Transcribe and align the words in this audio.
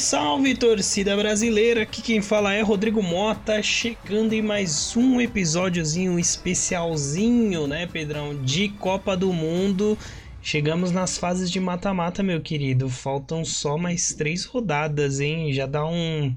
Salve, 0.00 0.54
torcida 0.54 1.14
brasileira! 1.14 1.82
Aqui 1.82 2.00
quem 2.00 2.22
fala 2.22 2.54
é 2.54 2.62
Rodrigo 2.62 3.02
Mota, 3.02 3.62
chegando 3.62 4.32
em 4.32 4.40
mais 4.40 4.96
um 4.96 5.20
episódiozinho 5.20 6.18
especialzinho, 6.18 7.66
né, 7.66 7.86
Pedrão? 7.86 8.34
De 8.42 8.70
Copa 8.70 9.14
do 9.14 9.30
Mundo. 9.30 9.98
Chegamos 10.40 10.90
nas 10.90 11.18
fases 11.18 11.50
de 11.50 11.60
mata-mata, 11.60 12.22
meu 12.22 12.40
querido. 12.40 12.88
Faltam 12.88 13.44
só 13.44 13.76
mais 13.76 14.14
três 14.14 14.46
rodadas, 14.46 15.20
hein? 15.20 15.52
Já 15.52 15.66
dá 15.66 15.86
um, 15.86 16.34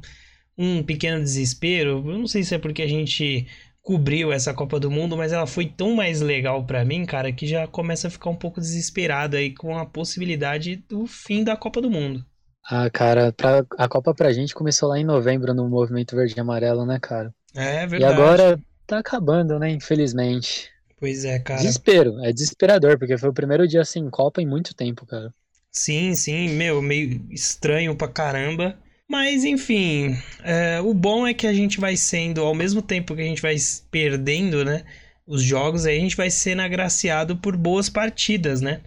um 0.57 0.83
pequeno 0.83 1.23
desespero. 1.23 2.03
Eu 2.05 2.19
não 2.19 2.27
sei 2.27 2.43
se 2.43 2.53
é 2.53 2.59
porque 2.59 2.81
a 2.81 2.87
gente 2.87 3.47
cobriu 3.81 4.33
essa 4.33 4.53
Copa 4.53 4.77
do 4.77 4.91
Mundo, 4.91 5.15
mas 5.15 5.31
ela 5.31 5.47
foi 5.47 5.67
tão 5.67 5.95
mais 5.95 6.19
legal 6.19 6.65
para 6.65 6.83
mim, 6.83 7.05
cara, 7.05 7.31
que 7.31 7.47
já 7.47 7.65
começa 7.65 8.09
a 8.09 8.11
ficar 8.11 8.29
um 8.29 8.35
pouco 8.35 8.59
desesperado 8.59 9.37
aí 9.37 9.53
com 9.53 9.77
a 9.77 9.85
possibilidade 9.85 10.75
do 10.75 11.07
fim 11.07 11.45
da 11.45 11.55
Copa 11.55 11.81
do 11.81 11.89
Mundo. 11.89 12.25
Ah, 12.65 12.89
cara, 12.89 13.31
pra, 13.31 13.65
a 13.77 13.87
Copa 13.87 14.13
pra 14.13 14.31
gente 14.31 14.53
começou 14.53 14.89
lá 14.89 14.97
em 14.97 15.03
novembro 15.03 15.53
no 15.53 15.67
Movimento 15.67 16.15
Verde 16.15 16.35
e 16.37 16.39
Amarelo, 16.39 16.85
né, 16.85 16.97
cara? 16.99 17.33
É 17.53 17.85
verdade. 17.85 18.01
E 18.01 18.05
agora 18.05 18.59
tá 18.87 18.99
acabando, 18.99 19.59
né, 19.59 19.69
infelizmente. 19.69 20.69
Pois 20.99 21.25
é, 21.25 21.39
cara. 21.39 21.59
Desespero, 21.59 22.23
é 22.23 22.31
desesperador, 22.31 22.97
porque 22.97 23.17
foi 23.17 23.29
o 23.29 23.33
primeiro 23.33 23.67
dia 23.67 23.83
sem 23.83 24.09
Copa 24.09 24.41
em 24.41 24.47
muito 24.47 24.73
tempo, 24.73 25.05
cara. 25.05 25.33
Sim, 25.69 26.15
sim, 26.15 26.49
meu, 26.49 26.81
meio 26.81 27.21
estranho 27.29 27.95
pra 27.95 28.07
caramba. 28.07 28.77
Mas 29.09 29.43
enfim, 29.43 30.17
é, 30.43 30.79
o 30.81 30.93
bom 30.93 31.27
é 31.27 31.33
que 31.33 31.45
a 31.45 31.53
gente 31.53 31.79
vai 31.79 31.97
sendo, 31.97 32.41
ao 32.41 32.55
mesmo 32.55 32.81
tempo 32.81 33.15
que 33.15 33.21
a 33.21 33.25
gente 33.25 33.41
vai 33.41 33.55
perdendo, 33.91 34.63
né? 34.63 34.83
Os 35.27 35.41
jogos, 35.41 35.85
aí 35.85 35.97
a 35.97 35.99
gente 35.99 36.15
vai 36.15 36.29
sendo 36.29 36.61
agraciado 36.61 37.37
por 37.37 37.57
boas 37.57 37.89
partidas, 37.89 38.61
né? 38.61 38.81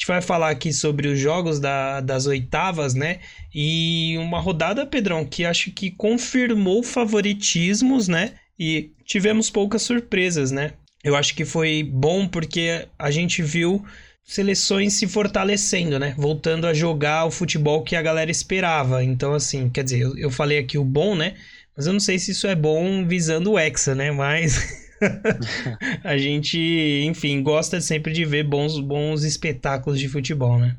Gente 0.00 0.06
vai 0.06 0.22
falar 0.22 0.48
aqui 0.48 0.72
sobre 0.72 1.08
os 1.08 1.18
jogos 1.18 1.60
da, 1.60 2.00
das 2.00 2.24
oitavas, 2.24 2.94
né? 2.94 3.20
E 3.54 4.16
uma 4.16 4.40
rodada, 4.40 4.86
Pedrão, 4.86 5.26
que 5.26 5.44
acho 5.44 5.70
que 5.72 5.90
confirmou 5.90 6.82
favoritismos, 6.82 8.08
né? 8.08 8.32
E 8.58 8.92
tivemos 9.04 9.50
poucas 9.50 9.82
surpresas, 9.82 10.50
né? 10.50 10.72
Eu 11.04 11.14
acho 11.14 11.34
que 11.34 11.44
foi 11.44 11.82
bom 11.82 12.26
porque 12.26 12.86
a 12.98 13.10
gente 13.10 13.42
viu 13.42 13.84
seleções 14.24 14.94
se 14.94 15.06
fortalecendo, 15.06 15.98
né? 15.98 16.14
Voltando 16.16 16.66
a 16.66 16.72
jogar 16.72 17.26
o 17.26 17.30
futebol 17.30 17.82
que 17.82 17.94
a 17.94 18.00
galera 18.00 18.30
esperava. 18.30 19.04
Então, 19.04 19.34
assim, 19.34 19.68
quer 19.68 19.84
dizer, 19.84 20.00
eu, 20.00 20.16
eu 20.16 20.30
falei 20.30 20.58
aqui 20.58 20.78
o 20.78 20.84
bom, 20.84 21.14
né? 21.14 21.34
Mas 21.76 21.86
eu 21.86 21.92
não 21.92 22.00
sei 22.00 22.18
se 22.18 22.30
isso 22.30 22.46
é 22.46 22.54
bom 22.54 23.06
visando 23.06 23.52
o 23.52 23.58
Hexa, 23.58 23.94
né? 23.94 24.10
Mas 24.10 24.88
a 26.04 26.16
gente, 26.16 26.58
enfim, 27.06 27.42
gosta 27.42 27.80
sempre 27.80 28.12
de 28.12 28.24
ver 28.24 28.44
bons, 28.44 28.78
bons 28.78 29.24
espetáculos 29.24 29.98
de 29.98 30.08
futebol, 30.08 30.58
né? 30.58 30.76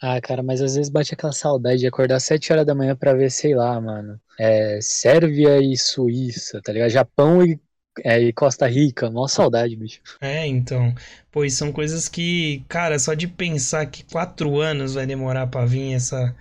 Ah, 0.00 0.20
cara, 0.20 0.42
mas 0.42 0.60
às 0.60 0.74
vezes 0.74 0.90
bate 0.90 1.14
aquela 1.14 1.32
saudade 1.32 1.78
de 1.78 1.86
acordar 1.86 2.16
às 2.16 2.24
7 2.24 2.52
horas 2.52 2.66
da 2.66 2.74
manhã 2.74 2.94
para 2.94 3.14
ver, 3.14 3.30
sei 3.30 3.54
lá, 3.54 3.80
mano. 3.80 4.20
É, 4.38 4.78
Sérvia 4.82 5.58
e 5.60 5.76
Suíça, 5.78 6.60
tá 6.62 6.72
ligado? 6.72 6.90
Japão 6.90 7.44
e, 7.44 7.58
é, 8.04 8.20
e 8.20 8.32
Costa 8.32 8.66
Rica. 8.66 9.08
Nossa 9.08 9.36
saudade, 9.36 9.74
bicho. 9.76 10.00
É, 10.20 10.46
então. 10.46 10.94
Pois 11.30 11.54
são 11.54 11.72
coisas 11.72 12.08
que, 12.08 12.64
cara, 12.68 12.98
só 12.98 13.14
de 13.14 13.26
pensar 13.26 13.86
que 13.86 14.04
quatro 14.04 14.60
anos 14.60 14.94
vai 14.94 15.06
demorar 15.06 15.46
pra 15.46 15.64
vir 15.64 15.94
essa, 15.94 16.34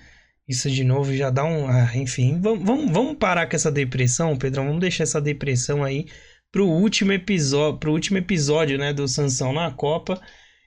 isso 0.47 0.69
de 0.69 0.83
novo 0.83 1.13
já 1.15 1.29
dá 1.29 1.45
um. 1.45 1.67
Ah, 1.67 1.95
enfim, 1.95 2.39
vamos, 2.41 2.65
vamos, 2.65 2.91
vamos 2.91 3.17
parar 3.17 3.47
com 3.47 3.55
essa 3.55 3.71
depressão, 3.71 4.37
Pedrão. 4.37 4.65
Vamos 4.65 4.81
deixar 4.81 5.03
essa 5.03 5.21
depressão 5.21 5.83
aí 5.83 6.07
pro 6.53 6.67
último 6.67 7.11
episódio, 7.11 7.79
pro 7.79 7.91
último 7.91 8.19
episódio, 8.19 8.77
né, 8.77 8.93
do 8.93 9.07
Sansão 9.07 9.51
na 9.51 9.71
Copa. 9.71 10.21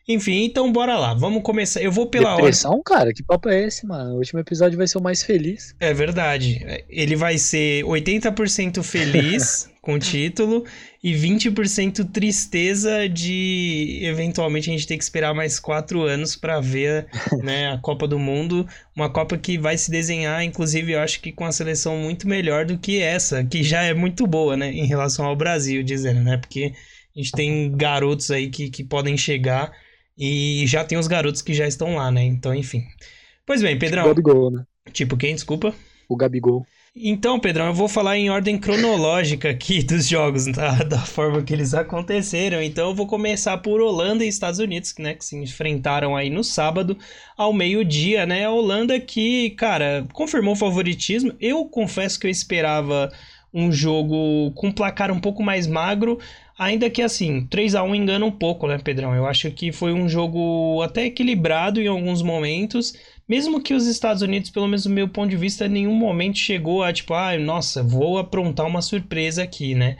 Enfim, 0.08 0.44
então 0.44 0.70
bora 0.72 0.96
lá. 0.98 1.14
Vamos 1.14 1.42
começar. 1.42 1.80
Eu 1.80 1.90
vou 1.90 2.08
pela 2.08 2.34
Depressão, 2.36 2.72
ordem. 2.72 2.84
cara? 2.84 3.12
Que 3.12 3.22
papo 3.22 3.48
é 3.48 3.64
esse, 3.64 3.86
mano? 3.86 4.14
O 4.14 4.18
último 4.18 4.40
episódio 4.40 4.76
vai 4.76 4.86
ser 4.86 4.98
o 4.98 5.02
mais 5.02 5.22
feliz. 5.22 5.74
É 5.80 5.94
verdade. 5.94 6.84
Ele 6.88 7.16
vai 7.16 7.38
ser 7.38 7.84
80% 7.84 8.82
feliz 8.82 9.68
com 9.86 9.94
o 9.94 9.98
título 10.00 10.64
e 11.00 11.12
20% 11.12 12.10
tristeza 12.10 13.08
de 13.08 14.00
eventualmente 14.02 14.68
a 14.68 14.72
gente 14.72 14.84
ter 14.84 14.98
que 14.98 15.04
esperar 15.04 15.32
mais 15.32 15.60
quatro 15.60 16.02
anos 16.02 16.34
para 16.34 16.58
ver 16.58 17.06
né, 17.40 17.70
a 17.70 17.78
Copa 17.78 18.08
do 18.08 18.18
Mundo. 18.18 18.66
Uma 18.96 19.08
Copa 19.08 19.38
que 19.38 19.56
vai 19.56 19.78
se 19.78 19.88
desenhar, 19.88 20.42
inclusive, 20.42 20.90
eu 20.90 20.98
acho 20.98 21.20
que 21.20 21.30
com 21.30 21.44
a 21.44 21.52
seleção 21.52 21.96
muito 21.98 22.26
melhor 22.26 22.64
do 22.64 22.76
que 22.76 23.00
essa, 23.00 23.44
que 23.44 23.62
já 23.62 23.84
é 23.84 23.94
muito 23.94 24.26
boa, 24.26 24.56
né? 24.56 24.72
Em 24.72 24.86
relação 24.86 25.24
ao 25.24 25.36
Brasil, 25.36 25.84
dizendo, 25.84 26.20
né? 26.20 26.36
Porque 26.36 26.72
a 27.14 27.20
gente 27.20 27.30
tem 27.30 27.70
garotos 27.76 28.32
aí 28.32 28.50
que, 28.50 28.68
que 28.68 28.82
podem 28.82 29.16
chegar 29.16 29.70
e 30.18 30.64
já 30.66 30.84
tem 30.84 30.98
os 30.98 31.06
garotos 31.06 31.42
que 31.42 31.54
já 31.54 31.68
estão 31.68 31.94
lá, 31.94 32.10
né? 32.10 32.24
Então, 32.24 32.52
enfim. 32.52 32.82
Pois 33.46 33.62
bem, 33.62 33.78
Pedrão. 33.78 34.02
O 34.02 34.08
Gabigol, 34.08 34.50
né? 34.50 34.64
Tipo 34.92 35.16
quem, 35.16 35.32
desculpa? 35.32 35.72
O 36.08 36.16
Gabigol. 36.16 36.66
Então, 36.98 37.38
Pedrão, 37.38 37.66
eu 37.66 37.74
vou 37.74 37.88
falar 37.88 38.16
em 38.16 38.30
ordem 38.30 38.56
cronológica 38.56 39.50
aqui 39.50 39.82
dos 39.84 40.08
jogos, 40.08 40.46
da 40.46 41.00
forma 41.00 41.42
que 41.42 41.52
eles 41.52 41.74
aconteceram. 41.74 42.62
Então, 42.62 42.88
eu 42.88 42.94
vou 42.94 43.06
começar 43.06 43.58
por 43.58 43.82
Holanda 43.82 44.24
e 44.24 44.28
Estados 44.28 44.58
Unidos, 44.58 44.94
né, 44.98 45.12
que 45.12 45.22
se 45.22 45.36
enfrentaram 45.36 46.16
aí 46.16 46.30
no 46.30 46.42
sábado 46.42 46.96
ao 47.36 47.52
meio-dia, 47.52 48.24
né? 48.24 48.46
A 48.46 48.50
Holanda 48.50 48.98
que, 48.98 49.50
cara, 49.50 50.06
confirmou 50.14 50.56
favoritismo. 50.56 51.34
Eu 51.38 51.66
confesso 51.66 52.18
que 52.18 52.26
eu 52.26 52.30
esperava 52.30 53.12
um 53.52 53.70
jogo 53.70 54.50
com 54.52 54.72
placar 54.72 55.10
um 55.12 55.20
pouco 55.20 55.42
mais 55.42 55.66
magro, 55.66 56.18
Ainda 56.58 56.88
que 56.88 57.02
assim, 57.02 57.46
3 57.50 57.74
a 57.74 57.82
1 57.82 57.94
engana 57.94 58.24
um 58.24 58.30
pouco, 58.30 58.66
né, 58.66 58.78
Pedrão? 58.78 59.14
Eu 59.14 59.26
acho 59.26 59.50
que 59.50 59.72
foi 59.72 59.92
um 59.92 60.08
jogo 60.08 60.80
até 60.82 61.04
equilibrado 61.04 61.82
em 61.82 61.86
alguns 61.86 62.22
momentos. 62.22 62.94
Mesmo 63.28 63.60
que 63.60 63.74
os 63.74 63.86
Estados 63.86 64.22
Unidos, 64.22 64.50
pelo 64.50 64.66
menos 64.66 64.84
do 64.84 64.90
meu 64.90 65.08
ponto 65.08 65.30
de 65.30 65.36
vista, 65.36 65.66
em 65.66 65.70
nenhum 65.70 65.94
momento 65.94 66.38
chegou 66.38 66.82
a 66.82 66.92
tipo, 66.92 67.12
ah, 67.12 67.36
nossa, 67.38 67.82
vou 67.82 68.18
aprontar 68.18 68.66
uma 68.66 68.80
surpresa 68.80 69.42
aqui, 69.42 69.74
né? 69.74 69.96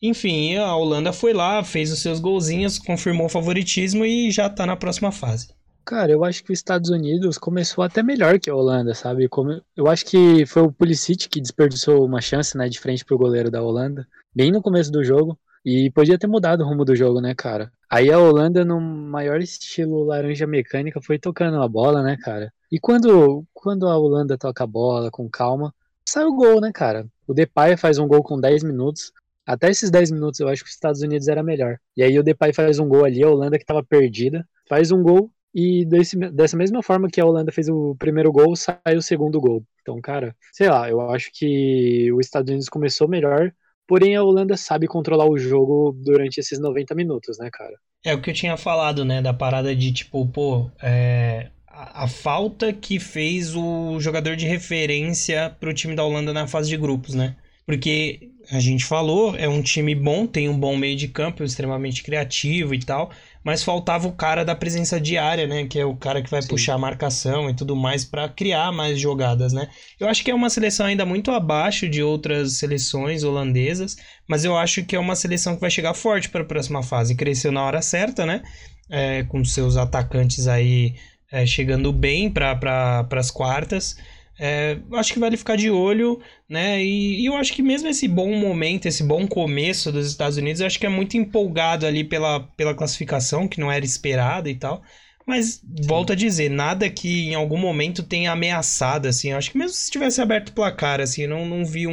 Enfim, 0.00 0.56
a 0.56 0.74
Holanda 0.74 1.12
foi 1.12 1.32
lá, 1.32 1.62
fez 1.62 1.92
os 1.92 2.00
seus 2.00 2.18
golzinhos, 2.18 2.78
confirmou 2.78 3.26
o 3.26 3.30
favoritismo 3.30 4.04
e 4.04 4.30
já 4.30 4.48
tá 4.48 4.66
na 4.66 4.74
próxima 4.74 5.12
fase. 5.12 5.48
Cara, 5.84 6.12
eu 6.12 6.24
acho 6.24 6.42
que 6.42 6.52
os 6.52 6.58
Estados 6.58 6.90
Unidos 6.90 7.38
começou 7.38 7.84
até 7.84 8.02
melhor 8.02 8.38
que 8.38 8.48
a 8.48 8.54
Holanda, 8.54 8.94
sabe? 8.94 9.28
Eu 9.76 9.88
acho 9.88 10.06
que 10.06 10.46
foi 10.46 10.62
o 10.62 10.72
Pulisic 10.72 11.28
que 11.28 11.40
desperdiçou 11.40 12.04
uma 12.04 12.20
chance, 12.20 12.56
né, 12.56 12.68
de 12.68 12.80
frente 12.80 13.04
pro 13.04 13.18
goleiro 13.18 13.50
da 13.50 13.62
Holanda, 13.62 14.06
bem 14.34 14.50
no 14.50 14.62
começo 14.62 14.90
do 14.90 15.04
jogo. 15.04 15.38
E 15.64 15.90
podia 15.90 16.18
ter 16.18 16.26
mudado 16.26 16.62
o 16.62 16.66
rumo 16.66 16.84
do 16.84 16.96
jogo, 16.96 17.20
né, 17.20 17.34
cara? 17.36 17.70
Aí 17.88 18.10
a 18.10 18.18
Holanda, 18.18 18.64
no 18.64 18.80
maior 18.80 19.40
estilo 19.40 20.02
laranja 20.02 20.46
mecânica, 20.46 21.00
foi 21.00 21.18
tocando 21.18 21.62
a 21.62 21.68
bola, 21.68 22.02
né, 22.02 22.16
cara? 22.20 22.52
E 22.72 22.80
quando, 22.80 23.44
quando 23.52 23.86
a 23.86 23.98
Holanda 23.98 24.38
toca 24.38 24.64
a 24.64 24.66
bola 24.66 25.10
com 25.10 25.28
calma, 25.28 25.74
sai 26.08 26.24
o 26.24 26.34
gol, 26.34 26.58
né, 26.58 26.72
cara? 26.72 27.06
O 27.26 27.34
Depay 27.34 27.76
faz 27.76 27.98
um 27.98 28.08
gol 28.08 28.22
com 28.22 28.40
10 28.40 28.64
minutos. 28.64 29.12
Até 29.46 29.68
esses 29.70 29.90
10 29.90 30.10
minutos 30.10 30.40
eu 30.40 30.48
acho 30.48 30.64
que 30.64 30.70
os 30.70 30.74
Estados 30.74 31.02
Unidos 31.02 31.28
era 31.28 31.42
melhor. 31.42 31.78
E 31.94 32.02
aí 32.02 32.18
o 32.18 32.22
Depay 32.22 32.54
faz 32.54 32.78
um 32.78 32.88
gol 32.88 33.04
ali, 33.04 33.22
a 33.22 33.28
Holanda 33.28 33.58
que 33.58 33.66
tava 33.66 33.84
perdida, 33.84 34.48
faz 34.66 34.90
um 34.90 35.02
gol 35.02 35.30
e 35.54 35.84
desse, 35.84 36.16
dessa 36.16 36.56
mesma 36.56 36.82
forma 36.82 37.10
que 37.10 37.20
a 37.20 37.26
Holanda 37.26 37.52
fez 37.52 37.68
o 37.68 37.94
primeiro 37.98 38.32
gol, 38.32 38.56
sai 38.56 38.96
o 38.96 39.02
segundo 39.02 39.38
gol. 39.38 39.62
Então, 39.82 40.00
cara, 40.00 40.34
sei 40.50 40.70
lá, 40.70 40.88
eu 40.88 40.98
acho 41.10 41.30
que 41.30 42.10
os 42.14 42.24
Estados 42.24 42.48
Unidos 42.48 42.70
começou 42.70 43.06
melhor, 43.06 43.52
Porém, 43.86 44.16
a 44.16 44.22
Holanda 44.22 44.56
sabe 44.56 44.86
controlar 44.86 45.28
o 45.28 45.36
jogo 45.36 45.92
durante 45.92 46.38
esses 46.38 46.58
90 46.58 46.94
minutos, 46.94 47.36
né, 47.38 47.50
cara? 47.52 47.74
É 48.02 48.14
o 48.14 48.22
que 48.22 48.30
eu 48.30 48.34
tinha 48.34 48.56
falado, 48.56 49.04
né? 49.04 49.20
Da 49.20 49.34
parada 49.34 49.74
de 49.74 49.92
tipo, 49.92 50.26
pô, 50.28 50.70
é, 50.80 51.50
a, 51.72 52.04
a, 52.04 52.08
falta 52.08 52.72
que 52.72 53.00
fez 53.00 53.56
o 53.56 53.98
jogador 53.98 54.36
de 54.36 54.46
referência 54.46 55.56
pro 55.58 55.72
time 55.72 55.94
da 55.94 56.04
Holanda 56.04 56.32
na 56.32 56.46
fase 56.46 56.68
de 56.68 56.76
grupos, 56.76 57.14
né? 57.14 57.34
Porque 57.64 58.30
a 58.50 58.60
gente 58.60 58.84
falou, 58.84 59.36
é 59.36 59.48
um 59.48 59.62
time 59.62 59.94
bom, 59.94 60.26
tem 60.26 60.48
um 60.48 60.58
bom 60.58 60.76
meio 60.76 60.96
de 60.96 61.08
campo, 61.08 61.44
extremamente 61.44 62.02
criativo 62.02 62.74
e 62.74 62.80
tal, 62.80 63.10
mas 63.44 63.62
faltava 63.62 64.06
o 64.08 64.12
cara 64.12 64.44
da 64.44 64.54
presença 64.54 65.00
diária, 65.00 65.46
né? 65.46 65.64
Que 65.66 65.78
é 65.78 65.86
o 65.86 65.96
cara 65.96 66.20
que 66.20 66.30
vai 66.30 66.42
Sim. 66.42 66.48
puxar 66.48 66.74
a 66.74 66.78
marcação 66.78 67.48
e 67.48 67.54
tudo 67.54 67.74
mais 67.74 68.04
para 68.04 68.28
criar 68.28 68.72
mais 68.72 69.00
jogadas, 69.00 69.52
né? 69.52 69.68
Eu 69.98 70.08
acho 70.08 70.22
que 70.22 70.30
é 70.30 70.34
uma 70.34 70.50
seleção 70.50 70.86
ainda 70.86 71.06
muito 71.06 71.30
abaixo 71.30 71.88
de 71.88 72.02
outras 72.02 72.54
seleções 72.54 73.22
holandesas, 73.22 73.96
mas 74.28 74.44
eu 74.44 74.56
acho 74.56 74.84
que 74.84 74.96
é 74.96 74.98
uma 74.98 75.16
seleção 75.16 75.54
que 75.54 75.60
vai 75.60 75.70
chegar 75.70 75.94
forte 75.94 76.28
para 76.28 76.42
a 76.42 76.46
próxima 76.46 76.82
fase. 76.82 77.14
Cresceu 77.14 77.52
na 77.52 77.64
hora 77.64 77.80
certa, 77.80 78.26
né? 78.26 78.42
É, 78.90 79.22
com 79.22 79.42
seus 79.42 79.78
atacantes 79.78 80.46
aí 80.46 80.96
é, 81.32 81.46
chegando 81.46 81.90
bem 81.90 82.30
para 82.30 82.54
pra, 82.54 83.06
as 83.12 83.30
quartas. 83.30 83.96
É, 84.38 84.78
acho 84.94 85.12
que 85.12 85.18
vale 85.18 85.36
ficar 85.36 85.56
de 85.56 85.70
olho, 85.70 86.20
né? 86.48 86.82
E, 86.82 87.22
e, 87.22 87.26
eu 87.26 87.36
acho 87.36 87.52
que 87.54 87.62
mesmo 87.62 87.88
esse 87.88 88.06
bom 88.06 88.34
momento, 88.34 88.86
esse 88.86 89.02
bom 89.02 89.26
começo 89.26 89.90
dos 89.90 90.06
Estados 90.06 90.36
Unidos, 90.36 90.60
eu 90.60 90.66
acho 90.66 90.78
que 90.78 90.86
é 90.86 90.90
muito 90.90 91.16
empolgado 91.16 91.86
ali 91.86 92.04
pela, 92.04 92.40
pela 92.56 92.74
classificação, 92.74 93.48
que 93.48 93.60
não 93.60 93.72
era 93.72 93.84
esperada 93.84 94.50
e 94.50 94.54
tal. 94.54 94.82
Mas, 95.26 95.54
Sim. 95.54 95.86
volto 95.86 96.12
a 96.12 96.16
dizer, 96.16 96.50
nada 96.50 96.90
que 96.90 97.28
em 97.28 97.34
algum 97.34 97.58
momento 97.58 98.02
tenha 98.02 98.32
ameaçado, 98.32 99.06
assim. 99.06 99.30
Eu 99.30 99.38
acho 99.38 99.50
que 99.50 99.58
mesmo 99.58 99.74
se 99.74 99.90
tivesse 99.90 100.20
aberto 100.20 100.48
o 100.48 100.52
placar, 100.52 101.00
assim, 101.00 101.22
eu 101.22 101.30
não, 101.30 101.46
não 101.46 101.64
vi 101.64 101.86
um, 101.86 101.92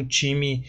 um 0.00 0.04
time 0.06 0.64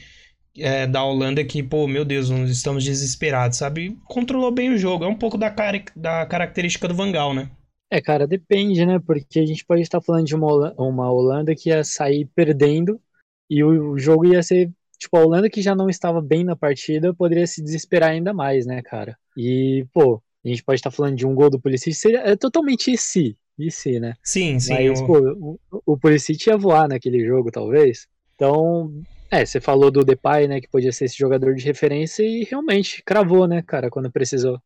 é, 0.57 0.88
da 0.88 1.04
Holanda 1.04 1.44
que, 1.44 1.62
pô, 1.62 1.88
meu 1.88 2.04
Deus, 2.04 2.30
estamos 2.50 2.83
desesperados, 2.83 3.57
sabe? 3.60 3.95
Controlou 4.06 4.51
bem 4.51 4.72
o 4.72 4.77
jogo. 4.77 5.06
É 5.06 5.07
um 5.07 5.15
pouco 5.15 5.38
da, 5.38 5.51
car 5.51 5.81
da 5.95 6.25
característica 6.25 6.88
do 6.88 6.95
Vangal, 6.95 7.33
né? 7.33 7.50
É, 7.91 8.00
cara, 8.00 8.27
depende, 8.27 8.86
né? 8.86 9.00
Porque 9.00 9.39
a 9.39 9.45
gente 9.45 9.65
pode 9.65 9.81
estar 9.81 10.00
falando 10.00 10.25
de 10.25 10.36
uma, 10.36 10.74
uma 10.77 11.12
Holanda 11.12 11.56
que 11.56 11.69
ia 11.69 11.83
sair 11.83 12.25
perdendo 12.36 13.01
e 13.50 13.63
o, 13.63 13.94
o 13.94 14.00
jogo 14.00 14.25
ia 14.25 14.44
ser. 14.44 14.71
Tipo, 14.97 15.18
a 15.18 15.24
Holanda 15.24 15.50
que 15.50 15.62
já 15.62 15.74
não 15.74 15.89
estava 15.89 16.21
bem 16.21 16.44
na 16.44 16.56
partida 16.56 17.13
poderia 17.13 17.47
se 17.47 17.63
desesperar 17.63 18.12
ainda 18.12 18.33
mais, 18.33 18.65
né, 18.65 18.81
cara? 18.81 19.18
E, 19.36 19.88
pô, 19.94 20.21
a 20.44 20.47
gente 20.47 20.63
pode 20.63 20.80
estar 20.80 20.91
falando 20.91 21.15
de 21.15 21.25
um 21.25 21.33
gol 21.33 21.50
do 21.50 21.59
Pulisic, 21.59 21.94
seria, 21.94 22.19
é 22.19 22.36
totalmente 22.36 22.91
esse, 22.91 23.38
esse, 23.57 24.00
né? 24.00 24.13
Sim, 24.21 24.59
sim. 24.59 24.74
Mas, 24.74 25.00
o... 25.00 25.06
pô, 25.07 25.59
o, 25.71 25.94
o 25.94 25.97
Pulisic 25.97 26.47
ia 26.47 26.57
voar 26.57 26.88
naquele 26.88 27.25
jogo, 27.25 27.50
talvez. 27.50 28.07
Então, 28.36 28.94
é, 29.31 29.45
você 29.45 29.62
falou 29.62 29.89
do 29.89 30.03
Depay, 30.03 30.47
né, 30.47 30.59
que 30.59 30.69
podia 30.69 30.91
ser 30.91 31.06
esse 31.06 31.18
jogador 31.18 31.53
de 31.56 31.63
referência 31.63 32.24
e 32.24 32.44
realmente 32.44 33.03
cravou, 33.03 33.47
né, 33.47 33.62
cara, 33.62 33.89
quando 33.89 34.12
precisou. 34.12 34.59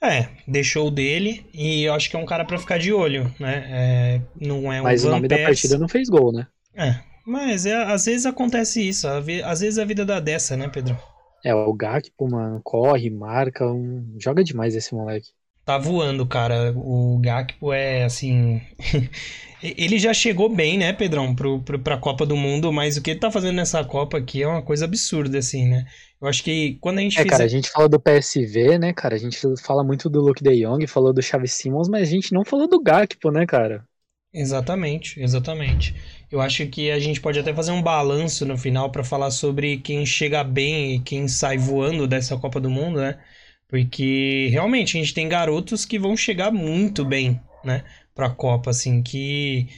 É, 0.00 0.28
deixou 0.46 0.90
dele 0.90 1.44
e 1.52 1.82
eu 1.82 1.92
acho 1.92 2.08
que 2.08 2.16
é 2.16 2.18
um 2.18 2.26
cara 2.26 2.44
para 2.44 2.58
ficar 2.58 2.78
de 2.78 2.92
olho, 2.92 3.32
né? 3.38 3.66
É, 3.68 4.20
não 4.40 4.72
é 4.72 4.80
um 4.80 4.84
Mas 4.84 5.04
o 5.04 5.10
nome 5.10 5.26
da 5.26 5.38
partida 5.38 5.76
não 5.76 5.88
fez 5.88 6.08
gol, 6.08 6.32
né? 6.32 6.46
É, 6.74 7.00
mas 7.26 7.66
é, 7.66 7.74
às 7.74 8.04
vezes 8.04 8.24
acontece 8.24 8.86
isso, 8.86 9.08
às 9.08 9.60
vezes 9.60 9.78
a 9.78 9.84
vida 9.84 10.04
dá 10.04 10.20
dessa, 10.20 10.56
né, 10.56 10.68
Pedro? 10.68 10.96
É, 11.44 11.54
o 11.54 11.72
Gakpo, 11.72 12.30
mano, 12.30 12.60
corre, 12.62 13.10
marca, 13.10 13.66
um... 13.66 14.16
joga 14.18 14.44
demais 14.44 14.74
esse 14.74 14.94
moleque. 14.94 15.28
Tá 15.64 15.78
voando, 15.78 16.26
cara. 16.26 16.72
O 16.76 17.18
Gakpo 17.20 17.72
é, 17.72 18.04
assim... 18.04 18.60
ele 19.62 19.98
já 19.98 20.14
chegou 20.14 20.48
bem, 20.48 20.78
né, 20.78 20.92
Pedrão, 20.92 21.34
pro, 21.34 21.60
pro, 21.60 21.78
pra 21.78 21.98
Copa 21.98 22.24
do 22.24 22.36
Mundo, 22.36 22.72
mas 22.72 22.96
o 22.96 23.02
que 23.02 23.10
ele 23.10 23.20
tá 23.20 23.30
fazendo 23.30 23.56
nessa 23.56 23.84
Copa 23.84 24.18
aqui 24.18 24.42
é 24.42 24.48
uma 24.48 24.62
coisa 24.62 24.84
absurda, 24.84 25.38
assim, 25.38 25.68
né? 25.68 25.84
Eu 26.20 26.28
acho 26.28 26.42
que 26.42 26.76
quando 26.80 26.98
a 26.98 27.02
gente 27.02 27.18
É, 27.18 27.22
fizer... 27.22 27.26
cara, 27.26 27.44
a 27.44 27.48
gente 27.48 27.68
fala 27.70 27.88
do 27.88 28.00
PSV, 28.00 28.78
né, 28.78 28.92
cara? 28.94 29.14
A 29.16 29.18
gente 29.18 29.38
fala 29.62 29.82
muito 29.84 30.08
do 30.08 30.20
Luke 30.20 30.42
de 30.42 30.62
Jong, 30.62 30.86
falou 30.86 31.12
do 31.12 31.20
Xavi 31.22 31.48
Simons, 31.48 31.88
mas 31.88 32.02
a 32.08 32.10
gente 32.10 32.32
não 32.32 32.44
falou 32.44 32.68
do 32.68 32.80
Gakpo, 32.82 33.30
né, 33.30 33.44
cara? 33.46 33.86
Exatamente, 34.32 35.20
exatamente. 35.20 35.94
Eu 36.30 36.40
acho 36.40 36.66
que 36.68 36.90
a 36.90 36.98
gente 36.98 37.20
pode 37.20 37.38
até 37.38 37.54
fazer 37.54 37.72
um 37.72 37.82
balanço 37.82 38.44
no 38.44 38.58
final 38.58 38.90
para 38.92 39.02
falar 39.02 39.30
sobre 39.30 39.78
quem 39.78 40.04
chega 40.04 40.44
bem 40.44 40.96
e 40.96 41.00
quem 41.00 41.26
sai 41.26 41.56
voando 41.56 42.06
dessa 42.06 42.36
Copa 42.36 42.60
do 42.60 42.68
Mundo, 42.70 43.00
né? 43.00 43.18
Porque 43.66 44.48
realmente 44.50 44.96
a 44.96 45.00
gente 45.00 45.14
tem 45.14 45.28
garotos 45.28 45.84
que 45.86 45.98
vão 45.98 46.16
chegar 46.16 46.50
muito 46.52 47.04
bem, 47.04 47.40
né, 47.64 47.84
para 48.14 48.26
a 48.26 48.30
Copa, 48.30 48.70
assim, 48.70 49.02
que 49.02 49.68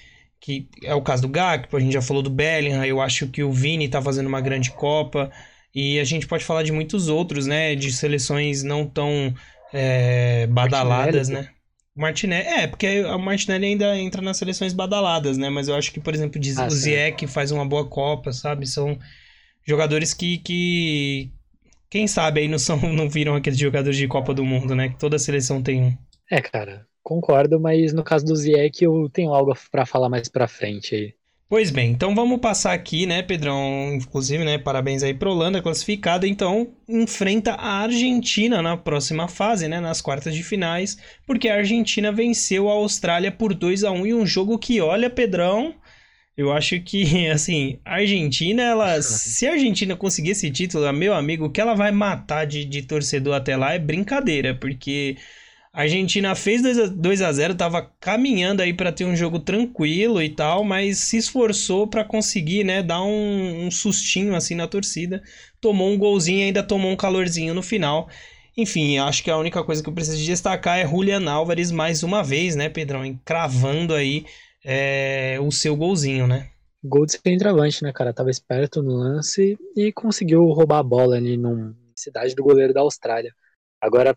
que 0.41 0.69
é 0.85 0.95
o 0.95 1.03
caso 1.03 1.21
do 1.23 1.29
Gakpo, 1.29 1.77
a 1.77 1.81
gente 1.81 1.93
já 1.93 2.01
falou 2.01 2.23
do 2.23 2.31
Bellingham, 2.31 2.83
eu 2.87 2.99
acho 3.01 3.29
que 3.29 3.43
o 3.43 3.53
Vini 3.53 3.89
tá 3.91 4.01
fazendo 4.01 4.27
uma 4.27 4.41
grande 4.41 4.71
Copa. 4.73 5.31
E 5.75 6.01
a 6.01 6.05
gente 6.05 6.27
pode 6.27 6.45
falar 6.45 6.63
de 6.63 6.73
muitos 6.73 7.09
outros, 7.09 7.47
né? 7.47 7.75
De 7.75 7.93
seleções 7.93 8.63
não 8.63 8.87
tão 8.87 9.35
é, 9.73 10.47
badaladas, 10.49 11.29
Martinelli. 11.29 11.49
né? 11.49 11.55
Martinelli, 11.95 12.49
é, 12.49 12.67
porque 12.67 13.05
o 13.05 13.19
Martinelli 13.19 13.67
ainda 13.67 13.97
entra 13.99 14.23
nas 14.23 14.37
seleções 14.37 14.73
badaladas, 14.73 15.37
né? 15.37 15.51
Mas 15.51 15.69
eu 15.69 15.75
acho 15.75 15.93
que, 15.93 16.01
por 16.01 16.15
exemplo, 16.15 16.41
ah, 16.57 16.67
o 16.67 16.71
Ziyech 16.71 17.27
faz 17.27 17.51
uma 17.51 17.67
boa 17.67 17.87
Copa, 17.89 18.33
sabe? 18.33 18.67
São 18.67 18.99
jogadores 19.67 20.15
que, 20.15 20.39
que 20.39 21.31
quem 21.89 22.07
sabe 22.07 22.41
aí 22.41 22.49
não 22.49 22.59
são 22.59 22.79
não 22.93 23.09
viram 23.09 23.35
aqueles 23.35 23.59
jogadores 23.59 23.97
de 23.97 24.09
Copa 24.09 24.33
do 24.33 24.45
Mundo, 24.45 24.75
né? 24.75 24.89
Que 24.89 24.99
toda 24.99 25.19
seleção 25.19 25.63
tem 25.63 25.83
um. 25.83 25.99
É, 26.31 26.41
cara, 26.41 26.87
concordo, 27.03 27.61
mas 27.61 27.93
no 27.93 28.05
caso 28.05 28.25
do 28.25 28.37
Ziyech 28.37 28.85
eu 28.85 29.09
tenho 29.13 29.35
algo 29.35 29.53
para 29.71 29.85
falar 29.85 30.09
mais 30.09 30.29
para 30.29 30.49
frente 30.49 30.95
aí. 30.95 31.15
Pois 31.51 31.69
bem, 31.73 31.91
então 31.91 32.15
vamos 32.15 32.39
passar 32.39 32.73
aqui, 32.73 33.07
né, 33.07 33.23
Pedrão? 33.25 33.93
Inclusive, 33.95 34.45
né, 34.45 34.57
parabéns 34.57 35.03
aí 35.03 35.13
pro 35.13 35.33
Holanda, 35.33 35.61
classificada. 35.61 36.25
Então, 36.25 36.73
enfrenta 36.89 37.55
a 37.55 37.83
Argentina 37.83 38.63
na 38.63 38.77
próxima 38.77 39.27
fase, 39.27 39.67
né, 39.67 39.81
nas 39.81 40.01
quartas 40.01 40.33
de 40.33 40.45
finais, 40.45 40.97
porque 41.27 41.49
a 41.49 41.57
Argentina 41.57 42.13
venceu 42.13 42.71
a 42.71 42.75
Austrália 42.75 43.33
por 43.33 43.53
2 43.53 43.83
a 43.83 43.91
1 43.91 44.07
em 44.07 44.15
um 44.15 44.25
jogo 44.25 44.57
que, 44.61 44.81
olha, 44.81 45.11
Pedrão, 45.11 45.75
eu 46.37 46.53
acho 46.53 46.81
que, 46.83 47.27
assim, 47.27 47.81
a 47.85 47.95
Argentina, 47.97 48.63
ela. 48.63 49.03
Se 49.03 49.49
a 49.49 49.55
Argentina 49.55 49.97
conseguir 49.97 50.31
esse 50.31 50.53
título, 50.53 50.93
meu 50.93 51.13
amigo, 51.13 51.47
o 51.47 51.51
que 51.51 51.61
ela 51.61 51.75
vai 51.75 51.91
matar 51.91 52.47
de, 52.47 52.65
de 52.65 52.83
torcedor 52.83 53.35
até 53.35 53.57
lá 53.57 53.75
é 53.75 53.79
brincadeira, 53.81 54.55
porque 54.55 55.17
a 55.73 55.83
Argentina 55.83 56.35
fez 56.35 56.63
2 56.91 57.23
a 57.23 57.33
0 57.33 57.55
tava 57.55 57.83
caminhando 58.01 58.61
aí 58.61 58.75
para 58.75 58.91
ter 58.91 59.05
um 59.05 59.15
jogo 59.15 59.39
tranquilo 59.39 60.21
e 60.21 60.29
tal, 60.29 60.65
mas 60.65 60.99
se 60.99 61.17
esforçou 61.17 61.87
para 61.87 62.05
conseguir, 62.05 62.65
né, 62.65 62.83
dar 62.83 63.03
um, 63.03 63.67
um, 63.67 63.71
sustinho 63.71 64.35
assim 64.35 64.57
na 64.57 64.67
torcida. 64.67 65.23
Tomou 65.61 65.89
um 65.89 65.97
golzinho 65.99 66.41
e 66.41 66.43
ainda 66.45 66.63
tomou 66.63 66.91
um 66.91 66.97
calorzinho 66.97 67.55
no 67.55 67.63
final. 67.63 68.09
Enfim, 68.57 68.99
acho 68.99 69.23
que 69.23 69.31
a 69.31 69.39
única 69.39 69.63
coisa 69.63 69.81
que 69.81 69.89
eu 69.89 69.95
preciso 69.95 70.25
destacar 70.25 70.79
é 70.79 70.87
Julian 70.87 71.31
Álvares 71.31 71.71
mais 71.71 72.03
uma 72.03 72.23
vez, 72.23 72.57
né, 72.57 72.69
Pedrão, 72.69 73.19
cravando 73.25 73.95
aí 73.95 74.27
é, 74.65 75.39
o 75.41 75.53
seu 75.53 75.77
golzinho, 75.77 76.27
né? 76.27 76.51
Gol 76.83 77.07
de 77.07 77.13
centroavante, 77.13 77.83
né, 77.85 77.93
cara? 77.93 78.13
Tava 78.13 78.31
esperto 78.31 78.83
no 78.83 78.95
lance 78.97 79.57
e 79.77 79.93
conseguiu 79.93 80.43
roubar 80.47 80.79
a 80.79 80.83
bola 80.83 81.17
ali 81.17 81.37
numa 81.37 81.77
cidade 81.95 82.35
do 82.35 82.43
goleiro 82.43 82.75
da 82.75 82.81
Austrália. 82.81 83.33
Agora, 83.81 84.17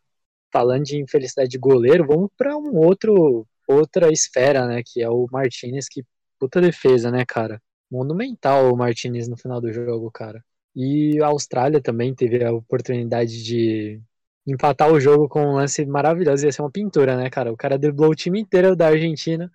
falando 0.54 0.84
de 0.84 1.02
infelicidade 1.02 1.50
de 1.50 1.58
goleiro, 1.58 2.06
vamos 2.08 2.30
para 2.38 2.56
um 2.56 2.78
outro 2.78 3.48
outra 3.68 4.12
esfera, 4.12 4.68
né, 4.68 4.82
que 4.86 5.02
é 5.02 5.10
o 5.10 5.28
Martinez, 5.32 5.88
que 5.90 6.04
puta 6.40 6.62
defesa, 6.62 7.10
né, 7.12 7.26
cara? 7.26 7.62
Monumental 7.90 8.72
o 8.74 8.78
Martinez 8.78 9.28
no 9.28 9.38
final 9.38 9.62
do 9.62 9.72
jogo, 9.72 10.12
cara. 10.12 10.44
E 10.76 11.22
a 11.22 11.28
Austrália 11.28 11.82
também 11.82 12.14
teve 12.14 12.44
a 12.44 12.52
oportunidade 12.52 13.44
de 13.44 14.02
empatar 14.46 14.92
o 14.92 15.00
jogo 15.00 15.30
com 15.30 15.42
um 15.42 15.56
lance 15.56 15.86
maravilhoso, 15.86 16.46
ia 16.46 16.52
ser 16.52 16.62
uma 16.62 16.72
pintura, 16.72 17.16
né, 17.16 17.30
cara? 17.30 17.52
O 17.52 17.58
cara 17.58 17.78
driblou 17.78 18.12
o 18.12 18.16
time 18.16 18.42
inteiro 18.42 18.76
da 18.76 18.88
Argentina. 18.88 19.52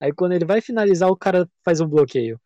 Aí 0.00 0.12
quando 0.12 0.32
ele 0.32 0.44
vai 0.44 0.60
finalizar, 0.60 1.08
o 1.10 1.16
cara 1.16 1.48
faz 1.64 1.80
um 1.80 1.88
bloqueio. 1.88 2.40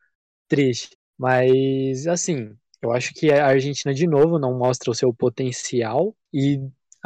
Triste. 0.49 0.97
Mas 1.19 2.07
assim, 2.07 2.57
eu 2.83 2.93
acho 2.93 3.15
que 3.15 3.33
a 3.33 3.47
Argentina 3.47 3.95
de 3.95 4.07
novo 4.07 4.39
não 4.39 4.59
mostra 4.59 4.91
o 4.91 4.95
seu 4.95 5.13
potencial 5.15 6.15
e 6.33 6.61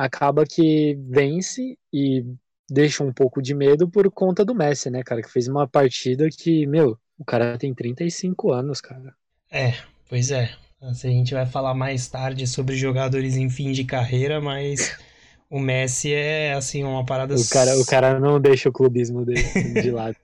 acaba 0.04 0.46
que 0.46 0.96
vence 1.08 1.76
e 1.92 2.24
deixa 2.70 3.04
um 3.04 3.12
pouco 3.12 3.42
de 3.42 3.54
medo 3.54 3.88
por 3.88 4.10
conta 4.10 4.44
do 4.44 4.54
Messi, 4.54 4.90
né, 4.90 5.02
cara? 5.02 5.20
Que 5.20 5.30
fez 5.30 5.46
uma 5.46 5.68
partida 5.68 6.28
que, 6.30 6.66
meu, 6.66 6.98
o 7.18 7.24
cara 7.24 7.58
tem 7.58 7.74
35 7.74 8.52
anos, 8.52 8.80
cara. 8.80 9.14
É, 9.50 9.74
pois 10.08 10.30
é. 10.30 10.50
A 10.80 10.92
gente 10.94 11.34
vai 11.34 11.44
falar 11.44 11.74
mais 11.74 12.08
tarde 12.08 12.46
sobre 12.46 12.74
jogadores 12.74 13.36
em 13.36 13.50
fim 13.50 13.72
de 13.72 13.84
carreira, 13.84 14.40
mas 14.40 14.96
o 15.50 15.58
Messi 15.58 16.14
é, 16.14 16.52
assim, 16.52 16.84
uma 16.84 17.04
parada... 17.04 17.34
O 17.34 17.48
cara, 17.48 17.76
o 17.76 17.84
cara 17.84 18.20
não 18.20 18.40
deixa 18.40 18.68
o 18.68 18.72
clubismo 18.72 19.24
dele 19.24 19.42
de 19.82 19.90
lado. 19.92 20.14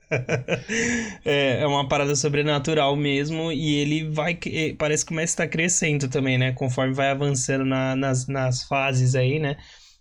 é, 1.25 1.61
é 1.61 1.67
uma 1.67 1.87
parada 1.87 2.15
sobrenatural 2.15 2.95
mesmo 2.95 3.51
e 3.51 3.75
ele 3.75 4.09
vai... 4.09 4.39
Parece 4.77 5.05
que 5.05 5.11
o 5.11 5.15
Messi 5.15 5.35
tá 5.35 5.45
crescendo 5.45 6.07
também, 6.07 6.37
né? 6.37 6.53
Conforme 6.53 6.93
vai 6.93 7.09
avançando 7.09 7.65
na, 7.65 7.93
nas, 7.93 8.25
nas 8.27 8.63
fases 8.63 9.15
aí, 9.15 9.37
né? 9.37 9.57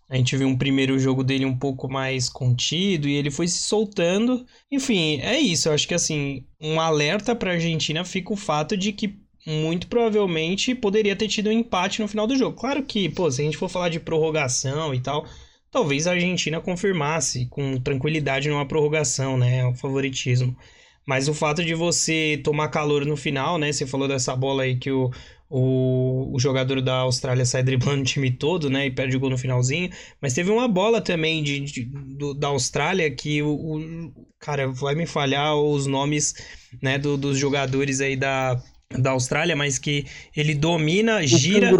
A 0.08 0.16
gente 0.16 0.36
viu 0.36 0.46
um 0.46 0.56
primeiro 0.56 0.96
jogo 0.98 1.24
dele 1.24 1.44
um 1.44 1.56
pouco 1.58 1.88
mais 1.88 2.28
contido 2.28 3.08
e 3.08 3.14
ele 3.14 3.30
foi 3.30 3.48
se 3.48 3.58
soltando. 3.58 4.46
Enfim, 4.70 5.20
é 5.20 5.36
isso. 5.40 5.68
Eu 5.68 5.72
acho 5.72 5.88
que, 5.88 5.94
assim, 5.94 6.44
um 6.60 6.80
alerta 6.80 7.34
pra 7.34 7.52
Argentina 7.52 8.04
fica 8.04 8.32
o 8.32 8.36
fato 8.36 8.76
de 8.76 8.92
que 8.92 9.18
muito 9.46 9.86
provavelmente 9.86 10.74
poderia 10.74 11.14
ter 11.14 11.28
tido 11.28 11.48
um 11.48 11.52
empate 11.52 12.02
no 12.02 12.08
final 12.08 12.26
do 12.26 12.36
jogo. 12.36 12.56
Claro 12.56 12.82
que, 12.82 13.08
pô, 13.08 13.30
se 13.30 13.42
a 13.42 13.44
gente 13.44 13.56
for 13.56 13.68
falar 13.68 13.88
de 13.88 14.00
prorrogação 14.00 14.92
e 14.92 15.00
tal, 15.00 15.26
talvez 15.70 16.06
a 16.06 16.12
Argentina 16.12 16.60
confirmasse 16.60 17.46
com 17.46 17.78
tranquilidade 17.80 18.48
numa 18.48 18.66
prorrogação, 18.66 19.38
né? 19.38 19.64
O 19.66 19.74
favoritismo. 19.74 20.56
Mas 21.06 21.28
o 21.28 21.34
fato 21.34 21.64
de 21.64 21.74
você 21.74 22.40
tomar 22.42 22.68
calor 22.68 23.06
no 23.06 23.16
final, 23.16 23.58
né? 23.58 23.72
Você 23.72 23.86
falou 23.86 24.08
dessa 24.08 24.34
bola 24.34 24.64
aí 24.64 24.76
que 24.76 24.90
o, 24.90 25.10
o, 25.48 26.34
o 26.34 26.40
jogador 26.40 26.82
da 26.82 26.96
Austrália 26.98 27.44
sai 27.46 27.62
driblando 27.62 28.00
o 28.02 28.04
time 28.04 28.30
todo, 28.32 28.68
né? 28.68 28.86
E 28.86 28.90
perde 28.90 29.16
o 29.16 29.20
gol 29.20 29.30
no 29.30 29.38
finalzinho. 29.38 29.90
Mas 30.20 30.34
teve 30.34 30.50
uma 30.50 30.66
bola 30.66 31.00
também 31.00 31.42
de, 31.44 31.60
de 31.60 31.84
do, 31.84 32.34
da 32.34 32.48
Austrália 32.48 33.08
que 33.10 33.40
o, 33.42 33.48
o, 33.48 34.26
Cara, 34.38 34.68
vai 34.68 34.94
me 34.94 35.06
falhar 35.06 35.56
os 35.56 35.86
nomes 35.86 36.34
né, 36.82 36.98
do, 36.98 37.16
dos 37.16 37.38
jogadores 37.38 38.00
aí 38.00 38.16
da, 38.16 38.62
da 38.90 39.10
Austrália, 39.10 39.56
mas 39.56 39.78
que 39.78 40.06
ele 40.34 40.54
domina, 40.54 41.18
o 41.18 41.26
gira. 41.26 41.70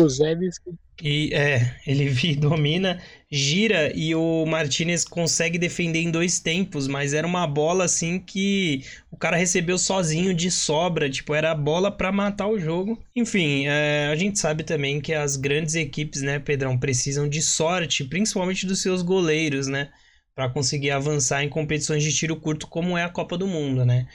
E 1.03 1.31
é, 1.35 1.77
ele 1.87 2.09
domina, 2.37 3.01
gira 3.31 3.93
e 3.95 4.15
o 4.15 4.47
Martinez 4.47 5.05
consegue 5.05 5.59
defender 5.59 6.01
em 6.01 6.11
dois 6.11 6.41
tempos, 6.41 6.89
mas 6.89 7.13
era 7.13 7.27
uma 7.27 7.47
bola 7.47 7.85
assim 7.85 8.19
que 8.19 8.83
o 9.11 9.17
cara 9.17 9.37
recebeu 9.37 9.77
sozinho 9.79 10.35
de 10.35 10.51
sobra, 10.51 11.11
tipo, 11.11 11.35
era 11.35 11.51
a 11.51 11.55
bola 11.55 11.91
para 11.91 12.11
matar 12.11 12.49
o 12.49 12.59
jogo. 12.59 12.99
Enfim, 13.15 13.67
é, 13.67 14.09
a 14.11 14.17
gente 14.17 14.39
sabe 14.39 14.65
também 14.65 15.01
que 15.01 15.13
as 15.13 15.37
grandes 15.37 15.75
equipes, 15.75 16.23
né, 16.23 16.39
Pedrão, 16.39 16.79
precisam 16.79 17.29
de 17.29 17.43
sorte, 17.43 18.05
principalmente 18.05 18.67
dos 18.67 18.81
seus 18.81 19.03
goleiros, 19.03 19.67
né, 19.67 19.91
para 20.35 20.49
conseguir 20.49 20.91
avançar 20.91 21.45
em 21.45 21.49
competições 21.49 22.03
de 22.03 22.13
tiro 22.13 22.37
curto 22.37 22.67
como 22.67 22.97
é 22.97 23.05
a 23.05 23.09
Copa 23.09 23.37
do 23.37 23.47
Mundo, 23.47 23.85
né? 23.85 24.07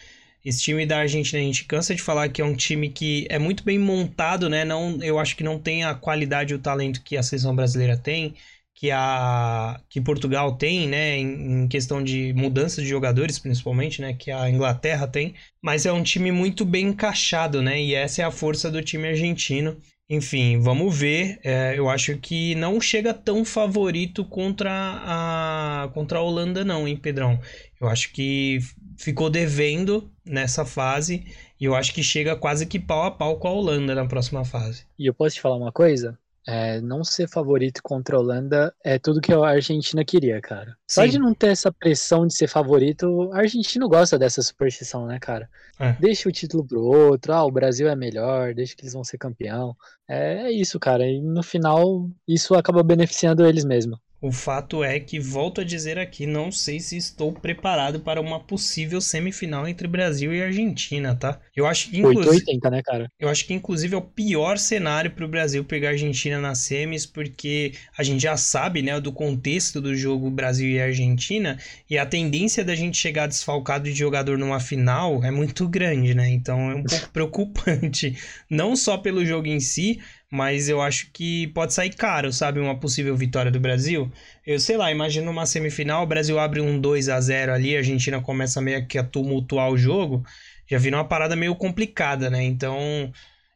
Esse 0.43 0.61
time 0.63 0.85
da 0.85 0.99
Argentina, 0.99 1.39
a 1.41 1.45
gente 1.45 1.65
cansa 1.65 1.93
de 1.93 2.01
falar 2.01 2.29
que 2.29 2.41
é 2.41 2.45
um 2.45 2.55
time 2.55 2.89
que 2.89 3.27
é 3.29 3.37
muito 3.37 3.63
bem 3.63 3.77
montado, 3.77 4.49
né? 4.49 4.65
Não, 4.65 4.97
eu 5.03 5.19
acho 5.19 5.35
que 5.35 5.43
não 5.43 5.59
tem 5.59 5.83
a 5.83 5.93
qualidade 5.93 6.53
e 6.53 6.55
o 6.55 6.59
talento 6.59 7.01
que 7.03 7.15
a 7.15 7.23
seleção 7.23 7.55
brasileira 7.55 7.95
tem, 7.95 8.33
que 8.73 8.89
a 8.89 9.79
que 9.87 10.01
Portugal 10.01 10.57
tem, 10.57 10.87
né, 10.87 11.17
em, 11.17 11.63
em, 11.63 11.67
questão 11.67 12.03
de 12.03 12.33
mudança 12.33 12.81
de 12.81 12.87
jogadores, 12.87 13.37
principalmente, 13.37 14.01
né, 14.01 14.13
que 14.13 14.31
a 14.31 14.49
Inglaterra 14.49 15.07
tem, 15.07 15.35
mas 15.61 15.85
é 15.85 15.91
um 15.91 16.01
time 16.01 16.31
muito 16.31 16.65
bem 16.65 16.87
encaixado, 16.87 17.61
né, 17.61 17.79
e 17.79 17.93
essa 17.93 18.23
é 18.23 18.25
a 18.25 18.31
força 18.31 18.71
do 18.71 18.81
time 18.81 19.07
argentino. 19.07 19.77
Enfim, 20.09 20.59
vamos 20.59 20.97
ver. 20.97 21.39
É, 21.41 21.73
eu 21.77 21.89
acho 21.89 22.17
que 22.17 22.53
não 22.55 22.81
chega 22.81 23.13
tão 23.13 23.45
favorito 23.45 24.25
contra 24.25 24.69
a 24.73 25.89
contra 25.93 26.19
a 26.19 26.21
Holanda, 26.21 26.65
não, 26.65 26.85
hein, 26.85 26.97
Pedrão? 26.97 27.39
Eu 27.79 27.87
acho 27.87 28.11
que 28.11 28.59
ficou 29.01 29.29
devendo 29.29 30.09
nessa 30.23 30.63
fase 30.63 31.25
e 31.59 31.65
eu 31.65 31.75
acho 31.75 31.93
que 31.93 32.03
chega 32.03 32.35
quase 32.35 32.65
que 32.65 32.79
pau 32.79 33.03
a 33.03 33.11
pau 33.11 33.37
com 33.37 33.47
a 33.47 33.51
Holanda 33.51 33.95
na 33.95 34.05
próxima 34.05 34.45
fase. 34.45 34.85
E 34.97 35.07
eu 35.07 35.13
posso 35.13 35.35
te 35.35 35.41
falar 35.41 35.57
uma 35.57 35.71
coisa? 35.71 36.17
É, 36.47 36.81
não 36.81 37.03
ser 37.03 37.29
favorito 37.29 37.81
contra 37.83 38.15
a 38.15 38.19
Holanda 38.19 38.73
é 38.83 38.97
tudo 38.97 39.21
que 39.21 39.31
a 39.31 39.47
Argentina 39.47 40.03
queria, 40.03 40.41
cara. 40.41 40.75
Só 40.87 41.05
de 41.05 41.19
não 41.19 41.35
ter 41.35 41.49
essa 41.49 41.71
pressão 41.71 42.25
de 42.25 42.35
ser 42.35 42.47
favorito, 42.47 43.31
a 43.31 43.39
Argentina 43.39 43.87
gosta 43.87 44.17
dessa 44.17 44.41
superstição, 44.41 45.05
né, 45.05 45.19
cara? 45.19 45.47
É. 45.79 45.93
Deixa 45.99 46.27
o 46.27 46.31
título 46.31 46.65
pro 46.65 46.81
outro, 46.81 47.31
ah, 47.31 47.43
o 47.43 47.51
Brasil 47.51 47.87
é 47.87 47.95
melhor, 47.95 48.55
deixa 48.55 48.75
que 48.75 48.81
eles 48.81 48.93
vão 48.93 49.03
ser 49.03 49.19
campeão. 49.19 49.75
É, 50.07 50.47
é 50.47 50.51
isso, 50.51 50.79
cara. 50.79 51.05
E 51.05 51.21
no 51.21 51.43
final, 51.43 52.09
isso 52.27 52.55
acaba 52.55 52.81
beneficiando 52.81 53.45
eles 53.45 53.63
mesmo. 53.63 53.99
O 54.21 54.31
fato 54.31 54.83
é 54.83 54.99
que, 54.99 55.19
volto 55.19 55.61
a 55.61 55.63
dizer 55.63 55.97
aqui, 55.97 56.27
não 56.27 56.51
sei 56.51 56.79
se 56.79 56.95
estou 56.95 57.33
preparado 57.33 58.01
para 58.01 58.21
uma 58.21 58.39
possível 58.39 59.01
semifinal 59.01 59.67
entre 59.67 59.87
Brasil 59.87 60.31
e 60.31 60.43
Argentina, 60.43 61.15
tá? 61.15 61.39
Eu 61.55 61.65
acho 61.65 61.89
que 61.89 61.97
inclusive, 61.97 62.35
880, 62.35 62.69
né, 62.69 62.81
cara? 62.83 63.11
Eu 63.19 63.29
acho 63.29 63.47
que 63.47 63.53
inclusive 63.53 63.95
é 63.95 63.97
o 63.97 64.01
pior 64.01 64.59
cenário 64.59 65.09
para 65.09 65.25
o 65.25 65.27
Brasil 65.27 65.65
pegar 65.65 65.89
a 65.89 65.91
Argentina 65.93 66.39
nas 66.39 66.59
semis, 66.59 67.03
porque 67.03 67.73
a 67.97 68.03
gente 68.03 68.21
já 68.21 68.37
sabe, 68.37 68.83
né, 68.83 69.01
do 69.01 69.11
contexto 69.11 69.81
do 69.81 69.95
jogo 69.95 70.29
Brasil 70.29 70.69
e 70.69 70.79
Argentina, 70.79 71.57
e 71.89 71.97
a 71.97 72.05
tendência 72.05 72.63
da 72.63 72.75
gente 72.75 72.97
chegar 72.97 73.25
desfalcado 73.25 73.85
de 73.85 73.93
jogador 73.95 74.37
numa 74.37 74.59
final 74.59 75.23
é 75.23 75.31
muito 75.31 75.67
grande, 75.67 76.13
né? 76.13 76.29
Então 76.29 76.69
é 76.69 76.75
um 76.75 76.83
pouco 76.83 77.09
preocupante, 77.11 78.15
não 78.47 78.75
só 78.75 78.99
pelo 78.99 79.25
jogo 79.25 79.47
em 79.47 79.59
si, 79.59 79.99
mas 80.31 80.69
eu 80.69 80.81
acho 80.81 81.11
que 81.11 81.47
pode 81.47 81.73
sair 81.73 81.93
caro, 81.93 82.31
sabe? 82.31 82.59
Uma 82.59 82.79
possível 82.79 83.15
vitória 83.17 83.51
do 83.51 83.59
Brasil. 83.59 84.09
Eu 84.47 84.59
sei 84.59 84.77
lá, 84.77 84.89
imagina 84.91 85.29
uma 85.29 85.45
semifinal, 85.45 86.03
o 86.03 86.07
Brasil 86.07 86.39
abre 86.39 86.61
um 86.61 86.79
2 86.79 87.09
a 87.09 87.19
0 87.19 87.53
ali, 87.53 87.75
a 87.75 87.79
Argentina 87.79 88.21
começa 88.21 88.61
meio 88.61 88.87
que 88.87 88.97
a 88.97 89.03
tumultuar 89.03 89.69
o 89.69 89.77
jogo, 89.77 90.25
já 90.69 90.77
vira 90.77 90.97
uma 90.97 91.07
parada 91.07 91.35
meio 91.35 91.53
complicada, 91.55 92.29
né? 92.29 92.41
Então, 92.43 93.11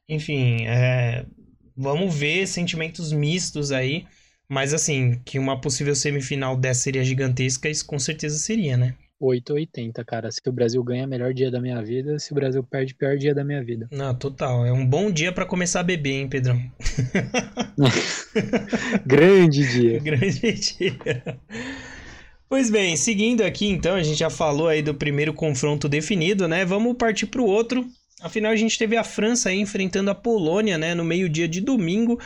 enfim, 0.09 0.65
é... 0.67 1.25
vamos 1.75 2.13
ver 2.13 2.45
sentimentos 2.47 3.13
mistos 3.13 3.71
aí. 3.71 4.05
Mas 4.47 4.73
assim, 4.73 5.19
que 5.25 5.39
uma 5.39 5.59
possível 5.59 5.95
semifinal 5.95 6.55
dessa 6.57 6.81
seria 6.83 7.03
gigantesca, 7.03 7.69
isso 7.69 7.85
com 7.85 7.97
certeza 7.97 8.37
seria, 8.37 8.77
né? 8.77 8.95
880, 9.25 10.03
cara. 10.05 10.31
Se 10.31 10.41
o 10.47 10.51
Brasil 10.51 10.83
ganha, 10.83 11.07
melhor 11.07 11.33
dia 11.33 11.49
da 11.49 11.59
minha 11.59 11.81
vida. 11.81 12.19
Se 12.19 12.31
o 12.31 12.35
Brasil 12.35 12.63
perde, 12.63 12.93
pior 12.93 13.17
dia 13.17 13.33
da 13.33 13.43
minha 13.43 13.63
vida. 13.63 13.87
Não, 13.91 14.13
total. 14.13 14.65
É 14.65 14.71
um 14.71 14.85
bom 14.85 15.11
dia 15.11 15.31
para 15.31 15.45
começar 15.45 15.79
a 15.79 15.83
beber, 15.83 16.13
hein, 16.13 16.27
Pedrão? 16.29 16.61
Grande 19.05 19.67
dia. 19.67 19.99
Grande 20.03 20.51
dia. 20.53 21.39
Pois 22.47 22.69
bem, 22.69 22.95
seguindo 22.95 23.41
aqui 23.41 23.67
então, 23.67 23.95
a 23.95 24.03
gente 24.03 24.19
já 24.19 24.29
falou 24.29 24.67
aí 24.67 24.81
do 24.81 24.93
primeiro 24.93 25.33
confronto 25.33 25.89
definido, 25.89 26.47
né? 26.47 26.63
Vamos 26.63 26.95
partir 26.95 27.25
para 27.25 27.41
o 27.41 27.45
outro. 27.45 27.85
Afinal, 28.21 28.51
a 28.51 28.55
gente 28.55 28.77
teve 28.77 28.95
a 28.95 29.03
França 29.03 29.49
aí 29.49 29.59
enfrentando 29.59 30.09
a 30.09 30.15
Polônia, 30.15 30.77
né? 30.77 30.93
No 30.93 31.03
meio-dia 31.03 31.47
de 31.47 31.59
domingo, 31.59 32.19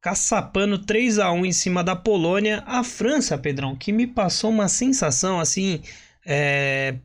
caçapando 0.00 0.78
3 0.78 1.18
a 1.18 1.30
1 1.30 1.46
em 1.46 1.52
cima 1.52 1.84
da 1.84 1.94
Polônia. 1.94 2.62
A 2.66 2.82
França, 2.82 3.36
Pedrão, 3.36 3.76
que 3.76 3.92
me 3.92 4.06
passou 4.06 4.50
uma 4.50 4.68
sensação 4.68 5.38
assim 5.38 5.80
é, 6.26 6.96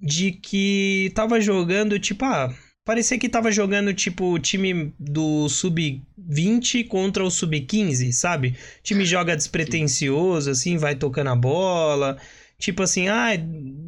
de 0.00 0.32
que 0.32 1.10
tava 1.14 1.40
jogando, 1.40 1.98
tipo, 1.98 2.24
ah, 2.24 2.54
parecia 2.84 3.18
que 3.18 3.28
tava 3.28 3.50
jogando, 3.50 3.94
tipo, 3.94 4.32
o 4.32 4.38
time 4.38 4.94
do 4.98 5.48
sub-20 5.48 6.86
contra 6.86 7.24
o 7.24 7.30
sub-15, 7.30 8.12
sabe? 8.12 8.48
O 8.48 8.82
time 8.82 9.04
joga 9.04 9.34
despretensioso, 9.34 10.50
assim, 10.50 10.76
vai 10.76 10.94
tocando 10.94 11.30
a 11.30 11.36
bola. 11.36 12.18
Tipo 12.58 12.82
assim, 12.82 13.08
ah, 13.08 13.30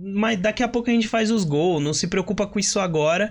mas 0.02 0.38
daqui 0.40 0.62
a 0.62 0.68
pouco 0.68 0.90
a 0.90 0.92
gente 0.92 1.08
faz 1.08 1.30
os 1.30 1.44
gols, 1.44 1.82
não 1.82 1.94
se 1.94 2.06
preocupa 2.06 2.46
com 2.46 2.58
isso 2.58 2.80
agora. 2.80 3.30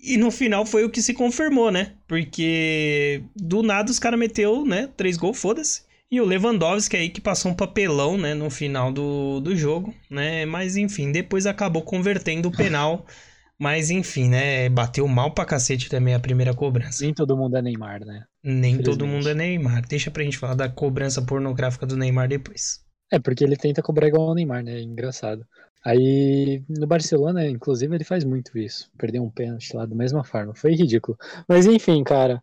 E 0.00 0.16
no 0.16 0.30
final 0.30 0.66
foi 0.66 0.84
o 0.84 0.90
que 0.90 1.00
se 1.02 1.14
confirmou, 1.14 1.70
né? 1.70 1.92
Porque 2.08 3.22
do 3.36 3.62
nada 3.62 3.90
os 3.90 3.98
caras 4.00 4.18
meteu, 4.18 4.64
né? 4.64 4.88
Três 4.96 5.16
gols, 5.16 5.38
foda-se. 5.38 5.82
E 6.12 6.20
o 6.20 6.26
Lewandowski 6.26 6.94
aí 6.94 7.08
que 7.08 7.22
passou 7.22 7.50
um 7.50 7.54
papelão, 7.54 8.18
né, 8.18 8.34
no 8.34 8.50
final 8.50 8.92
do, 8.92 9.40
do 9.40 9.56
jogo, 9.56 9.94
né? 10.10 10.44
Mas 10.44 10.76
enfim, 10.76 11.10
depois 11.10 11.46
acabou 11.46 11.80
convertendo 11.80 12.50
o 12.50 12.52
penal. 12.52 13.06
Mas 13.58 13.90
enfim, 13.90 14.28
né? 14.28 14.68
Bateu 14.68 15.06
mal 15.08 15.32
pra 15.32 15.46
cacete 15.46 15.88
também 15.88 16.14
a 16.14 16.20
primeira 16.20 16.52
cobrança. 16.52 17.04
Nem 17.04 17.14
todo 17.14 17.36
mundo 17.36 17.56
é 17.56 17.62
Neymar, 17.62 18.04
né? 18.04 18.24
Nem 18.42 18.76
todo 18.76 19.06
mundo 19.06 19.28
é 19.28 19.34
Neymar. 19.34 19.86
Deixa 19.86 20.10
pra 20.10 20.24
gente 20.24 20.36
falar 20.36 20.54
da 20.54 20.68
cobrança 20.68 21.22
pornográfica 21.22 21.86
do 21.86 21.96
Neymar 21.96 22.28
depois. 22.28 22.84
É, 23.10 23.20
porque 23.20 23.44
ele 23.44 23.56
tenta 23.56 23.80
cobrar 23.80 24.08
igual 24.08 24.30
o 24.30 24.34
Neymar, 24.34 24.64
né? 24.64 24.80
Engraçado. 24.80 25.46
Aí 25.84 26.62
no 26.68 26.86
Barcelona, 26.86 27.46
inclusive, 27.46 27.94
ele 27.94 28.04
faz 28.04 28.24
muito 28.24 28.58
isso. 28.58 28.90
Perdeu 28.98 29.22
um 29.22 29.30
pênalti 29.30 29.74
lá 29.74 29.86
da 29.86 29.94
mesma 29.94 30.24
forma. 30.24 30.54
Foi 30.54 30.74
ridículo. 30.74 31.16
Mas 31.48 31.64
enfim, 31.64 32.02
cara. 32.02 32.42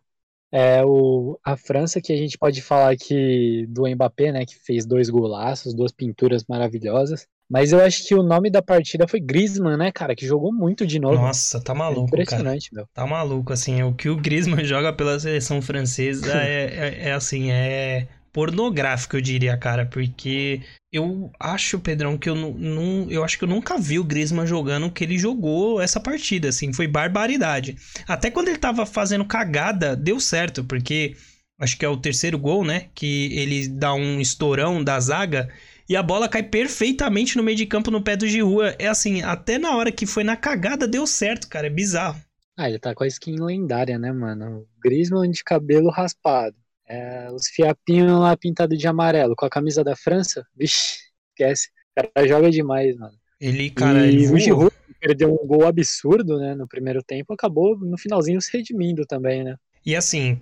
É 0.52 0.84
o, 0.84 1.38
a 1.44 1.56
França, 1.56 2.00
que 2.00 2.12
a 2.12 2.16
gente 2.16 2.36
pode 2.36 2.60
falar 2.60 2.96
que 2.96 3.66
do 3.68 3.86
Mbappé, 3.86 4.32
né, 4.32 4.44
que 4.44 4.56
fez 4.56 4.84
dois 4.84 5.08
golaços, 5.08 5.74
duas 5.74 5.92
pinturas 5.92 6.44
maravilhosas. 6.48 7.26
Mas 7.48 7.72
eu 7.72 7.80
acho 7.80 8.06
que 8.06 8.14
o 8.14 8.22
nome 8.22 8.48
da 8.48 8.62
partida 8.62 9.08
foi 9.08 9.20
Griezmann, 9.20 9.76
né, 9.76 9.90
cara, 9.90 10.14
que 10.14 10.26
jogou 10.26 10.52
muito 10.52 10.86
de 10.86 11.00
novo. 11.00 11.16
Nossa, 11.16 11.60
tá 11.60 11.74
maluco, 11.74 12.02
é 12.02 12.22
impressionante, 12.22 12.70
cara. 12.70 12.82
meu. 12.82 12.88
Tá 12.94 13.06
maluco, 13.06 13.52
assim, 13.52 13.82
o 13.82 13.92
que 13.92 14.08
o 14.08 14.16
Griezmann 14.16 14.62
joga 14.64 14.92
pela 14.92 15.18
seleção 15.18 15.60
francesa 15.60 16.30
é, 16.42 16.64
é, 16.64 17.08
é 17.08 17.12
assim, 17.12 17.50
é 17.50 18.06
pornográfico, 18.32 19.16
eu 19.16 19.20
diria, 19.20 19.56
cara, 19.56 19.86
porque 19.86 20.62
eu 20.92 21.30
acho, 21.38 21.78
Pedrão, 21.78 22.16
que 22.16 22.28
eu 22.28 22.34
não, 22.34 23.10
eu 23.10 23.24
acho 23.24 23.38
que 23.38 23.44
eu 23.44 23.48
nunca 23.48 23.78
vi 23.78 23.98
o 23.98 24.04
Griezmann 24.04 24.46
jogando 24.46 24.90
que 24.90 25.04
ele 25.04 25.18
jogou 25.18 25.80
essa 25.80 26.00
partida, 26.00 26.48
assim, 26.48 26.72
foi 26.72 26.86
barbaridade. 26.86 27.76
Até 28.06 28.30
quando 28.30 28.48
ele 28.48 28.58
tava 28.58 28.86
fazendo 28.86 29.24
cagada, 29.24 29.96
deu 29.96 30.20
certo, 30.20 30.64
porque 30.64 31.16
acho 31.60 31.76
que 31.76 31.84
é 31.84 31.88
o 31.88 31.96
terceiro 31.96 32.38
gol, 32.38 32.64
né, 32.64 32.88
que 32.94 33.32
ele 33.36 33.68
dá 33.68 33.94
um 33.94 34.20
estourão 34.20 34.82
da 34.82 34.98
zaga 34.98 35.48
e 35.88 35.96
a 35.96 36.02
bola 36.02 36.28
cai 36.28 36.42
perfeitamente 36.42 37.36
no 37.36 37.42
meio 37.42 37.56
de 37.56 37.66
campo 37.66 37.90
no 37.90 38.02
pé 38.02 38.16
do 38.16 38.26
Giroud. 38.26 38.76
É 38.78 38.86
assim, 38.86 39.22
até 39.22 39.58
na 39.58 39.76
hora 39.76 39.90
que 39.90 40.06
foi 40.06 40.22
na 40.22 40.36
cagada 40.36 40.86
deu 40.86 41.04
certo, 41.06 41.48
cara, 41.48 41.66
é 41.66 41.70
bizarro. 41.70 42.20
Ah, 42.56 42.68
ele 42.68 42.78
tá 42.78 42.94
com 42.94 43.02
a 43.02 43.06
skin 43.08 43.36
lendária, 43.40 43.98
né, 43.98 44.12
mano? 44.12 44.66
Griezmann 44.80 45.30
de 45.30 45.42
cabelo 45.42 45.90
raspado 45.90 46.56
é, 46.90 47.30
os 47.30 47.46
fiapinhos 47.46 48.18
lá 48.18 48.36
pintados 48.36 48.76
de 48.76 48.88
amarelo 48.88 49.36
com 49.36 49.46
a 49.46 49.50
camisa 49.50 49.84
da 49.84 49.94
França, 49.94 50.44
vixe, 50.56 50.98
esquece. 51.30 51.68
O 51.96 52.02
cara 52.02 52.28
joga 52.28 52.50
demais, 52.50 52.96
mano. 52.96 53.14
Ele, 53.40 53.70
cara, 53.70 54.06
e 54.06 54.16
ele 54.16 54.28
o 54.28 54.38
Giroud 54.38 54.74
perdeu 55.00 55.32
um 55.32 55.46
gol 55.46 55.66
absurdo, 55.66 56.38
né, 56.38 56.54
no 56.54 56.68
primeiro 56.68 57.02
tempo, 57.02 57.32
acabou 57.32 57.78
no 57.78 57.96
finalzinho 57.96 58.40
se 58.40 58.52
redimindo 58.52 59.06
também, 59.06 59.44
né? 59.44 59.56
E 59.86 59.96
assim, 59.96 60.38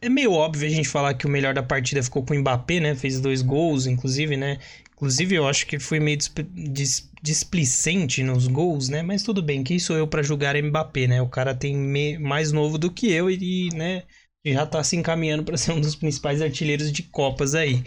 é 0.00 0.08
meio 0.08 0.32
óbvio 0.32 0.66
a 0.66 0.70
gente 0.70 0.88
falar 0.88 1.12
que 1.14 1.26
o 1.26 1.28
melhor 1.28 1.52
da 1.52 1.62
partida 1.62 2.02
ficou 2.02 2.24
com 2.24 2.32
o 2.32 2.38
Mbappé, 2.38 2.80
né? 2.80 2.94
Fez 2.94 3.20
dois 3.20 3.42
gols, 3.42 3.86
inclusive, 3.86 4.36
né? 4.36 4.58
Inclusive, 4.94 5.34
eu 5.34 5.46
acho 5.46 5.66
que 5.66 5.78
foi 5.78 6.00
meio 6.00 6.16
displicente 7.22 8.22
nos 8.22 8.46
gols, 8.46 8.88
né? 8.88 9.02
Mas 9.02 9.22
tudo 9.22 9.42
bem, 9.42 9.62
quem 9.62 9.78
sou 9.78 9.96
eu 9.96 10.06
para 10.06 10.22
julgar 10.22 10.56
Mbappé, 10.56 11.06
né? 11.06 11.20
O 11.20 11.28
cara 11.28 11.54
tem 11.54 12.18
mais 12.18 12.50
novo 12.50 12.78
do 12.78 12.90
que 12.90 13.10
eu 13.12 13.28
e, 13.30 13.68
né? 13.74 14.04
Já 14.52 14.66
tá 14.66 14.82
se 14.82 14.96
encaminhando 14.96 15.44
para 15.44 15.56
ser 15.56 15.72
um 15.72 15.80
dos 15.80 15.94
principais 15.94 16.42
artilheiros 16.42 16.92
de 16.92 17.02
Copas 17.02 17.54
aí. 17.54 17.82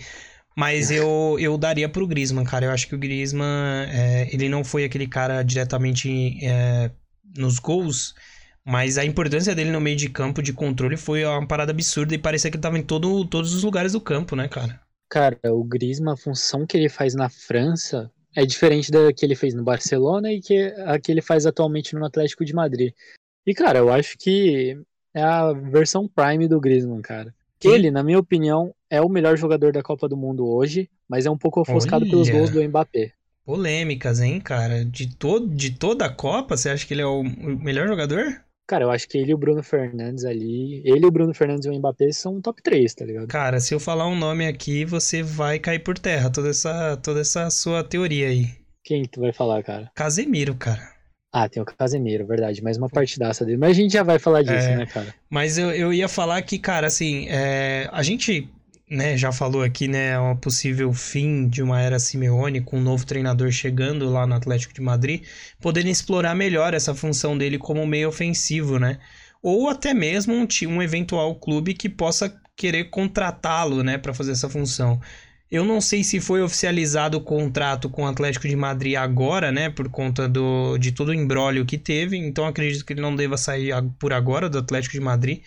Mas 0.56 0.92
eu, 0.92 1.38
eu 1.40 1.58
daria 1.58 1.88
pro 1.88 2.08
Griezmann, 2.08 2.46
cara. 2.46 2.66
Eu 2.66 2.72
acho 2.72 2.88
que 2.88 2.96
o 2.96 2.98
Griezmann, 2.98 3.88
é, 3.90 4.30
ele 4.34 4.50
não 4.50 4.64
foi 4.64 4.84
aquele 4.84 5.08
cara 5.08 5.44
diretamente 5.44 6.38
é, 6.44 6.92
nos 7.38 7.58
gols, 7.58 8.14
mas 8.66 8.98
a 8.98 9.06
importância 9.06 9.56
dele 9.56 9.72
no 9.72 9.80
meio 9.80 9.96
de 9.96 10.10
campo, 10.10 10.42
de 10.42 10.54
controle, 10.54 10.98
foi 10.98 11.24
uma 11.26 11.48
parada 11.48 11.72
absurda 11.72 12.14
e 12.14 12.18
parecia 12.18 12.52
que 12.52 12.58
ele 12.58 12.62
tava 12.62 12.78
em 12.78 12.84
todo, 12.84 13.26
todos 13.26 13.54
os 13.54 13.64
lugares 13.64 13.94
do 13.94 14.02
campo, 14.02 14.36
né, 14.36 14.48
cara? 14.48 14.80
Cara, 15.10 15.40
o 15.46 15.64
Griezmann, 15.64 16.14
a 16.14 16.18
função 16.18 16.66
que 16.66 16.78
ele 16.78 16.90
faz 16.90 17.16
na 17.16 17.30
França 17.30 18.12
é 18.36 18.46
diferente 18.46 18.92
da 18.92 19.12
que 19.12 19.26
ele 19.26 19.36
fez 19.36 19.54
no 19.54 19.64
Barcelona 19.64 20.32
e 20.32 20.40
que 20.40 20.58
a 20.86 21.00
que 21.00 21.12
ele 21.12 21.22
faz 21.22 21.46
atualmente 21.46 21.96
no 21.96 22.06
Atlético 22.06 22.46
de 22.46 22.54
Madrid. 22.54 22.94
E, 23.46 23.54
cara, 23.54 23.80
eu 23.80 23.92
acho 23.92 24.18
que 24.18 24.78
é 25.14 25.22
a 25.22 25.52
versão 25.54 26.08
Prime 26.08 26.48
do 26.48 26.60
Griezmann, 26.60 27.02
cara. 27.02 27.34
Ele, 27.64 27.92
na 27.92 28.04
minha 28.04 28.18
opinião, 28.18 28.74
é 28.90 29.00
o 29.02 29.10
melhor 29.10 29.38
jogador 29.38 29.72
da 29.72 29.84
Copa 29.84 30.10
do 30.10 30.18
Mundo 30.18 30.48
hoje, 30.48 30.90
mas 31.08 31.26
é 31.26 31.30
um 31.32 31.38
pouco 31.38 31.62
ofuscado 31.62 32.04
Olha. 32.04 32.12
pelos 32.12 32.30
gols 32.30 32.50
do 32.50 32.64
Mbappé. 32.64 33.12
Polêmicas, 33.46 34.20
hein, 34.20 34.40
cara? 34.40 34.84
De, 34.84 35.16
todo, 35.16 35.48
de 35.48 35.72
toda 35.72 36.06
a 36.06 36.14
Copa, 36.14 36.58
você 36.58 36.70
acha 36.70 36.86
que 36.86 36.94
ele 36.94 37.02
é 37.02 37.06
o 37.06 37.24
melhor 37.24 37.88
jogador? 37.88 38.42
Cara, 38.68 38.86
eu 38.86 38.92
acho 38.92 39.08
que 39.08 39.18
ele 39.18 39.32
e 39.32 39.34
o 39.34 39.38
Bruno 39.38 39.62
Fernandes 39.62 40.24
ali. 40.24 40.82
Ele, 40.86 41.06
o 41.06 41.12
Bruno 41.12 41.34
Fernandes 41.34 41.66
e 41.66 41.70
o 41.70 41.78
Mbappé 41.78 42.12
são 42.12 42.40
top 42.40 42.62
3, 42.64 42.94
tá 42.94 43.06
ligado? 43.06 43.28
Cara, 43.28 43.60
se 43.60 43.74
eu 43.74 43.80
falar 43.80 44.08
um 44.08 44.18
nome 44.18 44.48
aqui, 44.48 44.86
você 44.86 45.22
vai 45.22 45.60
cair 45.60 45.80
por 45.80 46.00
terra. 46.00 46.30
Toda 46.30 46.50
essa, 46.50 46.96
toda 46.98 47.20
essa 47.20 47.50
sua 47.50 47.84
teoria 47.84 48.28
aí. 48.28 48.48
Quem 48.84 49.04
tu 49.04 49.22
vai 49.22 49.34
falar, 49.34 49.62
cara? 49.64 49.92
Casemiro, 49.94 50.56
cara. 50.56 50.82
Ah, 51.32 51.48
tem 51.48 51.62
o 51.62 51.66
Casemiro, 51.66 52.26
verdade. 52.26 52.62
Mais 52.62 52.78
uma 52.78 52.90
partidaça 52.90 53.46
dele. 53.46 53.58
Mas 53.58 53.72
a 53.72 53.74
gente 53.74 53.94
já 53.94 54.04
vai 54.04 54.20
falar 54.20 54.42
disso, 54.42 54.68
é, 54.68 54.76
né, 54.76 54.86
cara? 54.86 55.16
Mas 55.30 55.58
eu, 55.58 55.72
eu 55.72 55.94
ia 55.94 56.10
falar 56.10 56.42
que, 56.42 56.60
cara, 56.60 56.88
assim, 56.88 57.28
é, 57.30 57.90
a 57.92 58.04
gente 58.04 58.50
né, 58.90 59.16
já 59.16 59.32
falou 59.32 59.64
aqui, 59.64 59.88
né, 59.88 60.20
um 60.20 60.36
possível 60.36 60.92
fim 60.92 61.48
de 61.48 61.64
uma 61.64 61.80
era 61.80 61.98
Simeone 61.98 62.60
com 62.60 62.78
um 62.78 62.82
novo 62.82 63.06
treinador 63.06 63.50
chegando 63.50 64.10
lá 64.10 64.28
no 64.28 64.36
Atlético 64.36 64.74
de 64.74 64.82
Madrid, 64.82 65.24
podendo 65.62 65.88
explorar 65.88 66.36
melhor 66.36 66.74
essa 66.74 66.94
função 66.94 67.38
dele 67.38 67.58
como 67.58 67.88
meio 67.88 68.10
ofensivo, 68.10 68.78
né? 68.78 69.00
Ou 69.42 69.70
até 69.70 69.94
mesmo 69.94 70.34
um, 70.36 70.46
um 70.68 70.82
eventual 70.82 71.34
clube 71.36 71.74
que 71.74 71.88
possa 71.88 72.36
querer 72.58 72.90
contratá-lo, 72.90 73.82
né, 73.82 73.98
para 73.98 74.14
fazer 74.14 74.34
essa 74.34 74.50
função. 74.50 75.00
Eu 75.52 75.66
não 75.66 75.82
sei 75.82 76.02
se 76.02 76.22
foi 76.22 76.42
oficializado 76.42 77.18
o 77.18 77.22
contrato 77.22 77.90
com 77.90 78.04
o 78.04 78.08
Atlético 78.08 78.48
de 78.48 78.56
Madrid 78.56 78.96
agora, 78.96 79.52
né, 79.52 79.70
por 79.70 79.90
conta 79.90 80.28
do, 80.30 80.78
de 80.78 80.94
todo 80.94 81.10
o 81.10 81.14
embrólio 81.14 81.66
que 81.66 81.78
teve, 81.78 82.18
então 82.18 82.46
acredito 82.46 82.86
que 82.86 82.94
ele 82.94 83.02
não 83.02 83.14
deva 83.14 83.38
sair 83.38 83.74
por 84.00 84.14
agora 84.14 84.50
do 84.50 84.58
Atlético 84.58 84.94
de 84.94 85.02
Madrid, 85.02 85.44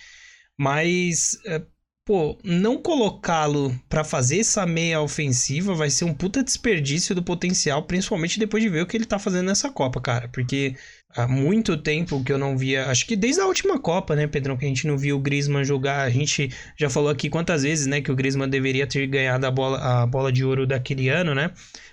mas 0.59 1.39
é, 1.47 1.63
pô, 2.05 2.39
não 2.45 2.77
colocá-lo 2.83 3.75
para 3.89 4.05
fazer 4.05 4.41
essa 4.41 4.67
meia 4.67 5.01
ofensiva 5.01 5.75
vai 5.75 5.89
ser 5.89 6.05
um 6.05 6.13
puta 6.13 6.45
desperdício 6.45 7.15
do 7.15 7.23
potencial, 7.23 7.83
principalmente 7.85 8.39
depois 8.39 8.63
de 8.63 8.69
ver 8.69 8.83
o 8.83 8.87
que 8.87 8.97
ele 8.97 9.07
tá 9.07 9.19
fazendo 9.19 9.47
nessa 9.47 9.71
Copa, 9.71 10.01
cara. 10.01 10.29
Porque 10.29 10.77
há 11.17 11.27
muito 11.29 11.77
tempo 11.77 12.23
que 12.25 12.33
eu 12.33 12.39
não 12.39 12.57
via, 12.57 12.87
acho 12.87 13.07
que 13.07 13.17
desde 13.17 13.41
a 13.41 13.47
última 13.47 13.79
Copa, 13.79 14.17
né, 14.17 14.27
Pedrão, 14.27 14.57
que 14.57 14.65
a 14.65 14.69
gente 14.69 14.87
não 14.87 14.99
viu 14.99 15.17
o 15.17 15.21
Griezmann 15.21 15.65
jogar. 15.65 16.03
A 16.03 16.11
gente 16.11 16.51
já 16.77 16.91
falou 16.91 17.11
aqui 17.11 17.29
quantas 17.29 17.63
vezes, 17.63 17.87
né, 17.87 18.01
que 18.01 18.11
o 18.11 18.17
Griezmann 18.17 18.49
deveria 18.49 18.87
ter 18.87 19.07
ganhado 19.07 19.47
a 19.47 19.51
bola, 19.51 19.79
a 19.79 20.07
bola 20.07 20.33
de 20.33 20.45
ouro 20.45 20.67
daquele 20.67 21.09
ano, 21.09 21.35
né? 21.35 21.51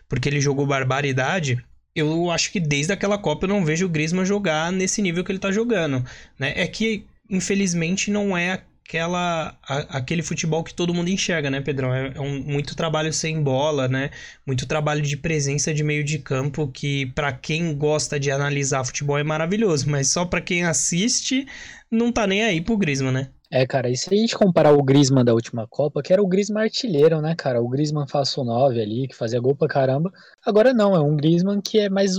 Porque 0.09 0.27
ele 0.27 0.41
jogou 0.41 0.65
barbaridade 0.65 1.63
eu 1.95 2.31
acho 2.31 2.51
que 2.51 2.59
desde 2.59 2.93
aquela 2.93 3.17
Copa 3.17 3.45
eu 3.45 3.49
não 3.49 3.65
vejo 3.65 3.85
o 3.85 3.89
Griezmann 3.89 4.25
jogar 4.25 4.71
nesse 4.71 5.01
nível 5.01 5.23
que 5.23 5.31
ele 5.31 5.39
tá 5.39 5.51
jogando, 5.51 6.03
né? 6.39 6.53
É 6.55 6.65
que 6.67 7.05
infelizmente 7.29 8.11
não 8.11 8.35
é 8.37 8.63
aquela, 8.85 9.57
a, 9.67 9.97
aquele 9.97 10.21
futebol 10.21 10.63
que 10.63 10.73
todo 10.73 10.93
mundo 10.93 11.09
enxerga, 11.09 11.49
né, 11.49 11.61
Pedrão? 11.61 11.93
É, 11.93 12.13
é, 12.15 12.19
um, 12.19 12.41
muito 12.43 12.75
trabalho 12.75 13.13
sem 13.13 13.41
bola, 13.41 13.87
né? 13.87 14.11
Muito 14.45 14.65
trabalho 14.67 15.01
de 15.01 15.15
presença 15.15 15.73
de 15.73 15.83
meio 15.83 16.03
de 16.03 16.19
campo 16.19 16.67
que 16.67 17.05
para 17.07 17.31
quem 17.31 17.75
gosta 17.75 18.19
de 18.19 18.31
analisar 18.31 18.83
futebol 18.83 19.17
é 19.17 19.23
maravilhoso, 19.23 19.89
mas 19.89 20.09
só 20.09 20.25
para 20.25 20.41
quem 20.41 20.63
assiste 20.65 21.45
não 21.89 22.11
tá 22.11 22.27
nem 22.27 22.43
aí 22.43 22.61
pro 22.61 22.77
Griezmann, 22.77 23.13
né? 23.13 23.29
É, 23.53 23.67
cara, 23.67 23.89
e 23.89 23.97
se 23.97 24.13
a 24.13 24.17
gente 24.17 24.37
comparar 24.37 24.71
o 24.71 24.81
Griezmann 24.81 25.25
da 25.25 25.33
última 25.33 25.67
Copa, 25.67 26.01
que 26.01 26.13
era 26.13 26.23
o 26.23 26.27
Griezmann 26.27 26.63
artilheiro, 26.63 27.19
né, 27.19 27.35
cara? 27.35 27.61
O 27.61 27.67
Griezmann 27.67 28.07
faço 28.07 28.45
9 28.45 28.81
ali, 28.81 29.09
que 29.09 29.15
fazia 29.15 29.41
gol 29.41 29.53
pra 29.53 29.67
caramba. 29.67 30.09
Agora 30.45 30.73
não, 30.73 30.95
é 30.95 31.01
um 31.01 31.17
Griezmann 31.17 31.59
que 31.59 31.77
é 31.77 31.89
mais 31.89 32.15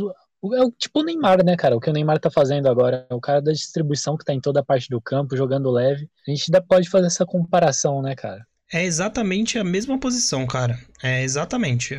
é 0.54 0.62
o 0.62 0.70
tipo 0.70 1.00
o 1.00 1.04
Neymar, 1.04 1.44
né, 1.44 1.56
cara? 1.56 1.76
O 1.76 1.80
que 1.80 1.90
o 1.90 1.92
Neymar 1.92 2.18
tá 2.18 2.30
fazendo 2.30 2.68
agora. 2.68 3.06
É 3.08 3.14
o 3.14 3.20
cara 3.20 3.40
da 3.40 3.52
distribuição 3.52 4.16
que 4.16 4.24
tá 4.24 4.34
em 4.34 4.40
toda 4.40 4.60
a 4.60 4.64
parte 4.64 4.88
do 4.88 5.00
campo, 5.00 5.36
jogando 5.36 5.70
leve. 5.70 6.08
A 6.26 6.30
gente 6.30 6.44
ainda 6.48 6.60
pode 6.60 6.88
fazer 6.88 7.06
essa 7.06 7.24
comparação, 7.24 8.02
né, 8.02 8.14
cara? 8.14 8.44
É 8.72 8.82
exatamente 8.84 9.58
a 9.58 9.64
mesma 9.64 10.00
posição, 10.00 10.46
cara. 10.46 10.78
É 11.02 11.22
exatamente. 11.22 11.96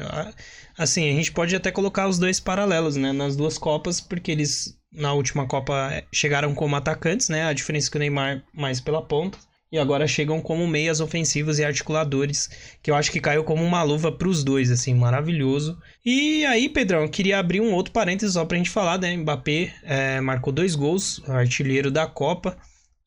Assim, 0.78 1.10
a 1.10 1.14
gente 1.14 1.32
pode 1.32 1.56
até 1.56 1.72
colocar 1.72 2.08
os 2.08 2.18
dois 2.18 2.40
paralelos, 2.40 2.96
né? 2.96 3.12
Nas 3.12 3.36
duas 3.36 3.58
Copas, 3.58 4.02
porque 4.02 4.32
eles 4.32 4.78
na 4.92 5.14
última 5.14 5.48
Copa 5.48 6.04
chegaram 6.12 6.54
como 6.54 6.76
atacantes, 6.76 7.30
né? 7.30 7.46
A 7.46 7.54
diferença 7.54 7.90
é 7.90 7.92
que 7.92 7.98
o 7.98 8.00
Neymar 8.00 8.44
mais 8.54 8.82
pela 8.82 9.02
ponta 9.02 9.38
e 9.74 9.80
agora 9.80 10.06
chegam 10.08 10.40
como 10.40 10.68
meias 10.68 11.00
ofensivos 11.00 11.58
e 11.58 11.66
articuladores, 11.66 12.48
que 12.84 12.92
eu 12.92 12.96
acho 12.96 13.12
que 13.12 13.20
caiu 13.20 13.44
como 13.44 13.64
uma 13.64 13.82
luva 13.82 14.12
para 14.12 14.28
os 14.28 14.44
dois, 14.44 14.70
assim, 14.70 14.94
maravilhoso. 14.94 15.76
E 16.06 16.46
aí, 16.46 16.70
Pedrão, 16.70 17.02
eu 17.02 17.10
queria 17.10 17.40
abrir 17.40 17.60
um 17.60 17.74
outro 17.74 17.92
parênteses 17.92 18.36
só 18.36 18.46
para 18.46 18.54
a 18.54 18.60
gente 18.60 18.70
falar, 18.70 19.00
né? 19.00 19.18
Mbappé 19.18 19.74
é, 19.82 20.22
marcou 20.22 20.54
dois 20.54 20.76
gols, 20.76 21.28
artilheiro 21.28 21.90
da 21.90 22.06
Copa. 22.06 22.56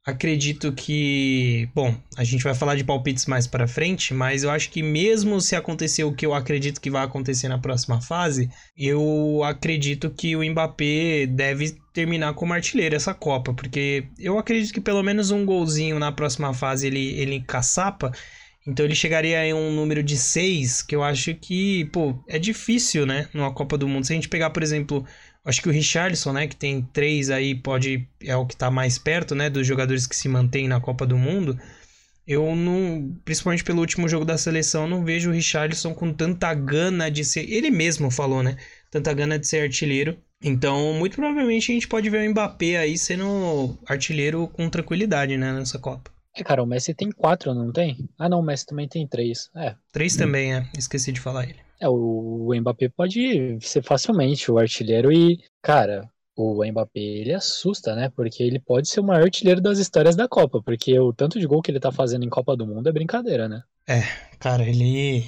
Acredito 0.06 0.72
que, 0.72 1.68
bom, 1.74 1.92
a 2.16 2.22
gente 2.22 2.44
vai 2.44 2.54
falar 2.54 2.76
de 2.76 2.84
palpites 2.84 3.26
mais 3.26 3.48
para 3.48 3.66
frente, 3.66 4.14
mas 4.14 4.44
eu 4.44 4.50
acho 4.50 4.70
que 4.70 4.80
mesmo 4.80 5.40
se 5.40 5.56
acontecer 5.56 6.04
o 6.04 6.14
que 6.14 6.24
eu 6.24 6.32
acredito 6.32 6.80
que 6.80 6.88
vai 6.88 7.02
acontecer 7.02 7.48
na 7.48 7.58
próxima 7.58 8.00
fase, 8.00 8.48
eu 8.78 9.42
acredito 9.42 10.08
que 10.08 10.36
o 10.36 10.48
Mbappé 10.48 11.26
deve 11.26 11.76
terminar 11.92 12.34
como 12.34 12.52
artilheiro 12.52 12.94
essa 12.94 13.12
Copa, 13.12 13.52
porque 13.52 14.06
eu 14.16 14.38
acredito 14.38 14.72
que 14.72 14.80
pelo 14.80 15.02
menos 15.02 15.32
um 15.32 15.44
golzinho 15.44 15.98
na 15.98 16.12
próxima 16.12 16.54
fase 16.54 16.86
ele 16.86 17.18
ele 17.18 17.40
caçapa, 17.40 18.12
então 18.66 18.84
ele 18.84 18.94
chegaria 18.96 19.44
em 19.46 19.54
um 19.54 19.72
número 19.72 20.02
de 20.02 20.16
seis, 20.16 20.82
que 20.82 20.94
eu 20.94 21.02
acho 21.02 21.34
que, 21.34 21.84
pô, 21.86 22.18
é 22.28 22.38
difícil, 22.38 23.06
né, 23.06 23.28
numa 23.32 23.52
Copa 23.52 23.78
do 23.78 23.86
Mundo. 23.86 24.04
Se 24.04 24.12
a 24.12 24.16
gente 24.16 24.28
pegar, 24.28 24.50
por 24.50 24.62
exemplo, 24.62 25.04
Acho 25.46 25.62
que 25.62 25.68
o 25.68 25.72
Richarlison, 25.72 26.32
né, 26.32 26.48
que 26.48 26.56
tem 26.56 26.82
três 26.82 27.30
aí, 27.30 27.54
pode 27.54 28.08
é 28.20 28.34
o 28.34 28.44
que 28.44 28.54
está 28.54 28.68
mais 28.68 28.98
perto, 28.98 29.32
né, 29.32 29.48
dos 29.48 29.64
jogadores 29.64 30.04
que 30.04 30.16
se 30.16 30.28
mantêm 30.28 30.66
na 30.66 30.80
Copa 30.80 31.06
do 31.06 31.16
Mundo. 31.16 31.56
Eu 32.26 32.56
não, 32.56 33.16
principalmente 33.24 33.62
pelo 33.62 33.80
último 33.80 34.08
jogo 34.08 34.24
da 34.24 34.36
seleção, 34.36 34.88
não 34.88 35.04
vejo 35.04 35.30
o 35.30 35.32
Richarlison 35.32 35.94
com 35.94 36.12
tanta 36.12 36.52
gana 36.52 37.08
de 37.08 37.24
ser, 37.24 37.48
ele 37.48 37.70
mesmo 37.70 38.10
falou, 38.10 38.42
né, 38.42 38.56
tanta 38.90 39.14
gana 39.14 39.38
de 39.38 39.46
ser 39.46 39.62
artilheiro. 39.62 40.18
Então, 40.42 40.92
muito 40.94 41.14
provavelmente 41.14 41.70
a 41.70 41.74
gente 41.74 41.86
pode 41.86 42.10
ver 42.10 42.26
o 42.26 42.30
Mbappé 42.30 42.78
aí 42.78 42.98
sendo 42.98 43.78
artilheiro 43.86 44.48
com 44.48 44.68
tranquilidade, 44.68 45.36
né, 45.36 45.52
nessa 45.52 45.78
Copa. 45.78 46.10
É, 46.36 46.42
cara, 46.42 46.60
o 46.60 46.66
Messi 46.66 46.92
tem 46.92 47.12
quatro, 47.12 47.54
não 47.54 47.72
tem? 47.72 48.10
Ah, 48.18 48.28
não, 48.28 48.40
o 48.40 48.42
Messi 48.42 48.66
também 48.66 48.88
tem 48.88 49.06
três. 49.06 49.48
É. 49.54 49.76
Três 49.92 50.16
também, 50.16 50.54
é. 50.54 50.66
Esqueci 50.76 51.12
de 51.12 51.20
falar 51.20 51.44
ele. 51.44 51.65
É, 51.80 51.88
o 51.88 52.52
Mbappé 52.54 52.88
pode 52.88 53.58
ser 53.60 53.82
facilmente 53.82 54.50
o 54.50 54.58
artilheiro 54.58 55.12
e, 55.12 55.38
cara, 55.60 56.10
o 56.34 56.64
Mbappé 56.64 57.00
ele 57.00 57.34
assusta, 57.34 57.94
né? 57.94 58.10
Porque 58.10 58.42
ele 58.42 58.58
pode 58.58 58.88
ser 58.88 59.00
o 59.00 59.04
maior 59.04 59.24
artilheiro 59.24 59.60
das 59.60 59.78
histórias 59.78 60.16
da 60.16 60.28
Copa, 60.28 60.62
porque 60.62 60.98
o 60.98 61.12
tanto 61.12 61.38
de 61.38 61.46
gol 61.46 61.62
que 61.62 61.70
ele 61.70 61.80
tá 61.80 61.92
fazendo 61.92 62.24
em 62.24 62.30
Copa 62.30 62.56
do 62.56 62.66
Mundo 62.66 62.88
é 62.88 62.92
brincadeira, 62.92 63.48
né? 63.48 63.62
É, 63.88 64.02
cara, 64.38 64.68
ele. 64.68 65.24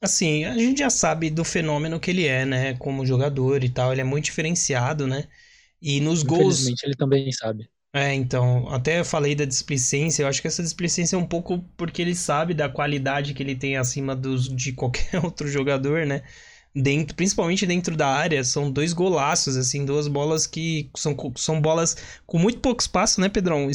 Assim, 0.00 0.44
a 0.44 0.56
gente 0.56 0.78
já 0.80 0.90
sabe 0.90 1.30
do 1.30 1.44
fenômeno 1.44 1.98
que 1.98 2.10
ele 2.10 2.26
é, 2.26 2.44
né? 2.44 2.74
Como 2.74 3.06
jogador 3.06 3.64
e 3.64 3.68
tal. 3.70 3.92
Ele 3.92 4.02
é 4.02 4.04
muito 4.04 4.26
diferenciado, 4.26 5.06
né? 5.06 5.24
E 5.80 6.00
nos 6.00 6.22
gols. 6.22 6.66
Ele 6.82 6.94
também 6.94 7.32
sabe. 7.32 7.68
É, 7.94 8.12
então, 8.12 8.68
até 8.70 8.98
eu 8.98 9.04
falei 9.04 9.36
da 9.36 9.44
displicência, 9.44 10.24
eu 10.24 10.26
acho 10.26 10.42
que 10.42 10.48
essa 10.48 10.64
displicência 10.64 11.14
é 11.14 11.18
um 11.18 11.24
pouco 11.24 11.64
porque 11.76 12.02
ele 12.02 12.16
sabe 12.16 12.52
da 12.52 12.68
qualidade 12.68 13.32
que 13.32 13.40
ele 13.40 13.54
tem 13.54 13.76
acima 13.76 14.16
dos, 14.16 14.48
de 14.48 14.72
qualquer 14.72 15.18
outro 15.24 15.46
jogador, 15.46 16.04
né? 16.04 16.22
Dentro, 16.74 17.14
principalmente 17.14 17.64
dentro 17.64 17.96
da 17.96 18.08
área, 18.08 18.42
são 18.42 18.68
dois 18.68 18.92
golaços, 18.92 19.56
assim, 19.56 19.84
duas 19.84 20.08
bolas 20.08 20.44
que 20.44 20.90
são, 20.96 21.16
são 21.36 21.60
bolas 21.60 21.96
com 22.26 22.36
muito 22.36 22.58
pouco 22.58 22.82
espaço, 22.82 23.20
né, 23.20 23.28
Pedrão? 23.28 23.70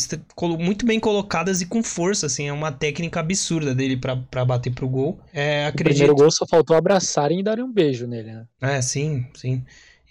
Muito 0.60 0.86
bem 0.86 1.00
colocadas 1.00 1.62
e 1.62 1.66
com 1.66 1.82
força, 1.82 2.26
assim, 2.26 2.50
é 2.50 2.52
uma 2.52 2.74
técnica 2.74 3.22
absurda 3.22 3.74
dele 3.74 3.96
para 3.96 4.44
bater 4.44 4.74
pro 4.74 4.90
gol. 4.90 5.18
É, 5.32 5.68
acredito... 5.68 5.94
O 5.94 5.96
primeiro 5.96 6.16
gol 6.16 6.30
só 6.30 6.46
faltou 6.46 6.76
abraçarem 6.76 7.40
e 7.40 7.44
darem 7.44 7.64
um 7.64 7.72
beijo 7.72 8.06
nele, 8.06 8.34
né? 8.34 8.46
É, 8.60 8.82
sim, 8.82 9.26
sim. 9.34 9.64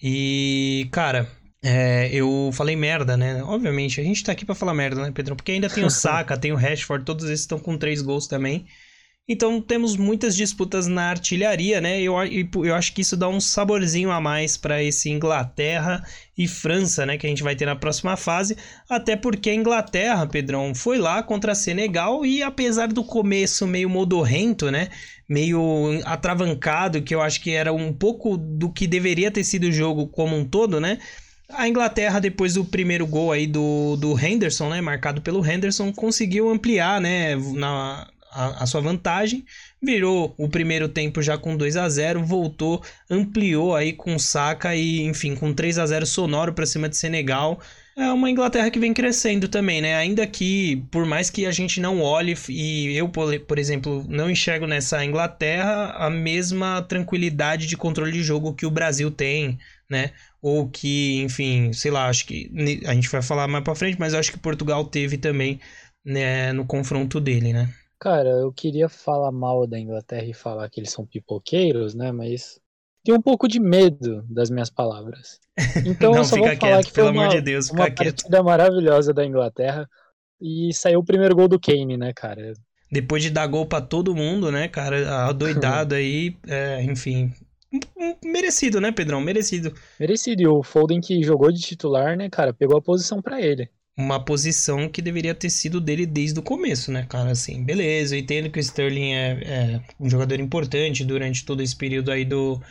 E, 0.03 0.88
cara, 0.90 1.29
é, 1.62 2.09
eu 2.12 2.51
falei 2.53 2.77
merda, 2.77 3.16
né? 3.16 3.42
Obviamente, 3.42 4.01
a 4.01 4.05
gente 4.05 4.23
tá 4.23 4.33
aqui 4.33 4.44
pra 4.44 4.55
falar 4.55 4.75
merda, 4.75 5.03
né, 5.03 5.11
Pedrão? 5.11 5.37
Porque 5.37 5.53
ainda 5.53 5.68
tem 5.68 5.85
o 5.85 5.90
Saka, 5.90 6.37
tem 6.37 6.53
o 6.53 6.57
Rashford, 6.57 7.05
todos 7.05 7.25
esses 7.25 7.40
estão 7.40 7.59
com 7.59 7.77
três 7.77 8.01
gols 8.01 8.27
também. 8.27 8.66
Então 9.31 9.61
temos 9.61 9.94
muitas 9.94 10.35
disputas 10.35 10.87
na 10.87 11.11
artilharia, 11.11 11.83
né? 11.83 12.01
Eu, 12.01 12.14
eu 12.64 12.75
acho 12.75 12.94
que 12.94 13.03
isso 13.03 13.14
dá 13.14 13.29
um 13.29 13.38
saborzinho 13.40 14.11
a 14.11 14.18
mais 14.18 14.57
para 14.57 14.83
esse 14.83 15.11
Inglaterra 15.11 16.03
e 16.37 16.49
França, 16.49 17.05
né? 17.05 17.18
Que 17.18 17.27
a 17.27 17.29
gente 17.29 17.42
vai 17.42 17.55
ter 17.55 17.66
na 17.66 17.77
próxima 17.77 18.16
fase. 18.16 18.57
Até 18.88 19.16
porque 19.16 19.51
a 19.51 19.55
Inglaterra, 19.55 20.27
Pedrão, 20.27 20.75
foi 20.75 20.97
lá 20.97 21.23
contra 21.23 21.53
a 21.53 21.55
Senegal 21.55 22.25
e 22.25 22.42
apesar 22.42 22.88
do 22.88 23.05
começo 23.05 23.66
meio 23.66 23.90
modorrento, 23.90 24.71
né? 24.71 24.88
Meio 25.29 26.01
atravancado, 26.07 27.03
que 27.03 27.14
eu 27.14 27.21
acho 27.21 27.42
que 27.42 27.51
era 27.51 27.71
um 27.71 27.92
pouco 27.92 28.38
do 28.38 28.73
que 28.73 28.87
deveria 28.87 29.31
ter 29.31 29.44
sido 29.44 29.64
o 29.64 29.73
jogo 29.73 30.07
como 30.07 30.35
um 30.35 30.44
todo, 30.44 30.81
né? 30.81 30.99
A 31.51 31.67
Inglaterra, 31.67 32.21
depois 32.21 32.55
do 32.55 32.65
primeiro 32.65 33.07
gol 33.07 33.33
aí 33.33 33.47
do, 33.47 33.97
do 33.97 34.19
Henderson, 34.19 34.69
né, 34.69 34.81
marcado 34.81 35.23
pelo 35.23 35.45
Henderson, 35.45 35.93
conseguiu 35.93 36.51
ampliar, 36.51 37.01
né, 37.01 37.35
na, 37.37 38.07
a, 38.31 38.63
a, 38.63 38.67
sua 38.67 38.81
vantagem, 38.81 39.45
virou 39.83 40.35
o 40.37 40.49
primeiro 40.49 40.89
tempo 40.89 41.23
já 41.23 41.39
com 41.39 41.57
2 41.57 41.77
a 41.77 41.89
0 41.89 42.23
voltou, 42.25 42.83
ampliou 43.11 43.75
aí 43.75 43.93
com 43.93 44.19
Saka 44.19 44.75
e, 44.77 45.03
enfim, 45.03 45.35
com 45.35 45.53
3 45.53 45.79
a 45.79 45.87
0 45.87 46.07
sonoro 46.07 46.53
para 46.53 46.67
cima 46.67 46.89
de 46.89 46.97
Senegal. 46.97 47.61
É 47.97 48.13
uma 48.13 48.31
Inglaterra 48.31 48.71
que 48.71 48.79
vem 48.79 48.95
crescendo 48.95 49.49
também, 49.49 49.81
né? 49.81 49.97
Ainda 49.97 50.25
que, 50.25 50.85
por 50.93 51.05
mais 51.05 51.31
que 51.31 51.47
a 51.47 51.51
gente 51.51 51.81
não 51.81 52.01
olhe, 52.01 52.37
e 52.49 52.97
eu, 52.97 53.09
por 53.09 53.59
exemplo, 53.59 54.05
não 54.09 54.31
enxergo 54.31 54.69
nessa 54.69 55.05
Inglaterra 55.05 55.97
a 55.99 56.09
mesma 56.09 56.81
tranquilidade 56.83 57.67
de 57.67 57.77
controle 57.77 58.13
de 58.13 58.23
jogo 58.23 58.55
que 58.55 58.65
o 58.65 58.71
Brasil 58.71 59.11
tem, 59.11 59.59
né? 59.91 60.13
Ou 60.42 60.68
que, 60.70 61.20
enfim, 61.22 61.72
sei 61.72 61.90
lá, 61.90 62.09
acho 62.09 62.27
que 62.27 62.51
a 62.87 62.94
gente 62.94 63.09
vai 63.09 63.22
falar 63.22 63.48
mais 63.48 63.64
pra 63.64 63.74
frente, 63.74 63.98
mas 63.98 64.14
acho 64.14 64.33
que 64.33 64.38
Portugal 64.38 64.85
teve 64.85 65.18
também 65.18 65.61
né, 66.05 66.53
no 66.53 66.64
confronto 66.66 67.20
dele, 67.20 67.53
né? 67.53 67.72
Cara, 68.01 68.29
eu 68.31 68.53
queria 68.53 68.88
falar 68.88 69.33
mal 69.33 69.66
da 69.66 69.79
Inglaterra 69.79 70.24
e 70.27 70.33
falar 70.35 70.68
que 70.70 70.79
eles 70.81 70.90
são 70.92 71.05
pipoqueiros, 71.07 71.94
né? 71.94 72.12
Mas 72.12 72.61
tenho 73.05 73.18
um 73.18 73.22
pouco 73.22 73.48
de 73.48 73.59
medo 73.61 74.22
das 74.29 74.51
minhas 74.51 74.70
palavras. 74.70 75.40
Então 75.85 76.14
Não, 76.14 76.22
eu 76.22 76.24
só 76.24 76.37
vou 76.37 76.51
fica 76.51 76.57
falar 76.61 76.85
quieto, 76.85 76.85
que 76.85 76.92
foi 76.92 77.05
pelo 77.05 77.09
uma, 77.09 77.27
amor 77.27 77.29
de 77.29 77.40
Deus, 77.40 77.70
uma 77.70 77.88
quieto. 77.90 78.29
partida 78.29 78.42
maravilhosa 78.42 79.12
da 79.12 79.24
Inglaterra. 79.24 79.88
E 80.40 80.72
saiu 80.74 81.01
o 81.01 81.05
primeiro 81.05 81.37
gol 81.37 81.48
do 81.48 81.61
Kane, 81.61 81.96
né, 81.96 82.12
cara? 82.14 82.55
Depois 82.90 83.22
de 83.22 83.31
dar 83.31 83.46
gol 83.46 83.66
pra 83.66 83.81
todo 83.81 84.14
mundo, 84.14 84.51
né, 84.51 84.68
cara? 84.68 85.27
Adoidado 85.27 85.94
aí, 85.94 86.37
é, 86.46 86.83
enfim. 86.83 87.33
Merecido, 88.25 88.81
né, 88.81 88.93
Pedrão? 88.93 89.21
Merecido. 89.21 89.75
Merecido. 89.99 90.43
E 90.43 90.47
o 90.47 90.63
Foden 90.63 91.01
que 91.01 91.23
jogou 91.23 91.53
de 91.53 91.61
titular, 91.61 92.17
né, 92.17 92.29
cara, 92.31 92.53
pegou 92.53 92.79
a 92.79 92.83
posição 92.83 93.21
pra 93.21 93.41
ele. 93.41 93.69
Uma 93.97 94.25
posição 94.25 94.89
que 94.89 95.03
deveria 95.03 95.35
ter 95.35 95.51
sido 95.51 95.81
dele 95.81 96.07
desde 96.07 96.39
o 96.39 96.43
começo, 96.43 96.93
né, 96.93 97.05
cara? 97.09 97.33
Assim, 97.33 97.65
beleza, 97.65 98.15
eu 98.15 98.21
entendo 98.21 98.49
que 98.49 98.59
o 98.59 98.61
Sterling 98.61 99.13
é, 99.13 99.31
é 99.43 99.81
um 99.99 100.09
jogador 100.09 100.39
importante 100.39 101.05
durante 101.05 101.45
todo 101.45 101.63
esse 101.63 101.75
período 101.75 102.13
aí 102.13 102.25
do, 102.25 102.63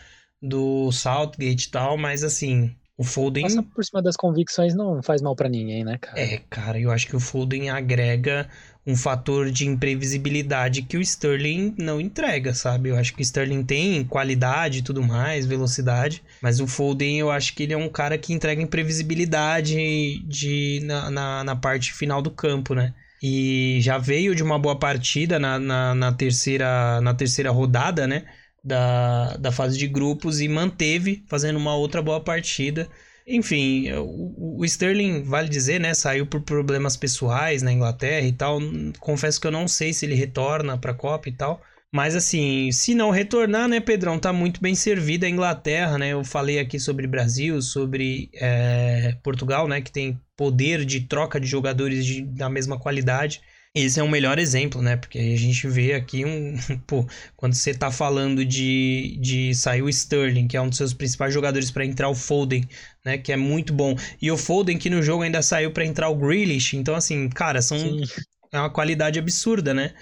do 0.42 0.90
Southgate 0.92 1.68
e 1.68 1.72
tal, 1.72 1.98
mas 1.98 2.24
assim, 2.24 2.74
o 2.98 3.04
Foden. 3.04 3.44
Passar 3.44 3.64
por 3.64 3.84
cima 3.84 4.02
das 4.02 4.16
convicções 4.16 4.74
não 4.74 5.04
faz 5.04 5.22
mal 5.22 5.36
pra 5.36 5.50
ninguém, 5.50 5.84
né, 5.84 5.98
cara? 6.00 6.20
É, 6.20 6.42
cara, 6.50 6.80
eu 6.80 6.90
acho 6.90 7.08
que 7.08 7.16
o 7.16 7.20
Foden 7.20 7.70
agrega 7.70 8.50
um 8.88 8.96
fator 8.96 9.52
de 9.52 9.68
imprevisibilidade 9.68 10.82
que 10.82 10.96
o 10.96 11.02
Sterling 11.02 11.76
não 11.78 12.00
entrega, 12.00 12.54
sabe? 12.54 12.88
Eu 12.88 12.98
acho 12.98 13.14
que 13.14 13.20
o 13.20 13.22
Sterling 13.22 13.62
tem 13.62 14.06
qualidade 14.06 14.80
e 14.80 14.82
tudo 14.82 15.04
mais, 15.04 15.46
velocidade, 15.46 16.24
mas 16.42 16.62
o 16.62 16.66
Foden 16.66 17.20
eu 17.20 17.30
acho 17.30 17.54
que 17.54 17.64
ele 17.64 17.74
é 17.74 17.78
um 17.78 17.90
cara 17.90 18.18
que 18.18 18.32
entrega 18.32 18.62
imprevisibilidade 18.62 20.24
de, 20.26 20.80
na, 20.86 21.12
na, 21.12 21.44
na 21.44 21.56
parte 21.56 21.92
final 21.92 22.22
do 22.22 22.32
campo, 22.32 22.74
né? 22.74 22.94
E 23.22 23.80
já 23.82 23.98
veio 23.98 24.34
de 24.34 24.42
uma 24.42 24.58
boa 24.58 24.78
partida 24.78 25.38
na, 25.38 25.60
na, 25.60 25.94
na 25.94 26.14
terceira, 26.14 27.02
na 27.02 27.14
terceira 27.14 27.52
rodada, 27.52 28.08
né? 28.08 28.24
Da, 28.64 29.36
da 29.38 29.52
fase 29.52 29.78
de 29.78 29.88
grupos 29.88 30.40
e 30.40 30.48
manteve 30.48 31.24
fazendo 31.28 31.58
uma 31.58 31.76
outra 31.76 32.02
boa 32.02 32.22
partida. 32.22 32.88
Enfim, 33.28 33.92
o, 33.92 34.60
o, 34.60 34.66
Sterling, 34.66 35.22
vale 35.22 35.50
dizer, 35.50 35.82
né, 35.82 35.94
saiu 35.94 36.26
por 36.26 36.42
problemas 36.42 36.96
pessoais 36.96 37.62
na 37.62 37.74
Inglaterra 37.74 38.26
e 38.26 38.32
tal. 38.32 38.60
Confesso 39.02 39.42
que 39.42 39.46
eu 39.46 39.52
não 39.52 39.68
sei 39.68 39.92
se 39.92 40.06
ele 40.06 40.16
retorna 40.16 40.78
para 40.78 40.92
a 40.92 40.96
Copa 40.96 41.28
e 41.28 41.34
tal. 41.34 41.62
Mas 41.92 42.16
assim, 42.16 42.72
se 42.72 42.96
não 42.96 43.12
retornar, 43.12 43.68
né, 43.68 43.80
Pedrão, 43.82 44.18
tá 44.18 44.32
muito 44.32 44.62
bem 44.62 44.76
servida 44.76 45.26
a 45.26 45.30
Inglaterra, 45.30 45.98
né? 45.98 46.10
Eu 46.10 46.24
falei 46.24 46.60
aqui 46.60 46.80
sobre 46.80 47.06
Brasil, 47.08 47.62
sobre 47.62 48.30
é, 48.34 49.18
Portugal, 49.24 49.68
né, 49.68 49.82
que 49.82 49.92
tem 49.92 50.20
poder 50.36 50.86
de 50.86 51.02
troca 51.02 51.40
de 51.40 51.48
jogadores 51.48 52.06
de, 52.06 52.22
da 52.22 52.50
mesma 52.50 52.80
qualidade. 52.80 53.42
Esse 53.80 54.00
é 54.00 54.04
o 54.04 54.10
melhor 54.10 54.40
exemplo, 54.40 54.82
né? 54.82 54.96
Porque 54.98 55.20
a 55.20 55.38
gente 55.38 55.68
vê 55.68 55.94
aqui 55.94 56.26
um. 56.26 56.56
Pô, 56.88 57.06
quando 57.36 57.54
você 57.54 57.74
tá 57.74 57.92
falando 57.92 58.44
de, 58.44 59.18
de 59.22 59.54
sair 59.54 59.84
o 59.84 59.90
Sterling, 59.90 60.48
que 60.48 60.58
é 60.58 60.62
um 60.62 60.70
dos 60.70 60.78
seus 60.78 60.94
principais 60.94 61.34
jogadores 61.34 61.70
para 61.70 61.86
entrar 61.86 62.10
o 62.10 62.16
Foden, 62.16 62.68
né? 63.06 63.18
Que 63.18 63.32
é 63.32 63.38
muito 63.38 63.74
bom. 63.74 63.96
E 64.22 64.32
o 64.32 64.38
Foden, 64.38 64.78
que 64.78 64.90
no 64.90 65.04
jogo 65.04 65.24
ainda 65.24 65.42
saiu 65.42 65.72
para 65.72 65.86
entrar 65.86 66.10
o 66.10 66.16
Grealish. 66.16 66.76
Então, 66.76 66.96
assim, 66.96 67.30
cara, 67.30 67.62
são. 67.62 67.78
Sim. 67.78 68.04
É 68.52 68.60
uma 68.60 68.70
qualidade 68.70 69.20
absurda, 69.20 69.74
né? 69.74 69.94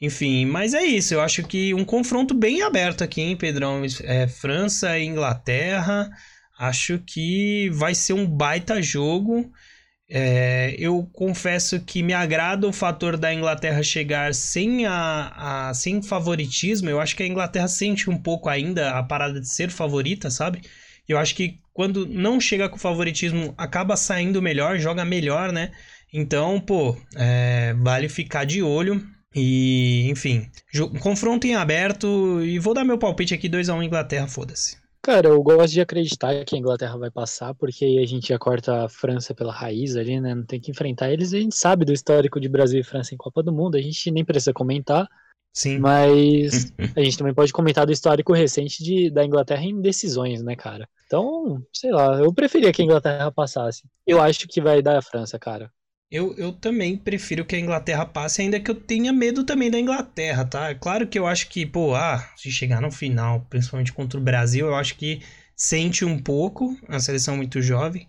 Enfim, 0.00 0.44
mas 0.46 0.74
é 0.74 0.82
isso. 0.82 1.14
Eu 1.14 1.20
acho 1.20 1.44
que 1.44 1.72
um 1.74 1.84
confronto 1.84 2.34
bem 2.34 2.62
aberto 2.62 3.04
aqui, 3.04 3.20
hein, 3.20 3.36
Pedrão? 3.36 3.82
É, 4.02 4.26
França 4.26 4.98
e 4.98 5.04
Inglaterra. 5.04 6.10
Acho 6.58 6.98
que 6.98 7.70
vai 7.70 7.94
ser 7.94 8.14
um 8.14 8.26
baita 8.26 8.82
jogo. 8.82 9.52
É, 10.08 10.74
eu 10.78 11.08
confesso 11.12 11.80
que 11.80 12.02
me 12.02 12.12
agrada 12.12 12.68
o 12.68 12.72
fator 12.72 13.16
da 13.16 13.32
Inglaterra 13.32 13.82
chegar 13.82 14.34
sem, 14.34 14.84
a, 14.84 15.68
a, 15.68 15.74
sem 15.74 16.02
favoritismo. 16.02 16.90
Eu 16.90 17.00
acho 17.00 17.16
que 17.16 17.22
a 17.22 17.26
Inglaterra 17.26 17.68
sente 17.68 18.10
um 18.10 18.18
pouco 18.18 18.48
ainda 18.48 18.90
a 18.98 19.02
parada 19.02 19.40
de 19.40 19.48
ser 19.48 19.70
favorita, 19.70 20.30
sabe? 20.30 20.60
Eu 21.08 21.18
acho 21.18 21.34
que 21.34 21.58
quando 21.72 22.06
não 22.06 22.40
chega 22.40 22.68
com 22.68 22.76
favoritismo, 22.76 23.54
acaba 23.56 23.96
saindo 23.96 24.42
melhor, 24.42 24.78
joga 24.78 25.04
melhor, 25.04 25.50
né? 25.50 25.72
Então, 26.12 26.60
pô, 26.60 26.96
é, 27.16 27.74
vale 27.78 28.08
ficar 28.08 28.44
de 28.44 28.62
olho. 28.62 29.02
E, 29.34 30.10
enfim, 30.10 30.50
confronto 31.00 31.46
em 31.46 31.54
aberto. 31.54 32.42
E 32.44 32.58
vou 32.58 32.74
dar 32.74 32.84
meu 32.84 32.98
palpite 32.98 33.32
aqui: 33.32 33.48
2x1 33.48 33.74
um 33.76 33.82
Inglaterra, 33.82 34.26
foda-se. 34.26 34.81
Cara, 35.02 35.28
eu 35.28 35.42
gosto 35.42 35.72
de 35.72 35.80
acreditar 35.80 36.44
que 36.44 36.54
a 36.54 36.58
Inglaterra 36.58 36.96
vai 36.96 37.10
passar, 37.10 37.52
porque 37.54 37.84
aí 37.84 37.98
a 37.98 38.06
gente 38.06 38.28
já 38.28 38.38
corta 38.38 38.84
a 38.84 38.88
França 38.88 39.34
pela 39.34 39.52
raiz 39.52 39.96
ali, 39.96 40.20
né? 40.20 40.32
Não 40.32 40.44
tem 40.46 40.60
que 40.60 40.70
enfrentar 40.70 41.10
eles. 41.10 41.34
A 41.34 41.38
gente 41.38 41.56
sabe 41.56 41.84
do 41.84 41.92
histórico 41.92 42.38
de 42.38 42.48
Brasil 42.48 42.78
e 42.78 42.84
França 42.84 43.12
em 43.12 43.18
Copa 43.18 43.42
do 43.42 43.52
Mundo, 43.52 43.76
a 43.76 43.80
gente 43.80 44.12
nem 44.12 44.24
precisa 44.24 44.52
comentar. 44.52 45.08
Sim. 45.52 45.80
Mas 45.80 46.72
a 46.96 47.02
gente 47.02 47.18
também 47.18 47.34
pode 47.34 47.52
comentar 47.52 47.84
do 47.84 47.92
histórico 47.92 48.32
recente 48.32 48.82
de, 48.82 49.10
da 49.10 49.24
Inglaterra 49.24 49.64
em 49.64 49.80
decisões, 49.80 50.40
né, 50.40 50.54
cara? 50.54 50.88
Então, 51.06 51.60
sei 51.72 51.90
lá, 51.90 52.20
eu 52.20 52.32
preferia 52.32 52.72
que 52.72 52.80
a 52.80 52.84
Inglaterra 52.84 53.32
passasse. 53.32 53.82
Eu 54.06 54.20
acho 54.20 54.46
que 54.46 54.60
vai 54.60 54.80
dar 54.80 54.96
a 54.96 55.02
França, 55.02 55.36
cara. 55.36 55.68
Eu, 56.12 56.34
eu 56.36 56.52
também 56.52 56.94
prefiro 56.94 57.42
que 57.42 57.56
a 57.56 57.58
Inglaterra 57.58 58.04
passe, 58.04 58.42
ainda 58.42 58.60
que 58.60 58.70
eu 58.70 58.74
tenha 58.74 59.10
medo 59.14 59.44
também 59.44 59.70
da 59.70 59.80
Inglaterra, 59.80 60.44
tá? 60.44 60.74
Claro 60.74 61.06
que 61.06 61.18
eu 61.18 61.26
acho 61.26 61.48
que, 61.48 61.64
pô, 61.64 61.94
ah, 61.94 62.30
se 62.36 62.50
chegar 62.52 62.82
no 62.82 62.90
final, 62.90 63.46
principalmente 63.48 63.94
contra 63.94 64.20
o 64.20 64.22
Brasil, 64.22 64.66
eu 64.66 64.74
acho 64.74 64.94
que 64.96 65.22
sente 65.56 66.04
um 66.04 66.18
pouco, 66.18 66.76
a 66.86 67.00
seleção 67.00 67.34
muito 67.34 67.62
jovem, 67.62 68.06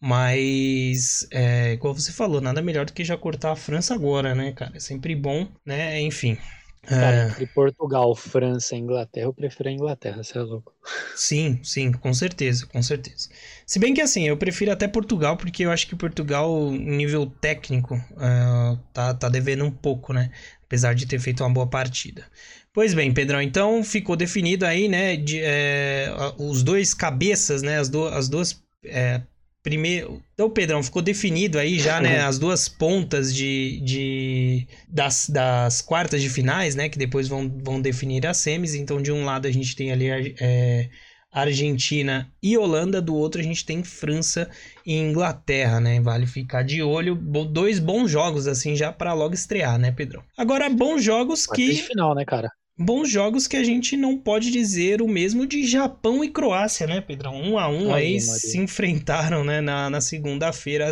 mas, 0.00 1.26
é, 1.30 1.76
como 1.78 1.94
você 1.94 2.12
falou, 2.12 2.40
nada 2.40 2.62
melhor 2.62 2.86
do 2.86 2.94
que 2.94 3.04
já 3.04 3.16
cortar 3.16 3.52
a 3.52 3.56
França 3.56 3.94
agora, 3.94 4.34
né, 4.34 4.52
cara? 4.52 4.76
É 4.76 4.80
sempre 4.80 5.14
bom, 5.14 5.46
né? 5.66 6.00
Enfim, 6.00 6.38
Cara, 6.86 7.16
é... 7.16 7.26
entre 7.28 7.46
Portugal, 7.46 8.14
França 8.14 8.74
e 8.74 8.78
Inglaterra, 8.78 9.26
eu 9.26 9.34
prefiro 9.34 9.68
a 9.68 9.72
Inglaterra, 9.72 10.22
você 10.22 10.38
é 10.38 10.42
louco. 10.42 10.72
Sim, 11.16 11.60
sim, 11.62 11.92
com 11.92 12.12
certeza, 12.12 12.66
com 12.66 12.82
certeza. 12.82 13.28
Se 13.66 13.78
bem 13.78 13.94
que 13.94 14.00
assim, 14.00 14.28
eu 14.28 14.36
prefiro 14.36 14.72
até 14.72 14.86
Portugal, 14.86 15.36
porque 15.36 15.64
eu 15.64 15.70
acho 15.70 15.86
que 15.86 15.96
Portugal, 15.96 16.70
nível 16.70 17.26
técnico, 17.26 17.94
uh, 17.94 18.78
tá, 18.92 19.14
tá 19.14 19.28
devendo 19.28 19.64
um 19.64 19.70
pouco, 19.70 20.12
né? 20.12 20.30
Apesar 20.64 20.94
de 20.94 21.06
ter 21.06 21.18
feito 21.18 21.42
uma 21.42 21.52
boa 21.52 21.66
partida. 21.66 22.24
Pois 22.72 22.92
bem, 22.92 23.14
Pedrão, 23.14 23.40
então 23.40 23.84
ficou 23.84 24.16
definido 24.16 24.66
aí, 24.66 24.88
né? 24.88 25.16
De, 25.16 25.40
é, 25.40 26.12
os 26.38 26.62
dois 26.62 26.92
cabeças, 26.92 27.62
né? 27.62 27.78
As, 27.78 27.88
do, 27.88 28.06
as 28.08 28.28
duas 28.28 28.60
é, 28.84 29.22
primeiro. 29.64 30.22
Então, 30.34 30.50
Pedrão, 30.50 30.82
ficou 30.82 31.00
definido 31.00 31.58
aí 31.58 31.78
já, 31.78 31.98
né? 32.00 32.20
As 32.20 32.38
duas 32.38 32.68
pontas 32.68 33.34
de, 33.34 33.80
de 33.80 34.68
das, 34.86 35.28
das 35.28 35.80
quartas 35.80 36.20
de 36.20 36.28
finais, 36.28 36.76
né? 36.76 36.88
Que 36.88 36.98
depois 36.98 37.26
vão, 37.26 37.50
vão 37.64 37.80
definir 37.80 38.24
as 38.26 38.36
semis. 38.36 38.74
Então, 38.74 39.00
de 39.00 39.10
um 39.10 39.24
lado 39.24 39.48
a 39.48 39.50
gente 39.50 39.74
tem 39.74 39.90
ali 39.90 40.34
é, 40.38 40.90
Argentina 41.32 42.30
e 42.42 42.58
Holanda, 42.58 43.00
do 43.00 43.16
outro 43.16 43.40
a 43.40 43.44
gente 43.44 43.64
tem 43.64 43.82
França 43.82 44.50
e 44.86 44.96
Inglaterra, 44.98 45.80
né? 45.80 45.98
Vale 45.98 46.26
ficar 46.26 46.62
de 46.62 46.82
olho. 46.82 47.16
Dois 47.16 47.78
bons 47.78 48.10
jogos, 48.10 48.46
assim, 48.46 48.76
já 48.76 48.92
para 48.92 49.14
logo 49.14 49.34
estrear, 49.34 49.78
né, 49.78 49.90
Pedrão? 49.90 50.22
Agora, 50.36 50.68
bons 50.68 51.02
jogos 51.02 51.46
que. 51.46 51.72
De 51.72 51.82
final, 51.82 52.14
né, 52.14 52.24
cara? 52.26 52.50
Bons 52.76 53.08
jogos 53.08 53.46
que 53.46 53.56
a 53.56 53.64
gente 53.64 53.96
não 53.96 54.18
pode 54.18 54.50
dizer 54.50 55.00
o 55.00 55.08
mesmo 55.08 55.46
de 55.46 55.66
Japão 55.66 56.24
e 56.24 56.28
Croácia, 56.28 56.86
né, 56.86 57.00
Pedrão? 57.00 57.40
Um 57.40 57.58
a 57.58 57.68
um 57.68 57.92
Ai, 57.92 58.02
aí 58.02 58.20
se 58.20 58.58
enfrentaram, 58.58 59.44
né, 59.44 59.60
na, 59.60 59.88
na 59.88 60.00
segunda-feira 60.00 60.90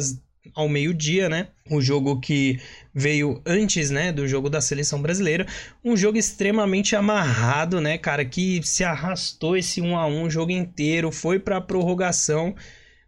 ao 0.54 0.68
meio-dia, 0.68 1.28
né? 1.28 1.48
O 1.70 1.80
jogo 1.80 2.20
que 2.20 2.60
veio 2.94 3.40
antes, 3.46 3.90
né, 3.90 4.12
do 4.12 4.26
jogo 4.26 4.50
da 4.50 4.60
seleção 4.60 5.00
brasileira, 5.00 5.46
um 5.84 5.96
jogo 5.96 6.18
extremamente 6.18 6.96
amarrado, 6.96 7.80
né, 7.80 7.96
cara, 7.96 8.24
que 8.24 8.60
se 8.64 8.84
arrastou 8.84 9.56
esse 9.56 9.80
um 9.80 9.96
a 9.96 10.06
um 10.06 10.24
o 10.24 10.30
jogo 10.30 10.50
inteiro, 10.50 11.10
foi 11.10 11.38
para 11.38 11.60
prorrogação. 11.60 12.54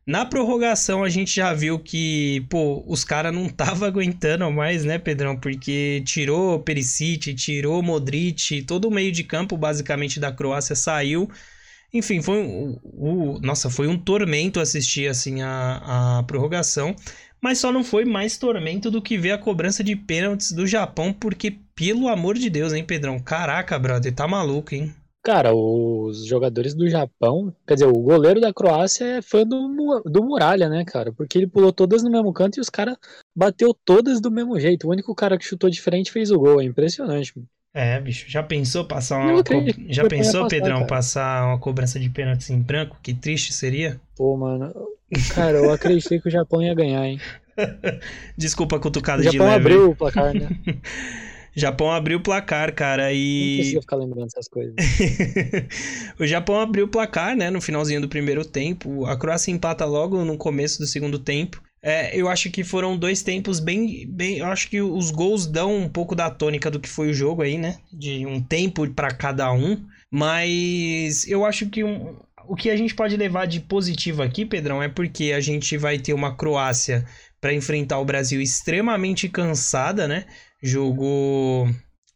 Na 0.07 0.27
prorrogação 0.27 1.03
a 1.03 1.09
gente 1.09 1.35
já 1.35 1.55
viu 1.55 1.79
que, 1.79 2.45
pô, 2.51 2.85
os 2.87 3.05
caras 3.05 3.33
não 3.33 3.49
tava 3.51 3.87
aguentando 3.87 4.51
mais, 4.51 4.85
né, 4.85 4.99
Pedrão? 4.99 5.37
Porque 5.37 6.03
tirou 6.05 6.61
Perisic, 6.61 7.35
tirou 7.35 7.83
Modric, 7.83 8.63
todo 8.63 8.89
o 8.89 8.91
meio 8.91 9.11
de 9.11 9.25
campo 9.25 9.57
basicamente 9.57 10.21
da 10.21 10.31
Croácia 10.31 10.77
saiu. 10.77 11.29
Enfim, 11.93 12.21
foi 12.21 12.39
um, 12.39 13.39
nossa, 13.41 13.71
foi 13.71 13.87
um 13.87 13.97
tormento 13.97 14.61
assistir 14.61 15.09
assim 15.09 15.43
a, 15.43 16.19
a 16.19 16.23
prorrogação, 16.25 16.95
mas 17.41 17.59
só 17.59 17.71
não 17.71 17.85
foi 17.85 18.05
mais 18.05 18.37
tormento 18.37 18.91
do 18.91 19.01
que 19.01 19.17
ver 19.17 19.31
a 19.31 19.39
cobrança 19.39 19.83
de 19.85 19.95
pênaltis 19.95 20.51
do 20.51 20.67
Japão, 20.67 21.13
porque 21.13 21.53
pelo 21.75 22.09
amor 22.09 22.37
de 22.37 22.51
Deus, 22.51 22.73
hein, 22.73 22.85
Pedrão? 22.85 23.21
Caraca, 23.21 23.79
brother, 23.79 24.13
tá 24.13 24.27
maluco, 24.27 24.75
hein? 24.75 24.93
Cara, 25.25 25.55
os 25.55 26.27
jogadores 26.27 26.75
do 26.75 26.87
Japão, 26.87 27.51
quer 27.67 27.75
dizer, 27.75 27.87
o 27.87 27.95
goleiro 27.95 28.43
da 28.43 28.53
Croácia 28.53 29.05
é 29.05 29.23
fã 29.23 29.43
do, 29.43 30.03
do 30.05 30.23
Muralha, 30.23 30.69
né, 30.69 30.85
cara? 30.85 31.11
Porque 31.13 31.39
ele 31.39 31.47
pulou 31.47 31.73
todas 31.73 32.03
no 32.03 32.11
mesmo 32.11 32.31
canto 32.31 32.59
e 32.59 32.61
os 32.61 32.69
caras 32.69 32.95
bateu 33.35 33.73
todas 33.73 34.21
do 34.21 34.31
mesmo 34.31 34.61
jeito. 34.61 34.87
O 34.87 34.91
único 34.91 35.15
cara 35.15 35.39
que 35.39 35.45
chutou 35.47 35.71
diferente 35.71 36.13
fez 36.13 36.31
o 36.31 36.39
gol. 36.39 36.61
É 36.61 36.65
impressionante. 36.65 37.33
Mano. 37.35 37.49
É, 37.73 37.99
bicho, 37.99 38.31
já 38.31 38.43
pensou 38.43 38.85
passar 38.85 39.19
uma. 39.19 39.43
Co... 39.43 39.55
Já 39.89 40.07
pensou, 40.07 40.43
passar, 40.43 40.49
Pedrão, 40.49 40.77
cara. 40.77 40.87
passar 40.87 41.47
uma 41.47 41.59
cobrança 41.59 41.99
de 41.99 42.11
pênalti 42.11 42.53
em 42.53 42.61
branco? 42.61 42.99
Que 43.03 43.15
triste 43.15 43.53
seria? 43.53 43.99
Pô, 44.15 44.37
mano. 44.37 44.73
Cara, 45.35 45.57
eu 45.57 45.73
acreditei 45.73 46.21
que 46.21 46.29
o 46.29 46.31
Japão 46.31 46.63
ia 46.63 46.75
ganhar, 46.75 47.05
hein? 47.07 47.19
Desculpa 48.37 48.77
a 48.77 48.79
cutucada 48.79 49.23
de 49.23 49.29
leve. 49.29 49.39
O 49.39 49.41
Japão 49.41 49.55
abriu 49.55 49.91
o 49.91 49.97
placar, 49.97 50.35
né? 50.35 50.49
Japão 51.55 51.91
abriu 51.91 52.19
o 52.19 52.23
placar, 52.23 52.75
cara, 52.75 53.13
e. 53.13 53.49
Não 53.49 53.57
precisa 53.57 53.81
ficar 53.81 53.97
lembrando 53.97 54.27
essas 54.27 54.49
coisas. 54.49 54.75
o 56.19 56.27
Japão 56.27 56.61
abriu 56.61 56.87
o 56.87 56.89
placar, 56.89 57.37
né, 57.37 57.51
no 57.51 57.61
finalzinho 57.61 58.01
do 58.01 58.09
primeiro 58.09 58.45
tempo. 58.45 59.07
A 59.07 59.17
Croácia 59.17 59.53
empata 59.53 59.85
logo 59.85 60.25
no 60.25 60.37
começo 60.37 60.79
do 60.79 60.87
segundo 60.87 61.19
tempo. 61.19 61.63
É, 61.81 62.19
eu 62.19 62.29
acho 62.29 62.51
que 62.51 62.65
foram 62.65 62.97
dois 62.97 63.23
tempos 63.23 63.61
bem, 63.61 64.07
bem. 64.09 64.39
Eu 64.39 64.47
acho 64.47 64.71
que 64.71 64.81
os 64.81 65.11
gols 65.11 65.47
dão 65.47 65.77
um 65.77 65.89
pouco 65.89 66.15
da 66.15 66.31
tônica 66.31 66.71
do 66.71 66.81
que 66.81 66.89
foi 66.89 67.11
o 67.11 67.15
jogo 67.15 67.43
aí, 67.43 67.59
né? 67.59 67.77
De 67.93 68.25
um 68.27 68.41
tempo 68.41 68.89
para 68.89 69.11
cada 69.11 69.53
um. 69.53 69.85
Mas 70.11 71.29
eu 71.29 71.45
acho 71.45 71.69
que 71.69 71.85
um, 71.85 72.17
o 72.49 72.57
que 72.57 72.71
a 72.71 72.77
gente 72.77 72.95
pode 72.95 73.17
levar 73.17 73.47
de 73.47 73.61
positivo 73.61 74.23
aqui, 74.23 74.47
Pedrão, 74.47 74.83
é 74.83 74.89
porque 74.89 75.33
a 75.33 75.41
gente 75.41 75.77
vai 75.77 75.99
ter 75.99 76.15
uma 76.15 76.35
Croácia 76.35 77.05
para 77.41 77.53
enfrentar 77.53 77.99
o 77.99 78.05
Brasil 78.05 78.41
extremamente 78.41 79.29
cansada, 79.29 80.09
né? 80.09 80.25
Jogou 80.67 81.69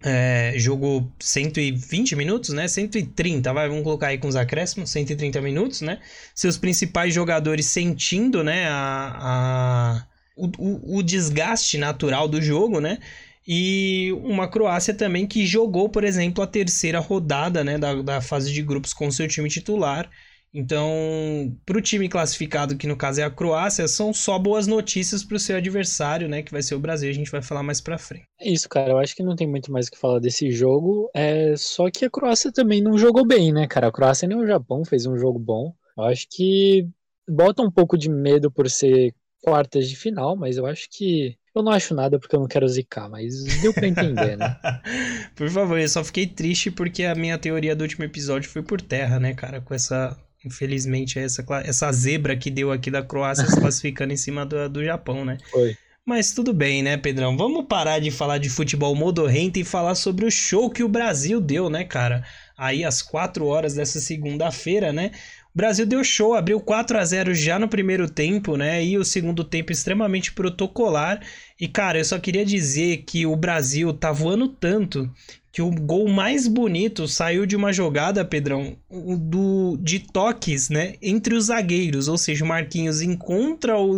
é, 0.03 0.55
jogou 0.57 1.13
120 1.19 2.15
minutos, 2.15 2.51
né? 2.51 2.69
130, 2.69 3.53
vai, 3.53 3.69
vamos 3.69 3.83
colocar 3.83 4.09
aí 4.09 4.19
com 4.19 4.29
os 4.29 4.37
acréscimos, 4.37 4.91
130 4.91 5.41
minutos, 5.41 5.81
né? 5.81 6.01
Seus 6.35 6.57
principais 6.57 7.13
jogadores 7.13 7.67
sentindo, 7.67 8.45
né, 8.45 8.69
a, 8.69 9.17
a 9.21 10.07
o, 10.37 10.99
o, 10.99 11.03
desgaste 11.03 11.79
natural 11.79 12.29
do 12.29 12.41
jogo, 12.41 12.81
né? 12.81 12.99
E 13.47 14.13
uma 14.23 14.49
Croácia 14.49 14.95
também 14.95 15.27
que 15.27 15.45
jogou, 15.47 15.89
por 15.89 16.05
exemplo, 16.05 16.45
a 16.45 16.47
terceira 16.47 17.01
rodada, 17.01 17.65
né, 17.65 17.77
da, 17.77 17.95
da 18.03 18.21
fase 18.21 18.53
de 18.53 18.63
grupos 18.63 18.93
com 18.93 19.11
seu 19.11 19.27
time 19.27 19.49
titular 19.49 20.09
então, 20.53 21.55
para 21.67 21.79
o 21.79 21.83
time 21.83 22.09
classificado, 22.09 22.77
que 22.77 22.87
no 22.87 22.97
caso 22.97 23.21
é 23.21 23.25
a 23.25 23.31
Croácia, 23.31 23.87
são 23.87 24.13
só 24.15 24.39
boas 24.39 24.67
notícias 24.67 25.23
para 25.23 25.37
o 25.37 25.41
seu 25.41 25.57
adversário, 25.57 26.29
né? 26.29 26.43
Que 26.43 26.53
vai 26.53 26.63
ser 26.63 26.75
o 26.75 26.81
Brasil. 26.81 27.11
A 27.11 27.15
gente 27.15 27.31
vai 27.31 27.43
falar 27.43 27.63
mais 27.63 27.81
para 27.81 27.99
frente. 27.99 28.27
É 28.41 28.51
isso, 28.51 28.69
cara. 28.69 28.93
Eu 28.93 28.99
acho 28.99 29.15
que 29.15 29.23
não 29.23 29.37
tem 29.37 29.47
muito 29.47 29.71
mais 29.71 29.89
o 29.89 29.91
que 29.91 29.99
falar 29.99 30.19
desse 30.19 30.51
jogo. 30.51 31.11
É 31.15 31.55
só 31.57 31.91
que 31.91 32.05
a 32.05 32.11
Croácia 32.11 32.51
também 32.53 32.81
não 32.81 32.97
jogou 32.97 33.27
bem, 33.27 33.53
né, 33.53 33.67
cara? 33.67 33.89
A 33.89 33.93
Croácia 33.93 34.27
nem 34.27 34.39
o 34.39 34.47
Japão 34.47 34.85
fez 34.85 35.07
um 35.07 35.17
jogo 35.19 35.39
bom. 35.39 35.75
Eu 35.97 36.05
acho 36.05 36.27
que 36.31 36.89
bota 37.29 37.63
um 37.63 37.71
pouco 37.71 37.99
de 37.99 38.09
medo 38.09 38.51
por 38.51 38.71
ser 38.71 39.15
quartas 39.43 39.89
de 39.89 39.97
final, 39.97 40.35
mas 40.35 40.57
eu 40.57 40.67
acho 40.67 40.89
que 40.91 41.37
eu 41.55 41.63
não 41.63 41.73
acho 41.73 41.95
nada 41.95 42.19
porque 42.19 42.37
eu 42.37 42.41
não 42.41 42.47
quero 42.47 42.69
zicar, 42.69 43.09
mas 43.09 43.45
deu 43.61 43.75
pra 43.75 43.87
entender, 43.87 44.37
né? 44.37 44.57
por 45.35 45.49
favor, 45.51 45.79
eu 45.79 45.89
só 45.89 46.05
fiquei 46.05 46.27
triste 46.27 46.71
porque 46.71 47.05
a 47.05 47.15
minha 47.15 47.37
teoria 47.39 47.75
do 47.75 47.83
último 47.83 48.05
episódio 48.05 48.49
foi 48.49 48.63
por 48.63 48.81
terra, 48.81 49.19
né, 49.19 49.35
cara? 49.35 49.61
Com 49.61 49.75
essa 49.75 50.17
Infelizmente, 50.45 51.19
essa, 51.19 51.45
essa 51.65 51.93
zebra 51.93 52.37
que 52.37 52.51
deu 52.51 52.71
aqui 52.71 52.91
da 52.91 53.03
Croácia 53.03 53.47
se 53.47 53.57
classificando 53.61 54.13
em 54.13 54.17
cima 54.17 54.47
do, 54.47 54.69
do 54.69 54.85
Japão, 54.85 55.25
né? 55.25 55.39
Foi. 55.51 55.77
Mas 56.09 56.33
tudo 56.33 56.55
bem, 56.55 56.83
né, 56.83 56.97
Pedrão? 56.97 57.37
Vamos 57.37 57.67
parar 57.67 57.99
de 57.99 58.11
falar 58.11 58.39
de 58.39 58.49
futebol 58.49 58.95
modorrento 58.95 59.59
e 59.59 59.65
falar 59.65 59.95
sobre 59.95 60.25
o 60.25 60.31
show 60.31 60.71
que 60.71 60.83
o 60.83 60.89
Brasil 60.89 61.39
deu, 61.39 61.69
né, 61.69 61.85
cara? 61.85 62.25
Aí 62.57 62.83
às 62.83 63.03
4 63.03 63.45
horas 63.45 63.75
dessa 63.75 64.01
segunda-feira, 64.01 64.91
né? 64.91 65.11
Brasil 65.59 65.85
deu 65.85 66.05
show, 66.05 66.35
abriu 66.35 66.61
4 66.61 66.97
a 66.97 67.05
0 67.05 67.35
já 67.35 67.59
no 67.59 67.67
primeiro 67.67 68.09
tempo, 68.09 68.57
né? 68.57 68.85
E 68.85 68.97
o 68.97 69.05
segundo 69.05 69.43
tempo 69.43 69.73
extremamente 69.73 70.33
protocolar. 70.33 71.21
E 71.61 71.67
cara, 71.67 71.99
eu 71.99 72.05
só 72.05 72.17
queria 72.17 72.45
dizer 72.45 72.99
que 72.99 73.27
o 73.27 73.35
Brasil 73.35 73.93
tá 73.93 74.13
voando 74.13 74.47
tanto 74.47 75.11
que 75.51 75.61
o 75.61 75.73
gol 75.73 76.07
mais 76.07 76.47
bonito 76.47 77.09
saiu 77.09 77.45
de 77.45 77.57
uma 77.57 77.73
jogada, 77.73 78.25
Pedrão, 78.25 78.77
do, 78.89 79.77
de 79.81 79.99
toques, 79.99 80.69
né, 80.69 80.95
entre 81.03 81.35
os 81.35 81.47
zagueiros, 81.47 82.07
ou 82.07 82.17
seja, 82.17 82.45
o 82.45 82.47
Marquinhos 82.47 83.03
encontra 83.03 83.77
o, 83.77 83.97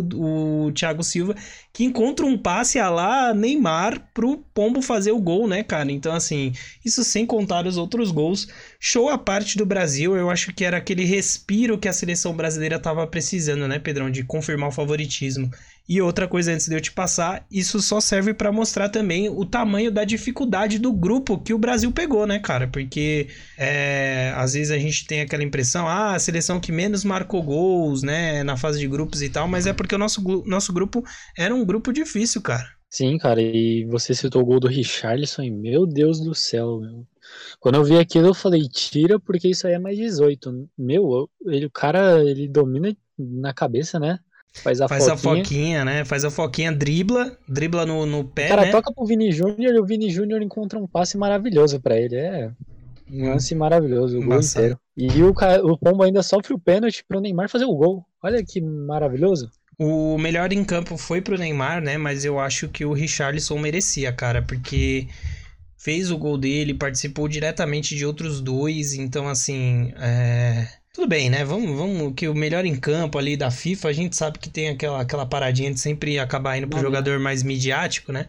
o 0.65 0.71
Thiago 0.71 1.03
Silva, 1.03 1.35
que 1.81 1.85
encontra 1.85 2.27
um 2.27 2.37
passe 2.37 2.77
a 2.77 2.91
lá 2.91 3.33
Neymar 3.33 4.11
pro 4.13 4.37
Pombo 4.53 4.83
fazer 4.83 5.11
o 5.11 5.19
gol, 5.19 5.47
né, 5.47 5.63
cara? 5.63 5.91
Então, 5.91 6.13
assim, 6.13 6.53
isso 6.85 7.03
sem 7.03 7.25
contar 7.25 7.65
os 7.65 7.75
outros 7.75 8.11
gols. 8.11 8.47
Show 8.79 9.09
a 9.09 9.17
parte 9.17 9.57
do 9.57 9.65
Brasil, 9.65 10.15
eu 10.15 10.29
acho 10.29 10.53
que 10.53 10.63
era 10.63 10.77
aquele 10.77 11.03
respiro 11.05 11.79
que 11.79 11.87
a 11.87 11.93
seleção 11.93 12.35
brasileira 12.35 12.77
tava 12.77 13.07
precisando, 13.07 13.67
né, 13.67 13.79
Pedrão, 13.79 14.11
de 14.11 14.23
confirmar 14.23 14.69
o 14.69 14.71
favoritismo. 14.71 15.49
E 15.87 16.01
outra 16.01 16.27
coisa 16.27 16.53
antes 16.53 16.67
de 16.67 16.75
eu 16.75 16.81
te 16.81 16.91
passar, 16.91 17.45
isso 17.51 17.81
só 17.81 17.99
serve 17.99 18.33
para 18.33 18.51
mostrar 18.51 18.89
também 18.89 19.29
o 19.29 19.45
tamanho 19.45 19.91
da 19.91 20.05
dificuldade 20.05 20.79
do 20.79 20.93
grupo 20.93 21.37
que 21.39 21.53
o 21.53 21.57
Brasil 21.57 21.91
pegou, 21.91 22.25
né, 22.25 22.39
cara? 22.39 22.67
Porque 22.67 23.27
é, 23.57 24.33
às 24.37 24.53
vezes 24.53 24.71
a 24.71 24.77
gente 24.77 25.05
tem 25.05 25.21
aquela 25.21 25.43
impressão, 25.43 25.87
ah, 25.87 26.15
a 26.15 26.19
seleção 26.19 26.59
que 26.59 26.71
menos 26.71 27.03
marcou 27.03 27.43
gols, 27.43 28.03
né, 28.03 28.43
na 28.43 28.55
fase 28.55 28.79
de 28.79 28.87
grupos 28.87 29.21
e 29.21 29.29
tal, 29.29 29.47
mas 29.47 29.67
é 29.67 29.73
porque 29.73 29.95
o 29.95 29.97
nosso, 29.97 30.21
nosso 30.45 30.71
grupo 30.71 31.03
era 31.37 31.53
um 31.53 31.65
grupo 31.65 31.91
difícil, 31.91 32.41
cara. 32.41 32.67
Sim, 32.89 33.17
cara, 33.17 33.41
e 33.41 33.85
você 33.85 34.13
citou 34.13 34.41
o 34.41 34.45
gol 34.45 34.59
do 34.59 34.67
Richarlison 34.67 35.41
e 35.43 35.49
meu 35.49 35.85
Deus 35.87 36.19
do 36.19 36.35
céu, 36.35 36.79
meu. 36.79 37.07
Quando 37.59 37.75
eu 37.75 37.83
vi 37.85 37.97
aquilo 37.97 38.27
eu 38.27 38.33
falei, 38.33 38.67
tira 38.69 39.19
porque 39.19 39.49
isso 39.49 39.67
aí 39.67 39.73
é 39.73 39.79
mais 39.79 39.97
18. 39.97 40.69
Meu, 40.77 41.29
ele, 41.47 41.65
o 41.67 41.71
cara, 41.71 42.21
ele 42.23 42.47
domina 42.49 42.95
na 43.17 43.53
cabeça, 43.53 43.99
né? 43.99 44.19
Faz 44.53 44.81
a 44.81 44.87
Faz 44.87 45.05
foquinha. 45.05 45.13
a 45.13 45.17
foquinha, 45.17 45.85
né? 45.85 46.05
Faz 46.05 46.25
a 46.25 46.31
foquinha, 46.31 46.71
dribla, 46.71 47.37
dribla 47.47 47.85
no, 47.85 48.05
no 48.05 48.23
pé, 48.23 48.49
cara, 48.49 48.65
né? 48.65 48.71
toca 48.71 48.93
pro 48.93 49.05
Vini 49.05 49.31
Júnior 49.31 49.73
e 49.73 49.79
o 49.79 49.85
Vini 49.85 50.09
Júnior 50.09 50.41
encontra 50.41 50.77
um 50.77 50.87
passe 50.87 51.17
maravilhoso 51.17 51.79
para 51.79 51.97
ele. 51.97 52.15
É 52.15 52.51
um 53.09 53.29
lance 53.29 53.53
maravilhoso, 53.55 54.19
o 54.19 54.23
gol 54.25 54.39
inteiro. 54.39 54.79
E 54.95 55.07
o, 55.23 55.33
o 55.63 55.77
Pombo 55.77 56.03
ainda 56.03 56.21
sofre 56.23 56.53
o 56.53 56.59
pênalti 56.59 57.03
pro 57.07 57.19
Neymar 57.19 57.49
fazer 57.49 57.65
o 57.65 57.75
gol. 57.75 58.05
Olha 58.23 58.43
que 58.43 58.61
maravilhoso. 58.61 59.49
O 59.77 60.17
melhor 60.17 60.53
em 60.53 60.63
campo 60.63 60.95
foi 60.97 61.21
pro 61.21 61.37
Neymar, 61.37 61.81
né? 61.81 61.97
Mas 61.97 62.23
eu 62.23 62.39
acho 62.39 62.69
que 62.69 62.85
o 62.85 62.93
Richarlison 62.93 63.57
merecia, 63.57 64.13
cara, 64.13 64.41
porque 64.41 65.07
fez 65.75 66.11
o 66.11 66.17
gol 66.17 66.37
dele, 66.37 66.73
participou 66.73 67.27
diretamente 67.27 67.95
de 67.95 68.05
outros 68.05 68.39
dois, 68.39 68.93
então 68.93 69.27
assim, 69.27 69.91
é 69.97 70.67
tudo 70.93 71.07
bem, 71.07 71.29
né? 71.29 71.45
Vamos, 71.45 71.75
vamos 71.77 72.13
que 72.15 72.27
o 72.27 72.35
melhor 72.35 72.65
em 72.65 72.75
campo 72.75 73.17
ali 73.17 73.37
da 73.37 73.49
FIFA, 73.49 73.89
a 73.89 73.93
gente 73.93 74.15
sabe 74.15 74.39
que 74.39 74.49
tem 74.49 74.69
aquela, 74.69 75.01
aquela 75.01 75.25
paradinha 75.25 75.73
de 75.73 75.79
sempre 75.79 76.19
acabar 76.19 76.57
indo 76.57 76.67
pro 76.67 76.77
uhum. 76.77 76.85
jogador 76.85 77.19
mais 77.19 77.43
midiático, 77.43 78.11
né? 78.11 78.27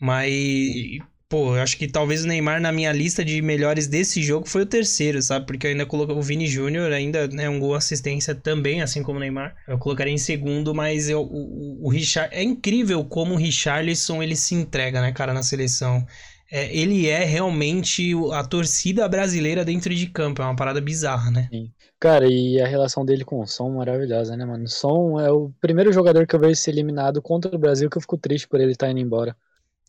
Mas, 0.00 0.98
pô, 1.28 1.54
eu 1.54 1.62
acho 1.62 1.76
que 1.76 1.86
talvez 1.86 2.24
o 2.24 2.26
Neymar 2.26 2.60
na 2.60 2.72
minha 2.72 2.90
lista 2.90 3.24
de 3.24 3.40
melhores 3.40 3.86
desse 3.86 4.22
jogo 4.22 4.48
foi 4.48 4.62
o 4.62 4.66
terceiro, 4.66 5.22
sabe? 5.22 5.46
Porque 5.46 5.66
eu 5.66 5.70
ainda 5.70 5.86
coloquei 5.86 6.16
o 6.16 6.22
Vini 6.22 6.48
Júnior, 6.48 6.92
ainda, 6.92 7.28
né, 7.28 7.48
um 7.48 7.60
gol 7.60 7.74
assistência 7.74 8.34
também, 8.34 8.82
assim 8.82 9.02
como 9.04 9.18
o 9.18 9.20
Neymar. 9.20 9.54
Eu 9.68 9.78
colocaria 9.78 10.12
em 10.12 10.18
segundo, 10.18 10.74
mas 10.74 11.08
eu, 11.08 11.22
o, 11.22 11.86
o 11.86 11.90
Richard... 11.90 12.34
É 12.34 12.42
incrível 12.42 13.04
como 13.04 13.34
o 13.34 13.38
Richarlison, 13.38 14.20
ele 14.20 14.34
se 14.34 14.54
entrega, 14.54 15.00
né, 15.00 15.12
cara, 15.12 15.32
na 15.32 15.44
seleção 15.44 16.04
é, 16.50 16.76
ele 16.76 17.08
é 17.08 17.24
realmente 17.24 18.12
a 18.32 18.42
torcida 18.44 19.08
brasileira 19.08 19.64
dentro 19.64 19.94
de 19.94 20.06
campo. 20.08 20.42
É 20.42 20.44
uma 20.44 20.56
parada 20.56 20.80
bizarra, 20.80 21.30
né? 21.30 21.48
Sim. 21.50 21.70
Cara, 21.98 22.26
e 22.26 22.60
a 22.60 22.66
relação 22.66 23.04
dele 23.04 23.24
com 23.24 23.40
o 23.40 23.46
Som 23.46 23.70
maravilhosa, 23.70 24.36
né, 24.36 24.44
mano? 24.44 24.64
O 24.64 24.68
Som 24.68 25.20
é 25.20 25.30
o 25.30 25.52
primeiro 25.60 25.92
jogador 25.92 26.26
que 26.26 26.34
eu 26.34 26.40
vejo 26.40 26.56
ser 26.56 26.70
eliminado 26.70 27.20
contra 27.20 27.54
o 27.54 27.58
Brasil 27.58 27.90
que 27.90 27.98
eu 27.98 28.00
fico 28.00 28.16
triste 28.16 28.48
por 28.48 28.60
ele 28.60 28.72
estar 28.72 28.86
tá 28.86 28.92
indo 28.92 29.00
embora. 29.00 29.36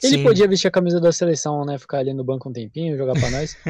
Ele 0.04 0.18
Sim. 0.18 0.24
podia 0.24 0.48
vestir 0.48 0.68
a 0.68 0.72
camisa 0.72 1.00
da 1.00 1.12
seleção, 1.12 1.64
né? 1.64 1.78
Ficar 1.78 2.00
ali 2.00 2.12
no 2.12 2.24
banco 2.24 2.50
um 2.50 2.52
tempinho, 2.54 2.98
jogar 2.98 3.14
pra 3.14 3.30
nós. 3.30 3.56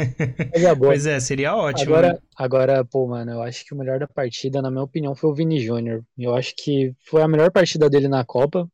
é. 0.54 0.75
Pois 0.75 1.06
é, 1.06 1.19
seria 1.19 1.56
ótimo. 1.56 1.93
Agora, 1.93 2.13
né? 2.13 2.19
agora, 2.38 2.86
pô, 2.86 3.06
mano, 3.06 3.32
eu 3.32 3.41
acho 3.41 3.65
que 3.65 3.73
o 3.73 3.77
melhor 3.77 3.99
da 3.99 4.08
partida, 4.08 4.62
na 4.62 4.71
minha 4.71 4.84
opinião, 4.84 5.13
foi 5.13 5.30
o 5.30 5.34
Vini 5.34 5.60
Júnior. 5.60 6.04
Eu 6.17 6.34
acho 6.34 6.54
que 6.56 6.95
foi 7.06 7.21
a 7.21 7.27
melhor 7.27 7.51
partida 7.51 7.89
dele 7.89 8.08
na 8.08 8.23
Copa. 8.23 8.67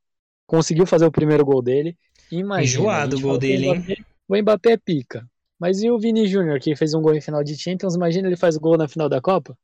Conseguiu 0.45 0.85
fazer 0.85 1.05
o 1.05 1.11
primeiro 1.11 1.43
gol 1.43 1.61
dele. 1.61 1.97
Imagina, 2.31 2.63
Enjoado 2.63 3.17
o 3.17 3.21
gol 3.21 3.37
dele, 3.37 3.67
hein? 3.67 3.97
O 4.27 4.35
Mbappé 4.37 4.73
é 4.73 4.77
pica. 4.77 5.25
Mas 5.59 5.81
e 5.81 5.89
o 5.89 5.97
Vini 5.97 6.27
Júnior, 6.27 6.59
que 6.59 6.75
fez 6.75 6.93
um 6.93 7.01
gol 7.01 7.15
em 7.15 7.21
final 7.21 7.43
de 7.43 7.57
Champions? 7.57 7.95
Imagina 7.95 8.27
ele 8.27 8.35
faz 8.35 8.55
o 8.55 8.59
gol 8.59 8.77
na 8.77 8.87
final 8.87 9.09
da 9.09 9.19
Copa? 9.19 9.57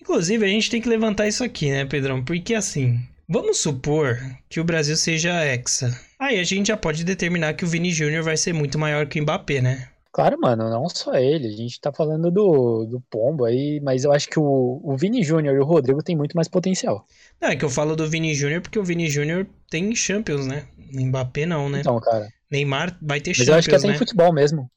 Inclusive, 0.00 0.44
a 0.44 0.48
gente 0.48 0.70
tem 0.70 0.80
que 0.80 0.88
levantar 0.88 1.26
isso 1.26 1.42
aqui, 1.42 1.70
né, 1.70 1.84
Pedrão? 1.84 2.24
Porque 2.24 2.54
assim, 2.54 3.00
vamos 3.28 3.58
supor 3.58 4.18
que 4.48 4.60
o 4.60 4.64
Brasil 4.64 4.96
seja 4.96 5.44
hexa. 5.44 5.98
Aí 6.18 6.38
a 6.38 6.44
gente 6.44 6.68
já 6.68 6.76
pode 6.76 7.04
determinar 7.04 7.54
que 7.54 7.64
o 7.64 7.68
Vini 7.68 7.90
Júnior 7.90 8.22
vai 8.22 8.36
ser 8.36 8.52
muito 8.52 8.78
maior 8.78 9.06
que 9.06 9.18
o 9.18 9.22
Mbappé, 9.22 9.60
né? 9.60 9.88
Claro, 10.12 10.36
mano, 10.40 10.68
não 10.68 10.88
só 10.88 11.14
ele. 11.14 11.46
A 11.46 11.56
gente 11.56 11.80
tá 11.80 11.92
falando 11.92 12.30
do, 12.30 12.84
do 12.84 13.00
Pombo 13.08 13.44
aí, 13.44 13.80
mas 13.80 14.04
eu 14.04 14.12
acho 14.12 14.28
que 14.28 14.38
o, 14.38 14.80
o 14.82 14.96
Vini 14.96 15.22
Júnior 15.22 15.54
e 15.54 15.60
o 15.60 15.64
Rodrigo 15.64 16.02
têm 16.02 16.16
muito 16.16 16.34
mais 16.34 16.48
potencial. 16.48 17.06
Não, 17.40 17.48
é 17.48 17.56
que 17.56 17.64
eu 17.64 17.70
falo 17.70 17.94
do 17.94 18.08
Vini 18.08 18.34
Júnior 18.34 18.60
porque 18.60 18.78
o 18.78 18.84
Vini 18.84 19.08
Júnior 19.08 19.46
tem 19.68 19.94
Champions, 19.94 20.46
né? 20.46 20.66
O 20.92 21.06
Mbappé 21.06 21.46
não, 21.46 21.68
né? 21.68 21.80
Então, 21.80 22.00
cara. 22.00 22.28
Neymar 22.50 22.98
vai 23.00 23.20
ter 23.20 23.30
Mas 23.30 23.36
Champions, 23.36 23.48
eu 23.48 23.58
acho 23.58 23.68
que 23.68 23.74
é 23.74 23.78
até 23.78 23.86
né? 23.86 23.94
em 23.94 23.98
futebol 23.98 24.32
mesmo. 24.32 24.68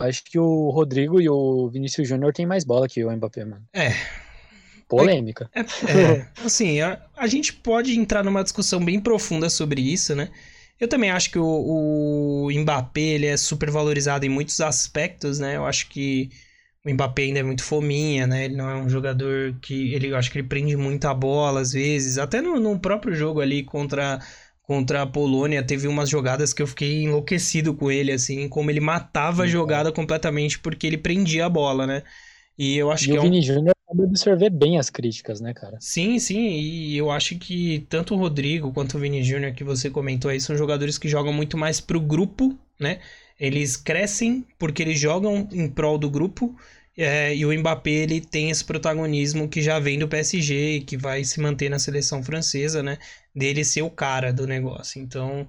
Acho 0.00 0.24
que 0.24 0.38
o 0.38 0.70
Rodrigo 0.70 1.20
e 1.20 1.28
o 1.28 1.68
Vinícius 1.68 2.08
Júnior 2.08 2.32
têm 2.32 2.46
mais 2.46 2.64
bola 2.64 2.88
que 2.88 3.04
o 3.04 3.10
Mbappé, 3.14 3.44
mano. 3.44 3.64
É. 3.72 3.90
Polêmica. 4.88 5.48
É, 5.54 5.60
é, 5.60 6.26
assim, 6.44 6.80
a, 6.80 7.00
a, 7.16 7.28
gente 7.28 7.52
pode 7.52 7.96
entrar 7.96 8.24
numa 8.24 8.42
discussão 8.42 8.84
bem 8.84 8.98
profunda 8.98 9.48
sobre 9.48 9.80
isso, 9.80 10.16
né? 10.16 10.30
Eu 10.80 10.88
também 10.88 11.10
acho 11.10 11.30
que 11.30 11.38
o, 11.38 12.46
o 12.46 12.50
Mbappé 12.50 13.00
ele 13.00 13.26
é 13.26 13.36
super 13.36 13.70
valorizado 13.70 14.24
em 14.24 14.30
muitos 14.30 14.60
aspectos, 14.60 15.38
né? 15.38 15.56
Eu 15.56 15.66
acho 15.66 15.88
que 15.88 16.30
o 16.84 16.90
Mbappé 16.90 17.24
ainda 17.24 17.40
é 17.40 17.42
muito 17.42 17.62
fominha, 17.62 18.26
né? 18.26 18.46
Ele 18.46 18.56
não 18.56 18.68
é 18.68 18.76
um 18.76 18.88
jogador 18.88 19.54
que. 19.60 19.92
Ele, 19.94 20.08
eu 20.08 20.16
acho 20.16 20.30
que 20.30 20.38
ele 20.38 20.48
prende 20.48 20.74
muita 20.76 21.12
bola 21.12 21.60
às 21.60 21.72
vezes. 21.72 22.16
Até 22.16 22.40
no, 22.40 22.58
no 22.58 22.80
próprio 22.80 23.14
jogo 23.14 23.40
ali 23.40 23.62
contra 23.62 24.18
contra 24.62 25.02
a 25.02 25.06
Polônia, 25.06 25.64
teve 25.64 25.88
umas 25.88 26.08
jogadas 26.08 26.52
que 26.52 26.62
eu 26.62 26.66
fiquei 26.66 27.02
enlouquecido 27.02 27.74
com 27.74 27.90
ele, 27.90 28.12
assim, 28.12 28.48
como 28.48 28.70
ele 28.70 28.78
matava 28.78 29.42
a 29.42 29.46
jogada 29.46 29.90
completamente 29.90 30.60
porque 30.60 30.86
ele 30.86 30.96
prendia 30.96 31.46
a 31.46 31.48
bola, 31.48 31.88
né? 31.88 32.04
E 32.56 32.76
eu 32.78 32.90
acho 32.90 33.06
e 33.06 33.08
que. 33.08 33.12
o 33.14 33.16
é 33.16 33.20
um... 33.20 33.24
Vini 33.24 33.42
Júnior 33.42 33.74
sabe 33.90 34.04
absorver 34.04 34.50
bem 34.50 34.78
as 34.78 34.90
críticas, 34.90 35.40
né, 35.40 35.52
cara? 35.54 35.76
Sim, 35.80 36.18
sim, 36.18 36.38
e 36.38 36.96
eu 36.96 37.10
acho 37.10 37.38
que 37.38 37.86
tanto 37.88 38.14
o 38.14 38.18
Rodrigo 38.18 38.72
quanto 38.72 38.96
o 38.96 39.00
Vini 39.00 39.22
Júnior 39.22 39.52
que 39.54 39.64
você 39.64 39.90
comentou 39.90 40.30
aí 40.30 40.40
são 40.40 40.56
jogadores 40.56 40.98
que 40.98 41.08
jogam 41.08 41.32
muito 41.32 41.56
mais 41.58 41.80
pro 41.80 42.00
grupo, 42.00 42.58
né? 42.78 43.00
Eles 43.38 43.76
crescem 43.76 44.46
porque 44.58 44.82
eles 44.82 44.98
jogam 45.00 45.48
em 45.50 45.68
prol 45.68 45.98
do 45.98 46.10
grupo 46.10 46.54
é, 46.96 47.34
e 47.34 47.44
o 47.46 47.52
Mbappé 47.58 47.90
ele 47.90 48.20
tem 48.20 48.50
esse 48.50 48.64
protagonismo 48.64 49.48
que 49.48 49.62
já 49.62 49.78
vem 49.78 49.98
do 49.98 50.06
PSG, 50.08 50.80
que 50.86 50.96
vai 50.96 51.24
se 51.24 51.40
manter 51.40 51.68
na 51.70 51.78
seleção 51.78 52.22
francesa, 52.22 52.82
né? 52.82 52.98
Dele 53.34 53.64
ser 53.64 53.82
o 53.82 53.90
cara 53.90 54.32
do 54.32 54.46
negócio. 54.46 55.00
Então, 55.00 55.46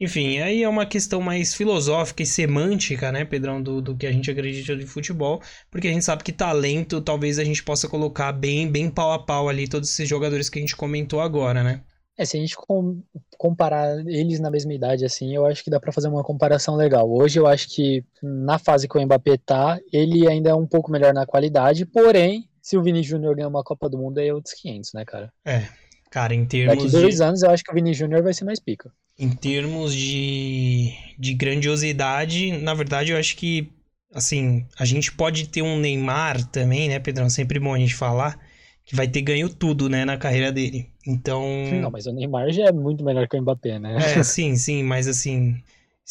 enfim, 0.00 0.38
aí 0.38 0.62
é 0.62 0.68
uma 0.68 0.86
questão 0.86 1.20
mais 1.20 1.54
filosófica 1.54 2.22
e 2.22 2.26
semântica, 2.26 3.12
né, 3.12 3.22
Pedrão, 3.24 3.62
do, 3.62 3.82
do 3.82 3.94
que 3.94 4.06
a 4.06 4.12
gente 4.12 4.30
acredita 4.30 4.74
de 4.74 4.86
futebol, 4.86 5.42
porque 5.70 5.88
a 5.88 5.92
gente 5.92 6.04
sabe 6.04 6.24
que 6.24 6.32
talento 6.32 7.02
talvez 7.02 7.38
a 7.38 7.44
gente 7.44 7.62
possa 7.62 7.86
colocar 7.86 8.32
bem, 8.32 8.66
bem 8.66 8.88
pau 8.88 9.12
a 9.12 9.18
pau 9.18 9.48
ali 9.48 9.68
todos 9.68 9.90
esses 9.90 10.08
jogadores 10.08 10.48
que 10.48 10.58
a 10.58 10.62
gente 10.62 10.74
comentou 10.74 11.20
agora, 11.20 11.62
né? 11.62 11.82
É, 12.16 12.24
se 12.24 12.36
a 12.36 12.40
gente 12.40 12.56
com, 12.56 13.02
comparar 13.38 13.98
eles 14.06 14.40
na 14.40 14.50
mesma 14.50 14.72
idade, 14.72 15.04
assim, 15.04 15.34
eu 15.34 15.44
acho 15.44 15.62
que 15.62 15.70
dá 15.70 15.78
para 15.78 15.92
fazer 15.92 16.08
uma 16.08 16.22
comparação 16.22 16.76
legal. 16.76 17.10
Hoje 17.10 17.38
eu 17.38 17.46
acho 17.46 17.68
que 17.68 18.04
na 18.22 18.58
fase 18.58 18.88
que 18.88 18.96
o 18.96 19.02
Mbappé 19.02 19.38
tá, 19.38 19.78
ele 19.92 20.26
ainda 20.28 20.50
é 20.50 20.54
um 20.54 20.66
pouco 20.66 20.90
melhor 20.90 21.12
na 21.12 21.26
qualidade, 21.26 21.84
porém, 21.84 22.48
se 22.62 22.76
o 22.76 22.82
Vini 22.82 23.02
Júnior 23.02 23.34
ganhar 23.34 23.48
uma 23.48 23.62
Copa 23.62 23.88
do 23.88 23.98
Mundo, 23.98 24.18
aí 24.18 24.28
é 24.28 24.34
outros 24.34 24.54
500, 24.54 24.92
né, 24.94 25.04
cara? 25.04 25.32
É, 25.46 25.66
cara, 26.10 26.34
em 26.34 26.46
termos 26.46 26.76
Daqui 26.76 26.90
dois 26.90 27.16
de... 27.16 27.22
anos 27.22 27.42
eu 27.42 27.50
acho 27.50 27.62
que 27.62 27.70
o 27.70 27.74
Vini 27.74 27.92
Júnior 27.92 28.22
vai 28.22 28.32
ser 28.32 28.44
mais 28.44 28.60
pica. 28.60 28.90
Em 29.20 29.28
termos 29.28 29.94
de, 29.94 30.94
de 31.18 31.34
grandiosidade, 31.34 32.52
na 32.52 32.72
verdade 32.72 33.12
eu 33.12 33.18
acho 33.18 33.36
que, 33.36 33.70
assim, 34.14 34.64
a 34.78 34.86
gente 34.86 35.12
pode 35.12 35.46
ter 35.46 35.60
um 35.60 35.78
Neymar 35.78 36.42
também, 36.46 36.88
né, 36.88 36.98
Pedrão? 36.98 37.28
Sempre 37.28 37.60
bom 37.60 37.74
a 37.74 37.78
gente 37.78 37.94
falar 37.94 38.40
que 38.82 38.96
vai 38.96 39.06
ter 39.06 39.20
ganho 39.20 39.50
tudo, 39.50 39.90
né, 39.90 40.06
na 40.06 40.16
carreira 40.16 40.50
dele. 40.50 40.88
Então. 41.06 41.44
Não, 41.82 41.90
mas 41.90 42.06
o 42.06 42.12
Neymar 42.14 42.50
já 42.50 42.68
é 42.68 42.72
muito 42.72 43.04
melhor 43.04 43.28
que 43.28 43.36
o 43.36 43.42
Mbappé, 43.42 43.78
né? 43.78 43.94
É, 43.98 44.22
sim, 44.22 44.56
sim, 44.56 44.82
mas 44.82 45.06
assim. 45.06 45.62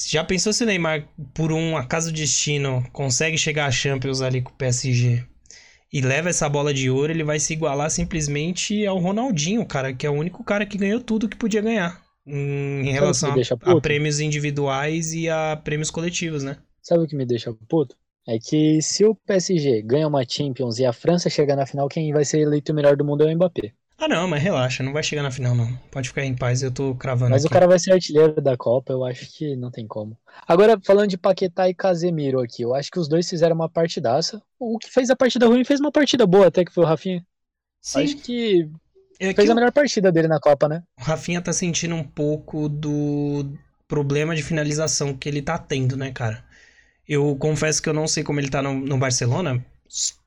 Já 0.07 0.23
pensou 0.23 0.53
se 0.53 0.63
o 0.63 0.67
Neymar, 0.67 1.09
por 1.33 1.51
um 1.51 1.75
acaso 1.75 2.11
destino, 2.11 2.85
consegue 2.93 3.39
chegar 3.39 3.65
a 3.65 3.71
Champions 3.71 4.21
ali 4.21 4.39
com 4.39 4.51
o 4.51 4.55
PSG 4.55 5.25
e 5.91 5.99
leva 5.99 6.29
essa 6.29 6.47
bola 6.47 6.71
de 6.71 6.91
ouro, 6.91 7.11
ele 7.11 7.23
vai 7.23 7.39
se 7.39 7.53
igualar 7.53 7.89
simplesmente 7.89 8.85
ao 8.85 8.99
Ronaldinho, 8.99 9.65
cara, 9.65 9.91
que 9.91 10.05
é 10.05 10.09
o 10.11 10.13
único 10.13 10.43
cara 10.43 10.63
que 10.63 10.77
ganhou 10.77 11.01
tudo 11.01 11.27
que 11.27 11.35
podia 11.35 11.59
ganhar 11.59 12.07
em 12.29 12.91
relação 12.91 13.31
a, 13.31 13.71
a 13.71 13.81
prêmios 13.81 14.19
individuais 14.19 15.13
e 15.13 15.29
a 15.29 15.59
prêmios 15.63 15.89
coletivos, 15.89 16.43
né? 16.43 16.57
Sabe 16.81 17.03
o 17.03 17.07
que 17.07 17.15
me 17.15 17.25
deixa 17.25 17.53
puto? 17.67 17.95
é 18.29 18.37
que 18.37 18.79
se 18.81 19.03
o 19.03 19.15
PSG 19.15 19.81
ganha 19.81 20.07
uma 20.07 20.23
Champions 20.27 20.77
e 20.77 20.85
a 20.85 20.93
França 20.93 21.29
chegar 21.29 21.55
na 21.55 21.65
final, 21.65 21.87
quem 21.89 22.13
vai 22.13 22.23
ser 22.23 22.39
eleito 22.41 22.71
o 22.71 22.75
melhor 22.75 22.95
do 22.95 23.03
mundo 23.03 23.23
é 23.23 23.33
o 23.33 23.35
Mbappé. 23.35 23.73
Ah 23.97 24.07
não, 24.07 24.27
mas 24.27 24.41
relaxa, 24.41 24.83
não 24.83 24.93
vai 24.93 25.03
chegar 25.03 25.23
na 25.23 25.31
final 25.31 25.55
não. 25.55 25.75
Pode 25.91 26.07
ficar 26.07 26.23
em 26.23 26.35
paz, 26.35 26.61
eu 26.61 26.71
tô 26.71 26.95
cravando 26.95 27.31
Mas 27.31 27.43
aqui. 27.43 27.51
o 27.51 27.53
cara 27.53 27.67
vai 27.67 27.77
ser 27.79 27.91
artilheiro 27.91 28.39
da 28.39 28.55
Copa, 28.55 28.93
eu 28.93 29.03
acho 29.03 29.29
que 29.35 29.55
não 29.55 29.71
tem 29.71 29.85
como. 29.87 30.17
Agora, 30.47 30.79
falando 30.85 31.09
de 31.09 31.17
Paquetá 31.17 31.67
e 31.67 31.73
Casemiro 31.73 32.39
aqui, 32.39 32.61
eu 32.61 32.73
acho 32.73 32.91
que 32.91 32.99
os 32.99 33.09
dois 33.09 33.27
fizeram 33.27 33.55
uma 33.55 33.67
partidaça. 33.67 34.41
O 34.57 34.77
que 34.77 34.89
fez 34.89 35.09
a 35.09 35.15
partida 35.15 35.47
ruim 35.47 35.65
fez 35.65 35.79
uma 35.79 35.91
partida 35.91 36.25
boa 36.25 36.47
até, 36.47 36.63
que 36.63 36.71
foi 36.71 36.83
o 36.83 36.87
Rafinha. 36.87 37.25
Sim. 37.81 38.03
Acho 38.03 38.17
que 38.17 38.69
é 39.19 39.33
fez 39.33 39.49
a 39.49 39.55
melhor 39.55 39.71
partida 39.71 40.11
dele 40.11 40.27
na 40.27 40.39
Copa, 40.39 40.67
né? 40.67 40.81
O 40.99 41.03
Rafinha 41.03 41.41
tá 41.41 41.51
sentindo 41.51 41.95
um 41.95 42.03
pouco 42.03 42.69
do 42.69 43.51
problema 43.87 44.35
de 44.35 44.43
finalização 44.43 45.13
que 45.13 45.27
ele 45.27 45.41
tá 45.41 45.57
tendo, 45.57 45.97
né, 45.97 46.11
cara? 46.11 46.43
Eu 47.07 47.35
confesso 47.35 47.81
que 47.81 47.89
eu 47.89 47.93
não 47.93 48.07
sei 48.07 48.23
como 48.23 48.39
ele 48.39 48.49
tá 48.49 48.61
no, 48.61 48.73
no 48.73 48.97
Barcelona, 48.97 49.65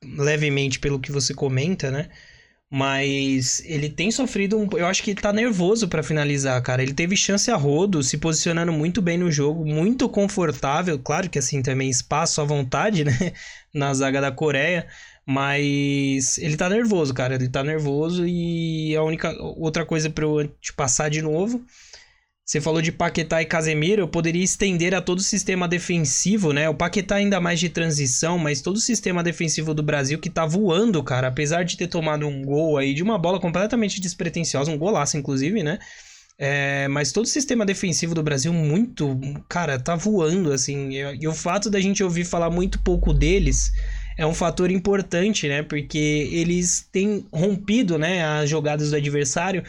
levemente 0.03 0.79
pelo 0.79 0.99
que 0.99 1.11
você 1.11 1.33
comenta, 1.33 1.89
né? 1.89 2.09
Mas 2.69 3.61
ele 3.65 3.87
tem 3.87 4.09
sofrido 4.11 4.57
um. 4.57 4.67
Eu 4.75 4.87
acho 4.87 5.03
que 5.03 5.11
ele 5.11 5.21
tá 5.21 5.31
nervoso 5.31 5.87
para 5.87 6.01
finalizar, 6.01 6.59
cara. 6.63 6.81
Ele 6.81 6.93
teve 6.93 7.15
chance 7.15 7.51
a 7.51 7.55
rodo, 7.55 8.01
se 8.01 8.17
posicionando 8.17 8.71
muito 8.73 8.99
bem 8.99 9.15
no 9.15 9.31
jogo, 9.31 9.63
muito 9.63 10.09
confortável. 10.09 10.97
Claro 10.97 11.29
que 11.29 11.37
assim 11.37 11.61
também 11.61 11.87
espaço 11.87 12.41
à 12.41 12.43
vontade, 12.43 13.03
né? 13.05 13.33
Na 13.71 13.93
zaga 13.93 14.19
da 14.19 14.31
Coreia. 14.31 14.87
Mas 15.25 16.37
ele 16.37 16.57
tá 16.57 16.69
nervoso, 16.69 17.13
cara. 17.13 17.35
Ele 17.35 17.49
tá 17.49 17.63
nervoso 17.63 18.25
e 18.27 18.95
a 18.95 19.03
única 19.03 19.31
outra 19.41 19.85
coisa 19.85 20.09
para 20.09 20.25
eu 20.25 20.47
te 20.59 20.73
passar 20.73 21.09
de 21.09 21.21
novo 21.21 21.63
você 22.45 22.59
falou 22.59 22.81
de 22.81 22.91
Paquetá 22.91 23.41
e 23.41 23.45
Casemiro, 23.45 24.01
eu 24.01 24.07
poderia 24.07 24.43
estender 24.43 24.93
a 24.93 25.01
todo 25.01 25.19
o 25.19 25.23
sistema 25.23 25.65
defensivo, 25.65 26.51
né? 26.51 26.67
O 26.67 26.75
Paquetá 26.75 27.15
ainda 27.15 27.39
mais 27.39 27.57
de 27.57 27.69
transição, 27.69 28.37
mas 28.37 28.61
todo 28.61 28.75
o 28.75 28.81
sistema 28.81 29.23
defensivo 29.23 29.73
do 29.73 29.81
Brasil 29.81 30.19
que 30.19 30.29
tá 30.29 30.45
voando, 30.45 31.01
cara, 31.01 31.29
apesar 31.29 31.63
de 31.63 31.77
ter 31.77 31.87
tomado 31.87 32.27
um 32.27 32.43
gol 32.43 32.77
aí 32.77 32.93
de 32.93 33.01
uma 33.01 33.17
bola 33.17 33.39
completamente 33.39 34.01
despretensiosa, 34.01 34.69
um 34.69 34.77
golaço 34.77 35.15
inclusive, 35.15 35.63
né? 35.63 35.79
É, 36.37 36.89
mas 36.89 37.13
todo 37.13 37.23
o 37.23 37.29
sistema 37.29 37.65
defensivo 37.65 38.13
do 38.13 38.21
Brasil 38.21 38.51
muito, 38.51 39.17
cara, 39.47 39.79
tá 39.79 39.95
voando 39.95 40.51
assim. 40.51 40.89
E, 40.89 41.19
e 41.21 41.27
o 41.27 41.33
fato 41.33 41.69
da 41.69 41.79
gente 41.79 42.03
ouvir 42.03 42.25
falar 42.25 42.49
muito 42.49 42.77
pouco 42.79 43.13
deles 43.13 43.71
é 44.17 44.25
um 44.25 44.33
fator 44.33 44.71
importante, 44.71 45.47
né? 45.47 45.63
Porque 45.63 46.29
eles 46.31 46.87
têm 46.91 47.25
rompido, 47.31 47.97
né, 47.97 48.23
as 48.23 48.49
jogadas 48.49 48.91
do 48.91 48.95
adversário 48.95 49.63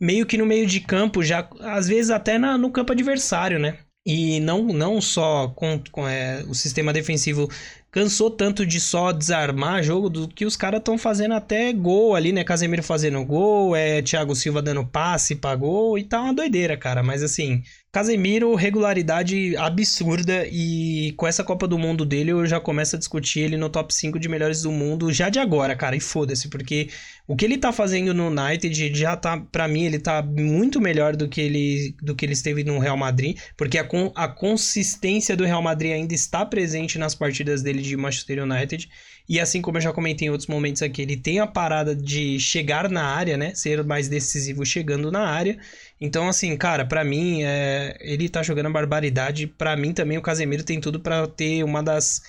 meio 0.00 0.26
que 0.26 0.36
no 0.36 0.46
meio 0.46 0.66
de 0.66 0.80
campo, 0.80 1.22
já 1.22 1.48
às 1.60 1.88
vezes 1.88 2.10
até 2.10 2.38
na, 2.38 2.58
no 2.58 2.70
campo 2.70 2.92
adversário, 2.92 3.58
né? 3.58 3.78
E 4.06 4.38
não, 4.40 4.64
não 4.64 5.00
só 5.00 5.48
com, 5.48 5.82
com 5.90 6.06
é, 6.06 6.44
o 6.46 6.54
sistema 6.54 6.92
defensivo 6.92 7.48
cansou 7.90 8.30
tanto 8.30 8.66
de 8.66 8.78
só 8.78 9.12
desarmar 9.12 9.82
jogo 9.82 10.10
do 10.10 10.28
que 10.28 10.44
os 10.44 10.56
caras 10.56 10.80
estão 10.80 10.98
fazendo 10.98 11.32
até 11.32 11.72
gol 11.72 12.14
ali, 12.14 12.30
né? 12.32 12.44
Casemiro 12.44 12.82
fazendo 12.82 13.24
gol, 13.24 13.74
é 13.74 14.02
Thiago 14.02 14.34
Silva 14.34 14.60
dando 14.60 14.84
passe 14.86 15.36
pra 15.36 15.56
gol 15.56 15.96
e 15.98 16.04
tá 16.04 16.20
uma 16.20 16.34
doideira, 16.34 16.76
cara. 16.76 17.02
Mas 17.02 17.22
assim, 17.22 17.62
Casemiro, 17.94 18.56
regularidade 18.56 19.56
absurda 19.56 20.48
e 20.50 21.12
com 21.16 21.28
essa 21.28 21.44
Copa 21.44 21.68
do 21.68 21.78
Mundo 21.78 22.04
dele 22.04 22.32
eu 22.32 22.44
já 22.44 22.58
começo 22.58 22.96
a 22.96 22.98
discutir 22.98 23.38
ele 23.38 23.56
no 23.56 23.70
top 23.70 23.94
5 23.94 24.18
de 24.18 24.28
melhores 24.28 24.62
do 24.62 24.72
mundo 24.72 25.12
já 25.12 25.28
de 25.28 25.38
agora, 25.38 25.76
cara. 25.76 25.94
E 25.94 26.00
foda-se, 26.00 26.48
porque 26.48 26.88
o 27.24 27.36
que 27.36 27.44
ele 27.44 27.56
tá 27.56 27.72
fazendo 27.72 28.12
no 28.12 28.26
United 28.26 28.92
já 28.96 29.16
tá, 29.16 29.38
para 29.38 29.68
mim, 29.68 29.84
ele 29.84 30.00
tá 30.00 30.20
muito 30.20 30.80
melhor 30.80 31.14
do 31.14 31.28
que 31.28 31.40
ele 31.40 31.94
do 32.02 32.16
que 32.16 32.26
ele 32.26 32.32
esteve 32.32 32.64
no 32.64 32.80
Real 32.80 32.96
Madrid, 32.96 33.38
porque 33.56 33.78
a, 33.78 33.86
a 34.16 34.26
consistência 34.26 35.36
do 35.36 35.44
Real 35.44 35.62
Madrid 35.62 35.92
ainda 35.92 36.14
está 36.14 36.44
presente 36.44 36.98
nas 36.98 37.14
partidas 37.14 37.62
dele 37.62 37.80
de 37.80 37.96
Manchester 37.96 38.42
United. 38.42 38.88
E 39.28 39.40
assim 39.40 39.62
como 39.62 39.78
eu 39.78 39.82
já 39.82 39.92
comentei 39.92 40.28
em 40.28 40.30
outros 40.30 40.48
momentos 40.48 40.82
aqui, 40.82 41.00
ele 41.00 41.16
tem 41.16 41.40
a 41.40 41.46
parada 41.46 41.96
de 41.96 42.38
chegar 42.38 42.90
na 42.90 43.04
área, 43.04 43.36
né? 43.36 43.54
Ser 43.54 43.82
mais 43.82 44.06
decisivo 44.06 44.64
chegando 44.66 45.10
na 45.10 45.26
área. 45.26 45.58
Então, 46.00 46.28
assim, 46.28 46.54
cara, 46.56 46.84
para 46.84 47.02
mim, 47.04 47.42
é... 47.42 47.96
ele 48.00 48.28
tá 48.28 48.42
jogando 48.42 48.70
barbaridade. 48.70 49.46
para 49.46 49.76
mim 49.76 49.92
também, 49.94 50.18
o 50.18 50.22
Casemiro 50.22 50.62
tem 50.62 50.80
tudo 50.80 51.00
para 51.00 51.26
ter 51.26 51.64
uma 51.64 51.82
das 51.82 52.22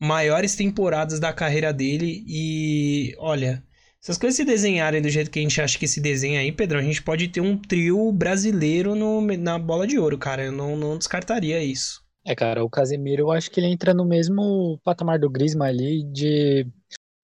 maiores 0.00 0.54
temporadas 0.56 1.20
da 1.20 1.32
carreira 1.32 1.72
dele. 1.72 2.24
E, 2.26 3.14
olha, 3.18 3.62
se 4.00 4.10
as 4.10 4.18
coisas 4.18 4.36
se 4.36 4.44
desenharem 4.44 5.02
do 5.02 5.10
jeito 5.10 5.30
que 5.30 5.38
a 5.38 5.42
gente 5.42 5.60
acha 5.60 5.78
que 5.78 5.86
se 5.88 6.00
desenha 6.00 6.40
aí, 6.40 6.50
Pedrão, 6.50 6.80
a 6.80 6.82
gente 6.82 7.02
pode 7.02 7.28
ter 7.28 7.40
um 7.42 7.58
trio 7.58 8.10
brasileiro 8.12 8.94
no... 8.94 9.20
na 9.36 9.58
bola 9.58 9.86
de 9.86 9.98
ouro, 9.98 10.16
cara. 10.16 10.44
Eu 10.44 10.52
não, 10.52 10.76
não 10.76 10.96
descartaria 10.96 11.62
isso. 11.62 12.07
É, 12.28 12.34
cara, 12.34 12.62
o 12.62 12.68
Casemiro, 12.68 13.22
eu 13.22 13.32
acho 13.32 13.50
que 13.50 13.58
ele 13.58 13.68
entra 13.68 13.94
no 13.94 14.04
mesmo 14.04 14.78
patamar 14.84 15.18
do 15.18 15.30
Griezmann 15.30 15.70
ali, 15.70 16.02
de 16.12 16.66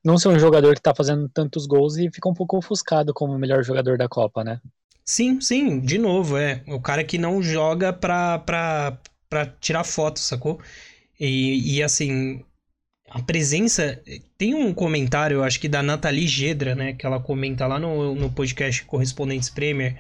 não 0.03 0.17
ser 0.17 0.29
um 0.29 0.39
jogador 0.39 0.75
que 0.75 0.81
tá 0.81 0.95
fazendo 0.95 1.29
tantos 1.29 1.67
gols 1.67 1.99
e 1.99 2.11
fica 2.11 2.27
um 2.27 2.33
pouco 2.33 2.57
ofuscado 2.57 3.13
como 3.13 3.35
o 3.35 3.39
melhor 3.39 3.63
jogador 3.63 3.99
da 3.99 4.09
Copa, 4.09 4.43
né? 4.43 4.63
Sim, 5.05 5.43
sim, 5.43 5.79
de 5.79 5.99
novo, 5.99 6.39
é. 6.39 6.63
O 6.69 6.81
cara 6.81 7.05
que 7.05 7.19
não 7.19 7.43
joga 7.43 7.93
pra, 7.93 8.39
pra, 8.39 8.99
pra 9.29 9.45
tirar 9.45 9.85
foto, 9.85 10.19
sacou? 10.21 10.59
E, 11.21 11.77
e 11.77 11.83
assim, 11.83 12.43
a 13.11 13.21
presença. 13.21 14.03
Tem 14.39 14.55
um 14.55 14.73
comentário, 14.73 15.43
acho 15.43 15.61
que 15.61 15.69
da 15.69 15.83
Nathalie 15.83 16.27
Gedra, 16.27 16.75
né? 16.75 16.95
Que 16.95 17.05
ela 17.05 17.21
comenta 17.21 17.67
lá 17.67 17.79
no, 17.79 18.15
no 18.15 18.31
podcast 18.31 18.83
Correspondentes 18.87 19.51
Premier 19.51 19.99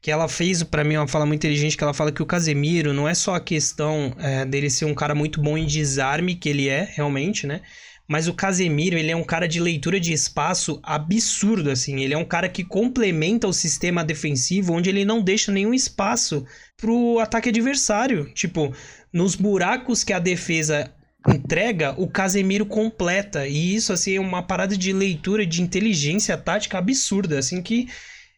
que 0.00 0.10
ela 0.10 0.28
fez 0.28 0.62
para 0.62 0.84
mim 0.84 0.96
uma 0.96 1.08
fala 1.08 1.26
muito 1.26 1.40
inteligente, 1.40 1.76
que 1.76 1.82
ela 1.82 1.94
fala 1.94 2.12
que 2.12 2.22
o 2.22 2.26
Casemiro 2.26 2.92
não 2.92 3.08
é 3.08 3.14
só 3.14 3.34
a 3.34 3.40
questão 3.40 4.14
é, 4.18 4.44
dele 4.44 4.70
ser 4.70 4.84
um 4.84 4.94
cara 4.94 5.14
muito 5.14 5.40
bom 5.40 5.58
em 5.58 5.66
desarme, 5.66 6.34
que 6.34 6.48
ele 6.48 6.68
é, 6.68 6.88
realmente, 6.94 7.46
né? 7.46 7.60
Mas 8.08 8.28
o 8.28 8.34
Casemiro, 8.34 8.96
ele 8.96 9.10
é 9.10 9.16
um 9.16 9.24
cara 9.24 9.48
de 9.48 9.58
leitura 9.58 9.98
de 9.98 10.12
espaço 10.12 10.78
absurdo, 10.82 11.70
assim. 11.70 12.00
Ele 12.00 12.14
é 12.14 12.18
um 12.18 12.24
cara 12.24 12.48
que 12.48 12.62
complementa 12.62 13.48
o 13.48 13.52
sistema 13.52 14.04
defensivo, 14.04 14.72
onde 14.72 14.88
ele 14.88 15.04
não 15.04 15.20
deixa 15.20 15.50
nenhum 15.50 15.74
espaço 15.74 16.46
pro 16.76 17.18
ataque 17.18 17.48
adversário. 17.48 18.32
Tipo, 18.32 18.72
nos 19.12 19.34
buracos 19.34 20.04
que 20.04 20.12
a 20.12 20.20
defesa 20.20 20.92
entrega, 21.28 21.94
o 21.98 22.08
Casemiro 22.08 22.64
completa. 22.64 23.48
E 23.48 23.74
isso, 23.74 23.92
assim, 23.92 24.14
é 24.14 24.20
uma 24.20 24.42
parada 24.42 24.76
de 24.76 24.92
leitura, 24.92 25.44
de 25.44 25.60
inteligência 25.60 26.36
tática 26.36 26.78
absurda, 26.78 27.40
assim, 27.40 27.60
que 27.60 27.88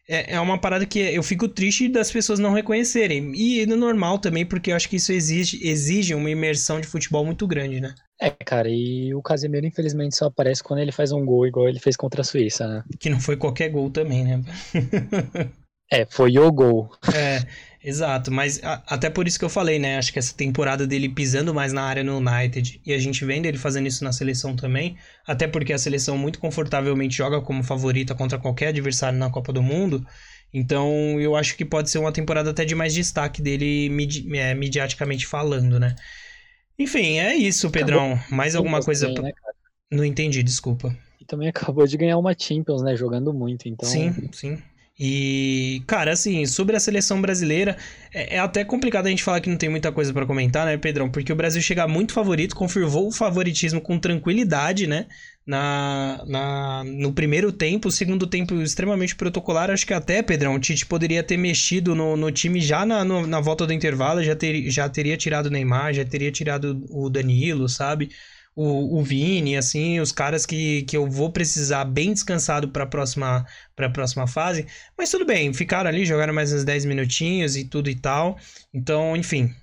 é, 0.09 0.33
é 0.33 0.39
uma 0.39 0.57
parada 0.57 0.87
que 0.87 0.99
eu 0.99 1.21
fico 1.21 1.47
triste 1.47 1.87
das 1.87 2.11
pessoas 2.11 2.39
não 2.39 2.51
reconhecerem. 2.51 3.31
E 3.35 3.63
no 3.67 3.75
normal 3.75 4.17
também, 4.17 4.43
porque 4.43 4.71
eu 4.71 4.75
acho 4.75 4.89
que 4.89 4.95
isso 4.95 5.13
exige, 5.13 5.59
exige 5.61 6.15
uma 6.15 6.29
imersão 6.29 6.81
de 6.81 6.87
futebol 6.87 7.23
muito 7.23 7.45
grande, 7.45 7.79
né? 7.79 7.93
É, 8.19 8.31
cara, 8.31 8.67
e 8.69 9.13
o 9.13 9.21
Casemiro 9.21 9.67
infelizmente 9.67 10.15
só 10.15 10.25
aparece 10.25 10.63
quando 10.63 10.79
ele 10.79 10.91
faz 10.91 11.11
um 11.11 11.23
gol 11.23 11.45
igual 11.45 11.69
ele 11.69 11.79
fez 11.79 11.95
contra 11.95 12.21
a 12.21 12.23
Suíça, 12.23 12.67
né? 12.67 12.83
Que 12.99 13.09
não 13.09 13.19
foi 13.19 13.37
qualquer 13.37 13.69
gol 13.69 13.91
também, 13.91 14.25
né? 14.25 14.41
é, 15.93 16.05
foi 16.05 16.37
o 16.39 16.51
gol. 16.51 16.91
É, 17.13 17.45
exato, 17.83 18.31
mas 18.31 18.63
a, 18.63 18.81
até 18.87 19.09
por 19.09 19.27
isso 19.27 19.39
que 19.39 19.45
eu 19.45 19.49
falei, 19.49 19.79
né? 19.79 19.97
Acho 19.97 20.11
que 20.13 20.19
essa 20.19 20.33
temporada 20.33 20.85
dele 20.85 21.09
pisando 21.09 21.53
mais 21.53 21.73
na 21.73 21.83
área 21.83 22.03
no 22.03 22.17
United 22.17 22.81
e 22.85 22.93
a 22.93 22.97
gente 22.97 23.23
vendo 23.25 23.45
ele 23.45 23.57
fazendo 23.57 23.87
isso 23.87 24.03
na 24.03 24.11
seleção 24.11 24.55
também, 24.55 24.97
até 25.25 25.47
porque 25.47 25.73
a 25.73 25.77
seleção 25.77 26.17
muito 26.17 26.39
confortavelmente 26.39 27.15
joga 27.15 27.41
como 27.41 27.63
favorita 27.63 28.13
contra 28.15 28.37
qualquer 28.37 28.67
adversário 28.67 29.17
na 29.17 29.29
Copa 29.29 29.53
do 29.53 29.61
Mundo. 29.61 30.05
Então, 30.53 31.19
eu 31.19 31.35
acho 31.35 31.55
que 31.55 31.63
pode 31.63 31.89
ser 31.89 31.99
uma 31.99 32.11
temporada 32.11 32.49
até 32.49 32.65
de 32.65 32.73
mais 32.73 32.93
destaque 32.93 33.41
dele 33.41 33.87
midi 33.89 34.27
é, 34.35 34.53
mediaticamente 34.55 35.27
falando, 35.27 35.79
né? 35.79 35.95
Enfim, 36.77 37.19
é 37.19 37.35
isso, 37.35 37.69
Pedrão. 37.69 38.13
Acabou. 38.13 38.37
Mais 38.37 38.55
alguma 38.55 38.81
coisa? 38.81 39.13
Também, 39.13 39.33
né, 39.33 39.51
Não 39.91 40.03
entendi, 40.03 40.41
desculpa. 40.41 40.95
E 41.19 41.25
também 41.25 41.49
acabou 41.49 41.85
de 41.85 41.97
ganhar 41.97 42.17
uma 42.17 42.33
Champions, 42.37 42.81
né? 42.81 42.95
Jogando 42.95 43.33
muito, 43.33 43.67
então. 43.67 43.87
Sim, 43.87 44.29
sim. 44.31 44.57
E, 44.99 45.81
cara, 45.87 46.11
assim, 46.11 46.45
sobre 46.45 46.75
a 46.75 46.79
seleção 46.79 47.21
brasileira, 47.21 47.77
é, 48.13 48.35
é 48.35 48.39
até 48.39 48.65
complicado 48.65 49.07
a 49.07 49.09
gente 49.09 49.23
falar 49.23 49.39
que 49.39 49.49
não 49.49 49.55
tem 49.55 49.69
muita 49.69 49.93
coisa 49.93 50.11
para 50.11 50.25
comentar, 50.25 50.65
né, 50.65 50.75
Pedrão? 50.75 51.09
Porque 51.09 51.31
o 51.31 51.35
Brasil 51.37 51.61
chega 51.61 51.87
muito 51.87 52.11
favorito, 52.11 52.53
confirmou 52.53 53.07
o 53.07 53.11
favoritismo 53.11 53.79
com 53.79 53.97
tranquilidade, 53.97 54.87
né? 54.87 55.05
Na, 55.47 56.21
na, 56.27 56.83
no 56.83 57.13
primeiro 57.13 57.51
tempo, 57.51 57.87
o 57.87 57.91
segundo 57.91 58.27
tempo 58.27 58.53
extremamente 58.61 59.15
protocolar. 59.15 59.71
Acho 59.71 59.87
que 59.87 59.93
até, 59.93 60.21
Pedrão, 60.21 60.55
o 60.55 60.59
Tite 60.59 60.85
poderia 60.85 61.23
ter 61.23 61.37
mexido 61.37 61.95
no, 61.95 62.17
no 62.17 62.29
time 62.29 62.59
já 62.59 62.85
na, 62.85 63.05
no, 63.05 63.25
na 63.25 63.39
volta 63.39 63.65
do 63.65 63.73
intervalo, 63.73 64.21
já, 64.21 64.35
ter, 64.35 64.69
já 64.69 64.89
teria 64.89 65.15
tirado 65.15 65.45
o 65.45 65.49
Neymar, 65.49 65.93
já 65.93 66.03
teria 66.03 66.31
tirado 66.31 66.85
o 66.89 67.09
Danilo, 67.09 67.69
sabe? 67.69 68.09
O, 68.61 68.99
o 68.99 69.01
Vini, 69.01 69.55
assim, 69.55 70.01
os 70.01 70.11
caras 70.11 70.45
que, 70.45 70.81
que 70.81 70.97
eu 70.97 71.09
vou 71.09 71.31
precisar 71.31 71.85
bem 71.85 72.11
descansado 72.11 72.67
para 72.67 72.83
a 72.83 72.87
próxima, 72.87 73.45
próxima 73.93 74.27
fase. 74.27 74.67
Mas 74.97 75.09
tudo 75.09 75.25
bem, 75.25 75.53
ficaram 75.53 75.89
ali, 75.89 76.05
jogaram 76.05 76.33
mais 76.33 76.51
uns 76.51 76.65
10 76.65 76.83
minutinhos 76.83 77.55
e 77.55 77.63
tudo 77.63 77.89
e 77.89 77.95
tal. 77.95 78.37
Então, 78.73 79.15
enfim, 79.15 79.53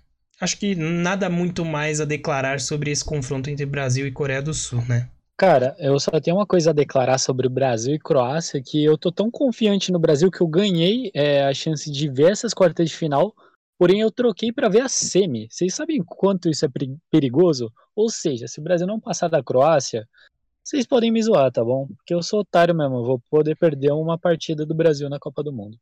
acho 0.41 0.57
que 0.57 0.75
nada 0.75 1.29
muito 1.29 1.63
mais 1.63 2.01
a 2.01 2.07
declarar 2.07 2.59
sobre 2.59 2.91
esse 2.91 3.05
confronto 3.05 3.51
entre 3.51 3.67
Brasil 3.67 4.07
e 4.07 4.11
Coreia 4.11 4.41
do 4.41 4.55
Sul, 4.55 4.83
né? 4.89 5.11
Cara, 5.37 5.77
eu 5.79 6.01
só 6.01 6.19
tenho 6.19 6.39
uma 6.39 6.47
coisa 6.47 6.71
a 6.71 6.73
declarar 6.73 7.19
sobre 7.19 7.47
o 7.47 7.51
Brasil 7.51 7.95
e 7.95 7.99
Croácia, 7.99 8.63
que 8.63 8.83
eu 8.83 8.97
tô 8.97 9.13
tão 9.13 9.31
confiante 9.31 9.93
no 9.93 9.99
Brasil 9.99 10.31
que 10.31 10.41
eu 10.41 10.47
ganhei 10.47 11.11
é, 11.13 11.45
a 11.45 11.53
chance 11.53 11.91
de 11.91 12.09
ver 12.09 12.33
essas 12.33 12.55
quartas 12.55 12.89
de 12.89 12.97
final 12.97 13.35
Porém, 13.79 14.01
eu 14.01 14.11
troquei 14.11 14.53
para 14.53 14.68
ver 14.68 14.81
a 14.81 14.89
semi. 14.89 15.49
Vocês 15.51 15.74
sabem 15.74 16.03
quanto 16.03 16.49
isso 16.49 16.64
é 16.64 16.68
perigoso? 17.11 17.70
Ou 17.95 18.09
seja, 18.09 18.49
se 18.49 18.59
o 18.59 18.62
Brasil 18.62 18.87
não 18.87 18.99
passar 18.99 19.29
da 19.29 19.43
Croácia, 19.43 20.09
vocês 20.64 20.87
podem 20.87 21.12
me 21.12 21.22
zoar, 21.22 21.53
tá 21.53 21.62
bom? 21.62 21.87
Porque 21.87 22.14
eu 22.14 22.22
sou 22.22 22.41
otário 22.41 22.74
mesmo. 22.74 22.97
Eu 22.97 23.05
vou 23.05 23.22
poder 23.31 23.55
perder 23.55 23.93
uma 23.93 24.18
partida 24.18 24.64
do 24.64 24.74
Brasil 24.74 25.09
na 25.09 25.18
Copa 25.18 25.43
do 25.43 25.53
Mundo. 25.53 25.79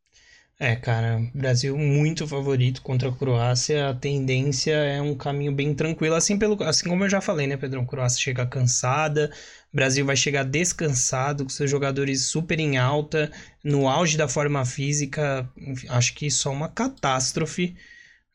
É, 0.58 0.76
cara, 0.76 1.20
Brasil 1.34 1.76
muito 1.76 2.26
favorito 2.28 2.80
contra 2.80 3.08
a 3.08 3.12
Croácia. 3.12 3.88
A 3.90 3.94
tendência 3.94 4.72
é 4.72 5.00
um 5.02 5.14
caminho 5.14 5.52
bem 5.52 5.74
tranquilo, 5.74 6.14
assim, 6.14 6.38
pelo, 6.38 6.62
assim 6.62 6.88
como 6.88 7.04
eu 7.04 7.10
já 7.10 7.20
falei, 7.20 7.46
né, 7.46 7.56
Pedrão? 7.56 7.84
Croácia 7.84 8.20
chega 8.20 8.46
cansada, 8.46 9.32
Brasil 9.72 10.06
vai 10.06 10.16
chegar 10.16 10.44
descansado, 10.44 11.44
com 11.44 11.50
seus 11.50 11.70
jogadores 11.70 12.26
super 12.26 12.58
em 12.60 12.78
alta, 12.78 13.30
no 13.64 13.88
auge 13.88 14.16
da 14.16 14.28
forma 14.28 14.64
física. 14.64 15.48
Acho 15.88 16.14
que 16.14 16.26
isso 16.26 16.48
é 16.48 16.52
uma 16.52 16.68
catástrofe, 16.68 17.76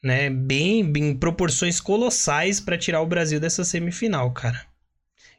né? 0.04 0.30
Bem, 0.30 0.82
em 0.82 1.16
proporções 1.18 1.82
colossais 1.82 2.60
para 2.62 2.78
tirar 2.78 3.02
o 3.02 3.08
Brasil 3.08 3.40
dessa 3.40 3.64
semifinal, 3.66 4.32
cara. 4.34 4.66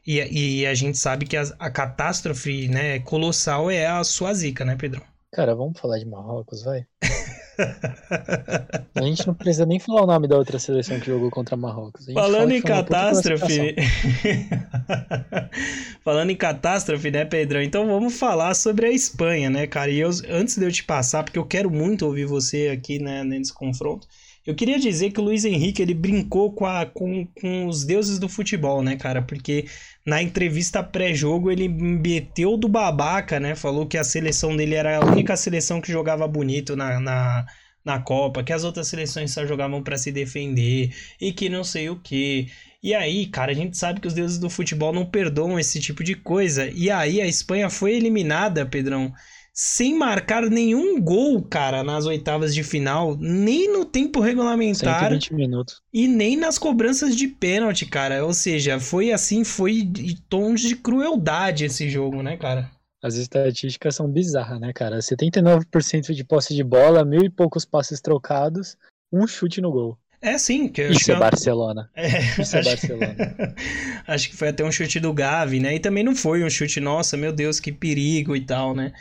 E, 0.07 0.61
e 0.61 0.67
a 0.67 0.73
gente 0.75 0.97
sabe 0.97 1.25
que 1.27 1.37
a, 1.37 1.43
a 1.59 1.71
catástrofe, 1.71 2.67
né, 2.69 2.99
colossal 3.01 3.71
é 3.71 3.87
a 3.87 4.03
sua 4.03 4.33
zica, 4.33 4.65
né, 4.65 4.75
Pedrão? 4.75 5.10
Cara, 5.31 5.55
vamos 5.55 5.79
falar 5.79 5.97
de 5.97 6.05
Marrocos, 6.05 6.61
vai. 6.63 6.85
a 8.95 9.01
gente 9.01 9.25
não 9.25 9.33
precisa 9.33 9.65
nem 9.65 9.79
falar 9.79 10.03
o 10.03 10.07
nome 10.07 10.27
da 10.27 10.37
outra 10.37 10.59
seleção 10.59 10.99
que 10.99 11.05
jogou 11.05 11.31
contra 11.31 11.55
Marrocos. 11.55 12.05
Falando 12.13 12.51
em 12.51 12.61
catástrofe. 12.61 13.75
Falando 16.03 16.31
em 16.31 16.35
catástrofe, 16.35 17.11
né, 17.11 17.23
Pedrão? 17.23 17.61
Então 17.61 17.87
vamos 17.87 18.17
falar 18.17 18.53
sobre 18.55 18.87
a 18.87 18.91
Espanha, 18.91 19.49
né, 19.49 19.67
cara? 19.67 19.89
E 19.89 19.99
eu, 19.99 20.09
antes 20.29 20.57
de 20.57 20.65
eu 20.65 20.71
te 20.71 20.83
passar, 20.83 21.23
porque 21.23 21.39
eu 21.39 21.45
quero 21.45 21.71
muito 21.71 22.05
ouvir 22.05 22.25
você 22.25 22.67
aqui, 22.67 22.99
né, 22.99 23.23
nesse 23.23 23.53
confronto. 23.53 24.07
Eu 24.45 24.55
queria 24.55 24.79
dizer 24.79 25.11
que 25.11 25.19
o 25.19 25.23
Luiz 25.23 25.45
Henrique 25.45 25.81
ele 25.81 25.93
brincou 25.93 26.51
com, 26.51 26.65
a, 26.65 26.85
com, 26.85 27.27
com 27.39 27.67
os 27.67 27.85
deuses 27.85 28.17
do 28.17 28.27
futebol, 28.27 28.81
né, 28.81 28.95
cara? 28.95 29.21
Porque 29.21 29.65
na 30.05 30.21
entrevista 30.21 30.81
pré-jogo 30.81 31.51
ele 31.51 31.67
meteu 31.67 32.57
do 32.57 32.67
babaca, 32.67 33.39
né? 33.39 33.53
Falou 33.55 33.85
que 33.85 33.97
a 33.97 34.03
seleção 34.03 34.55
dele 34.57 34.73
era 34.73 34.97
a 34.97 35.05
única 35.05 35.37
seleção 35.37 35.79
que 35.79 35.91
jogava 35.91 36.27
bonito 36.27 36.75
na, 36.75 36.99
na, 36.99 37.45
na 37.85 37.99
Copa, 37.99 38.43
que 38.43 38.51
as 38.51 38.63
outras 38.63 38.87
seleções 38.87 39.31
só 39.31 39.45
jogavam 39.45 39.83
para 39.83 39.97
se 39.97 40.11
defender 40.11 40.91
e 41.19 41.31
que 41.31 41.47
não 41.47 41.63
sei 41.63 41.89
o 41.89 41.99
que. 41.99 42.47
E 42.81 42.95
aí, 42.95 43.27
cara, 43.27 43.51
a 43.51 43.55
gente 43.55 43.77
sabe 43.77 43.99
que 44.01 44.07
os 44.07 44.13
deuses 44.15 44.39
do 44.39 44.49
futebol 44.49 44.91
não 44.91 45.05
perdoam 45.05 45.59
esse 45.59 45.79
tipo 45.79 46.03
de 46.03 46.15
coisa. 46.15 46.67
E 46.71 46.89
aí 46.89 47.21
a 47.21 47.27
Espanha 47.27 47.69
foi 47.69 47.93
eliminada, 47.93 48.65
Pedrão 48.65 49.13
sem 49.53 49.95
marcar 49.97 50.43
nenhum 50.49 50.99
gol, 51.01 51.41
cara, 51.41 51.83
nas 51.83 52.05
oitavas 52.05 52.53
de 52.55 52.63
final, 52.63 53.17
nem 53.19 53.71
no 53.71 53.83
tempo 53.83 54.19
regulamentar 54.19 54.99
120 54.99 55.33
minutos. 55.33 55.81
e 55.93 56.07
nem 56.07 56.37
nas 56.37 56.57
cobranças 56.57 57.15
de 57.15 57.27
pênalti, 57.27 57.85
cara. 57.85 58.25
Ou 58.25 58.33
seja, 58.33 58.79
foi 58.79 59.11
assim, 59.11 59.43
foi 59.43 59.81
de 59.81 60.21
tons 60.21 60.61
de 60.61 60.75
crueldade 60.75 61.65
esse 61.65 61.89
jogo, 61.89 62.23
né, 62.23 62.37
cara? 62.37 62.71
As 63.03 63.15
estatísticas 63.15 63.95
são 63.95 64.07
bizarras, 64.07 64.59
né, 64.59 64.71
cara? 64.73 64.99
79% 64.99 66.13
de 66.13 66.23
posse 66.23 66.55
de 66.55 66.63
bola, 66.63 67.03
mil 67.03 67.23
e 67.23 67.29
poucos 67.29 67.65
passes 67.65 67.99
trocados, 67.99 68.77
um 69.11 69.25
chute 69.27 69.59
no 69.59 69.71
gol. 69.71 69.97
É, 70.21 70.37
sim. 70.37 70.67
Que 70.67 70.83
Isso 70.87 71.11
é 71.11 71.15
Barcelona. 71.15 71.89
É, 71.95 72.19
Isso 72.39 72.55
é 72.55 72.61
Barcelona. 72.63 73.15
acho 74.07 74.29
que 74.29 74.37
foi 74.37 74.49
até 74.49 74.63
um 74.63 74.71
chute 74.71 74.99
do 74.99 75.11
Gavi, 75.11 75.59
né? 75.59 75.75
E 75.75 75.79
também 75.79 76.03
não 76.03 76.15
foi 76.15 76.43
um 76.43 76.49
chute, 76.49 76.79
nossa, 76.79 77.17
meu 77.17 77.33
Deus, 77.33 77.59
que 77.59 77.71
perigo 77.71 78.35
e 78.35 78.41
tal, 78.41 78.75
né? 78.75 78.93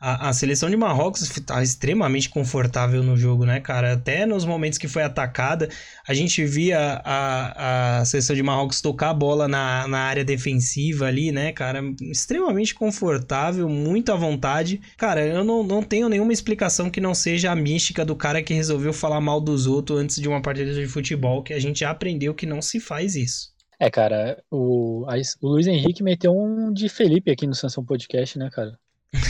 A, 0.00 0.28
a 0.28 0.32
seleção 0.32 0.70
de 0.70 0.76
Marrocos 0.76 1.22
está 1.22 1.62
extremamente 1.62 2.28
confortável 2.28 3.02
no 3.02 3.16
jogo, 3.16 3.44
né, 3.44 3.60
cara? 3.60 3.94
Até 3.94 4.24
nos 4.26 4.44
momentos 4.44 4.78
que 4.78 4.88
foi 4.88 5.02
atacada, 5.02 5.68
a 6.06 6.14
gente 6.14 6.44
via 6.44 7.00
a, 7.04 8.00
a 8.00 8.04
seleção 8.04 8.34
de 8.34 8.42
Marrocos 8.42 8.80
tocar 8.80 9.10
a 9.10 9.14
bola 9.14 9.48
na, 9.48 9.88
na 9.88 9.98
área 9.98 10.24
defensiva 10.24 11.06
ali, 11.06 11.32
né, 11.32 11.52
cara? 11.52 11.80
Extremamente 12.00 12.74
confortável, 12.74 13.68
muito 13.68 14.12
à 14.12 14.16
vontade. 14.16 14.80
Cara, 14.96 15.24
eu 15.26 15.44
não, 15.44 15.62
não 15.62 15.82
tenho 15.82 16.08
nenhuma 16.08 16.32
explicação 16.32 16.90
que 16.90 17.00
não 17.00 17.14
seja 17.14 17.50
a 17.50 17.56
mística 17.56 18.04
do 18.04 18.14
cara 18.14 18.42
que 18.42 18.54
resolveu 18.54 18.92
falar 18.92 19.20
mal 19.20 19.40
dos 19.40 19.66
outros 19.66 20.00
antes 20.00 20.20
de 20.20 20.28
uma 20.28 20.42
partida 20.42 20.72
de 20.72 20.86
futebol, 20.86 21.42
que 21.42 21.52
a 21.52 21.60
gente 21.60 21.80
já 21.80 21.90
aprendeu 21.90 22.34
que 22.34 22.46
não 22.46 22.62
se 22.62 22.80
faz 22.80 23.16
isso. 23.16 23.52
É, 23.80 23.88
cara, 23.88 24.42
o, 24.50 25.06
o 25.40 25.48
Luiz 25.48 25.66
Henrique 25.68 26.02
meteu 26.02 26.32
um 26.36 26.72
de 26.72 26.88
Felipe 26.88 27.30
aqui 27.30 27.46
no 27.46 27.54
Sansão 27.54 27.84
Podcast, 27.84 28.36
né, 28.36 28.50
cara? 28.52 28.76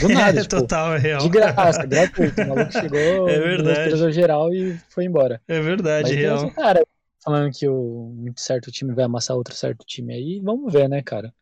Do 0.01 0.09
nada, 0.09 0.39
é, 0.39 0.41
tipo, 0.43 0.55
total, 0.55 0.95
é 0.95 0.99
real. 0.99 1.21
De 1.21 1.29
graça, 1.29 1.85
gratuito. 1.85 2.41
O 2.41 2.47
maluco 2.47 2.71
chegou, 2.73 3.29
é 3.29 3.39
verdade. 3.39 4.11
geral 4.11 4.53
e 4.53 4.77
foi 4.89 5.05
embora. 5.05 5.41
É 5.47 5.59
verdade, 5.59 6.09
Mas, 6.09 6.19
real. 6.19 6.51
Cara, 6.51 6.85
falando 7.23 7.51
que 7.51 7.67
o 7.67 8.13
um 8.17 8.33
certo 8.35 8.71
time 8.71 8.93
vai 8.93 9.05
amassar 9.05 9.37
outro 9.37 9.55
certo 9.55 9.85
time 9.85 10.13
aí, 10.13 10.41
vamos 10.43 10.71
ver, 10.71 10.89
né, 10.89 11.01
cara? 11.01 11.33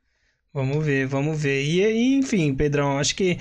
Vamos 0.53 0.85
ver, 0.85 1.05
vamos 1.05 1.39
ver. 1.39 1.63
E, 1.63 1.81
e 1.81 2.15
enfim, 2.15 2.53
Pedrão, 2.53 2.97
acho 2.97 3.15
que 3.15 3.37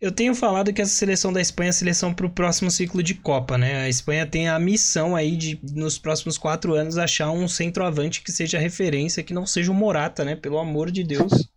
eu 0.00 0.12
tenho 0.12 0.34
falado 0.34 0.72
que 0.72 0.82
essa 0.82 0.94
seleção 0.94 1.32
da 1.32 1.40
Espanha 1.40 1.68
é 1.68 1.70
a 1.70 1.72
seleção 1.72 2.12
para 2.12 2.26
o 2.26 2.30
próximo 2.30 2.70
ciclo 2.70 3.02
de 3.02 3.14
Copa, 3.14 3.56
né? 3.56 3.84
A 3.84 3.88
Espanha 3.88 4.26
tem 4.26 4.48
a 4.48 4.58
missão 4.58 5.16
aí 5.16 5.36
de, 5.36 5.58
nos 5.72 5.98
próximos 5.98 6.36
quatro 6.36 6.74
anos, 6.74 6.98
achar 6.98 7.30
um 7.30 7.48
centroavante 7.48 8.22
que 8.22 8.30
seja 8.30 8.58
referência, 8.58 9.22
que 9.22 9.32
não 9.32 9.46
seja 9.46 9.72
o 9.72 9.74
Morata, 9.74 10.24
né? 10.24 10.36
Pelo 10.36 10.58
amor 10.58 10.90
de 10.90 11.02
Deus. 11.02 11.48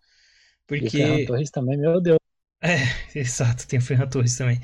Porque. 0.65 0.97
E 0.97 1.23
o 1.23 1.25
Torres 1.25 1.51
também, 1.51 1.77
meu 1.77 1.99
Deus. 1.99 2.19
É, 2.61 2.77
exato, 3.15 3.67
tem 3.67 3.79
o 3.79 3.81
Ferran 3.81 4.07
Torres 4.07 4.37
também. 4.37 4.59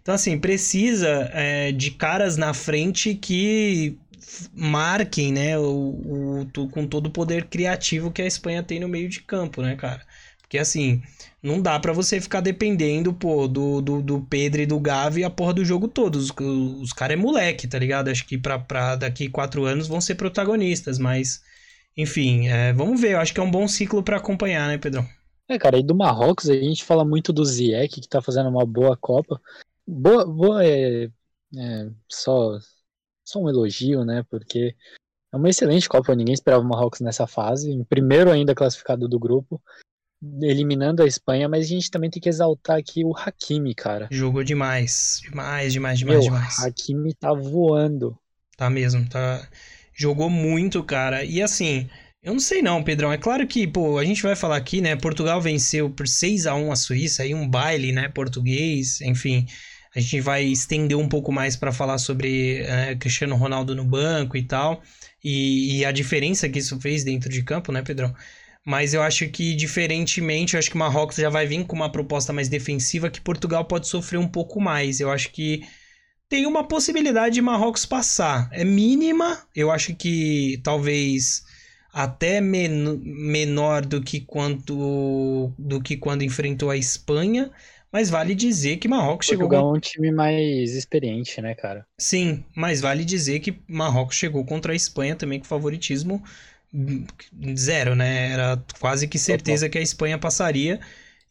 Então, 0.00 0.14
assim, 0.14 0.38
precisa 0.38 1.30
é, 1.32 1.72
de 1.72 1.90
caras 1.90 2.36
na 2.36 2.54
frente 2.54 3.14
que 3.14 3.98
marquem, 4.54 5.32
né, 5.32 5.58
o, 5.58 6.44
o, 6.54 6.68
com 6.70 6.86
todo 6.86 7.06
o 7.06 7.10
poder 7.10 7.46
criativo 7.46 8.10
que 8.10 8.22
a 8.22 8.26
Espanha 8.26 8.62
tem 8.62 8.80
no 8.80 8.88
meio 8.88 9.08
de 9.08 9.20
campo, 9.20 9.62
né, 9.62 9.76
cara? 9.76 10.04
Porque 10.40 10.58
assim, 10.58 11.02
não 11.42 11.60
dá 11.60 11.78
para 11.80 11.92
você 11.92 12.20
ficar 12.20 12.40
dependendo, 12.40 13.12
pô, 13.12 13.48
do, 13.48 13.80
do, 13.80 14.00
do, 14.02 14.20
Pedro 14.22 14.62
e 14.62 14.66
do 14.66 14.78
Gavi 14.78 15.24
a 15.24 15.30
porra 15.30 15.54
do 15.54 15.64
jogo 15.64 15.88
todo. 15.88 16.16
Os, 16.16 16.30
os 16.80 16.92
caras 16.92 17.18
é 17.18 17.20
moleque, 17.20 17.66
tá 17.66 17.78
ligado? 17.78 18.08
Acho 18.08 18.24
que 18.24 18.38
pra, 18.38 18.58
pra 18.58 18.94
daqui 18.96 19.28
quatro 19.28 19.64
anos 19.64 19.88
vão 19.88 20.00
ser 20.00 20.14
protagonistas, 20.14 20.98
mas 20.98 21.42
enfim, 21.96 22.48
é, 22.48 22.72
vamos 22.72 23.00
ver. 23.00 23.12
Eu 23.12 23.20
acho 23.20 23.34
que 23.34 23.40
é 23.40 23.42
um 23.42 23.50
bom 23.50 23.66
ciclo 23.66 24.02
para 24.02 24.18
acompanhar, 24.18 24.68
né, 24.68 24.78
Pedrão? 24.78 25.06
É, 25.48 25.58
cara, 25.58 25.78
e 25.78 25.82
do 25.82 25.94
Marrocos 25.94 26.48
a 26.48 26.54
gente 26.54 26.84
fala 26.84 27.04
muito 27.04 27.32
do 27.32 27.44
Ziyech, 27.44 28.00
que 28.00 28.08
tá 28.08 28.20
fazendo 28.20 28.48
uma 28.48 28.66
boa 28.66 28.96
Copa. 28.96 29.40
Boa, 29.86 30.26
boa 30.26 30.64
é, 30.64 31.04
é 31.56 31.90
só, 32.08 32.58
só 33.24 33.40
um 33.40 33.48
elogio, 33.48 34.04
né? 34.04 34.24
Porque 34.28 34.74
é 35.32 35.36
uma 35.36 35.48
excelente 35.48 35.88
Copa, 35.88 36.14
ninguém 36.14 36.34
esperava 36.34 36.64
o 36.64 36.68
Marrocos 36.68 37.00
nessa 37.00 37.26
fase. 37.26 37.70
Em 37.70 37.84
primeiro 37.84 38.30
ainda 38.30 38.54
classificado 38.54 39.08
do 39.08 39.18
grupo 39.18 39.62
eliminando 40.40 41.02
a 41.02 41.06
Espanha, 41.06 41.48
mas 41.48 41.66
a 41.66 41.68
gente 41.68 41.90
também 41.90 42.10
tem 42.10 42.20
que 42.20 42.28
exaltar 42.28 42.78
aqui 42.78 43.04
o 43.04 43.16
Hakimi, 43.16 43.74
cara. 43.74 44.08
Jogou 44.10 44.42
demais, 44.42 45.20
demais, 45.22 45.72
demais, 45.72 45.98
demais, 45.98 46.16
Meu, 46.16 46.20
demais. 46.20 46.58
O 46.58 46.66
Hakimi 46.66 47.14
tá 47.14 47.32
voando. 47.32 48.18
Tá 48.56 48.70
mesmo, 48.70 49.08
tá. 49.08 49.46
Jogou 49.92 50.28
muito, 50.28 50.82
cara. 50.82 51.24
E 51.24 51.42
assim, 51.42 51.88
eu 52.26 52.32
não 52.32 52.40
sei 52.40 52.60
não, 52.60 52.82
Pedrão. 52.82 53.12
É 53.12 53.16
claro 53.16 53.46
que, 53.46 53.68
pô, 53.68 53.98
a 53.98 54.04
gente 54.04 54.20
vai 54.20 54.34
falar 54.34 54.56
aqui, 54.56 54.80
né? 54.80 54.96
Portugal 54.96 55.40
venceu 55.40 55.88
por 55.88 56.08
6 56.08 56.48
a 56.48 56.56
1 56.56 56.72
a 56.72 56.76
Suíça, 56.76 57.22
aí 57.22 57.32
um 57.32 57.48
baile, 57.48 57.92
né, 57.92 58.08
português, 58.08 59.00
enfim. 59.00 59.46
A 59.94 60.00
gente 60.00 60.20
vai 60.20 60.44
estender 60.44 60.96
um 60.96 61.08
pouco 61.08 61.30
mais 61.30 61.54
para 61.54 61.70
falar 61.70 61.98
sobre 61.98 62.62
é, 62.62 62.96
Cristiano 62.96 63.36
Ronaldo 63.36 63.76
no 63.76 63.84
banco 63.84 64.36
e 64.36 64.42
tal. 64.42 64.82
E, 65.22 65.78
e 65.78 65.84
a 65.84 65.92
diferença 65.92 66.48
que 66.48 66.58
isso 66.58 66.80
fez 66.80 67.04
dentro 67.04 67.30
de 67.30 67.44
campo, 67.44 67.70
né, 67.70 67.80
Pedrão? 67.80 68.12
Mas 68.64 68.92
eu 68.92 69.02
acho 69.02 69.28
que, 69.28 69.54
diferentemente, 69.54 70.54
eu 70.54 70.58
acho 70.58 70.68
que 70.68 70.76
Marrocos 70.76 71.16
já 71.18 71.30
vai 71.30 71.46
vir 71.46 71.64
com 71.64 71.76
uma 71.76 71.92
proposta 71.92 72.32
mais 72.32 72.48
defensiva 72.48 73.08
que 73.08 73.20
Portugal 73.20 73.64
pode 73.64 73.86
sofrer 73.86 74.18
um 74.18 74.26
pouco 74.26 74.60
mais. 74.60 74.98
Eu 74.98 75.12
acho 75.12 75.30
que 75.30 75.62
tem 76.28 76.44
uma 76.44 76.66
possibilidade 76.66 77.36
de 77.36 77.40
Marrocos 77.40 77.86
passar. 77.86 78.48
É 78.50 78.64
mínima, 78.64 79.46
eu 79.54 79.70
acho 79.70 79.94
que 79.94 80.60
talvez 80.64 81.44
até 81.96 82.42
men 82.42 83.00
menor 83.02 83.86
do 83.86 84.02
que 84.02 84.20
quanto 84.20 85.50
do 85.58 85.80
que 85.80 85.96
quando 85.96 86.22
enfrentou 86.22 86.68
a 86.68 86.76
Espanha, 86.76 87.50
mas 87.90 88.10
vale 88.10 88.34
dizer 88.34 88.76
que 88.76 88.86
Marrocos 88.86 89.28
Portugal 89.28 89.60
chegou 89.60 89.74
é 89.74 89.78
um 89.78 89.80
time 89.80 90.12
mais 90.12 90.74
experiente, 90.74 91.40
né, 91.40 91.54
cara? 91.54 91.86
Sim, 91.96 92.44
mas 92.54 92.82
vale 92.82 93.02
dizer 93.02 93.40
que 93.40 93.58
Marrocos 93.66 94.16
chegou 94.16 94.44
contra 94.44 94.74
a 94.74 94.76
Espanha 94.76 95.16
também 95.16 95.38
com 95.40 95.46
favoritismo 95.46 96.22
zero, 97.56 97.94
né? 97.94 98.30
Era 98.30 98.62
quase 98.78 99.08
que 99.08 99.18
certeza 99.18 99.66
que 99.70 99.78
a 99.78 99.80
Espanha 99.80 100.18
passaria. 100.18 100.78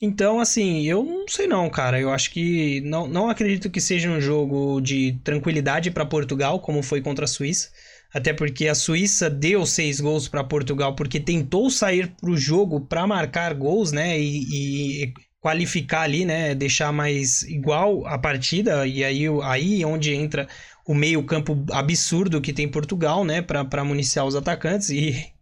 Então, 0.01 0.39
assim, 0.39 0.81
eu 0.87 1.03
não 1.03 1.27
sei 1.27 1.45
não, 1.45 1.69
cara. 1.69 1.99
Eu 1.99 2.09
acho 2.11 2.31
que 2.31 2.81
não, 2.81 3.07
não 3.07 3.29
acredito 3.29 3.69
que 3.69 3.79
seja 3.79 4.09
um 4.09 4.19
jogo 4.19 4.81
de 4.81 5.13
tranquilidade 5.23 5.91
para 5.91 6.05
Portugal, 6.07 6.59
como 6.59 6.81
foi 6.81 7.01
contra 7.01 7.25
a 7.25 7.27
Suíça. 7.27 7.69
Até 8.15 8.31
porque 8.31 8.69
a 8.69 8.73
Suíça 8.73 9.29
deu 9.29 9.65
seis 9.65 9.99
gols 9.99 10.29
para 10.29 10.41
Portugal 10.41 10.95
porque 10.95 11.19
tentou 11.19 11.69
sair 11.69 12.15
para 12.15 12.29
o 12.29 12.37
jogo 12.37 12.79
para 12.79 13.05
marcar 13.05 13.53
gols, 13.53 13.91
né? 13.91 14.17
E, 14.17 15.03
e, 15.03 15.13
qualificar 15.41 16.03
ali, 16.03 16.23
né? 16.23 16.55
Deixar 16.55 16.93
mais 16.93 17.43
igual 17.43 18.07
a 18.07 18.17
partida. 18.17 18.87
E 18.87 19.03
aí, 19.03 19.25
aí 19.43 19.83
onde 19.83 20.13
entra 20.13 20.47
o 20.87 20.95
meio 20.95 21.21
campo 21.25 21.65
absurdo 21.73 22.39
que 22.39 22.53
tem 22.53 22.69
Portugal, 22.69 23.25
né? 23.25 23.41
Para 23.41 23.83
municiar 23.83 24.25
os 24.25 24.33
atacantes. 24.33 24.89
E 24.91 25.34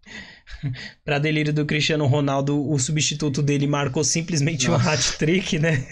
para 1.04 1.20
delírio 1.20 1.54
do 1.54 1.66
Cristiano 1.66 2.06
Ronaldo, 2.06 2.70
o 2.70 2.78
substituto 2.80 3.42
dele 3.42 3.68
marcou 3.68 4.04
simplesmente 4.04 4.68
Nossa. 4.68 4.86
um 4.86 4.92
hat-trick, 4.92 5.60
né? 5.60 5.86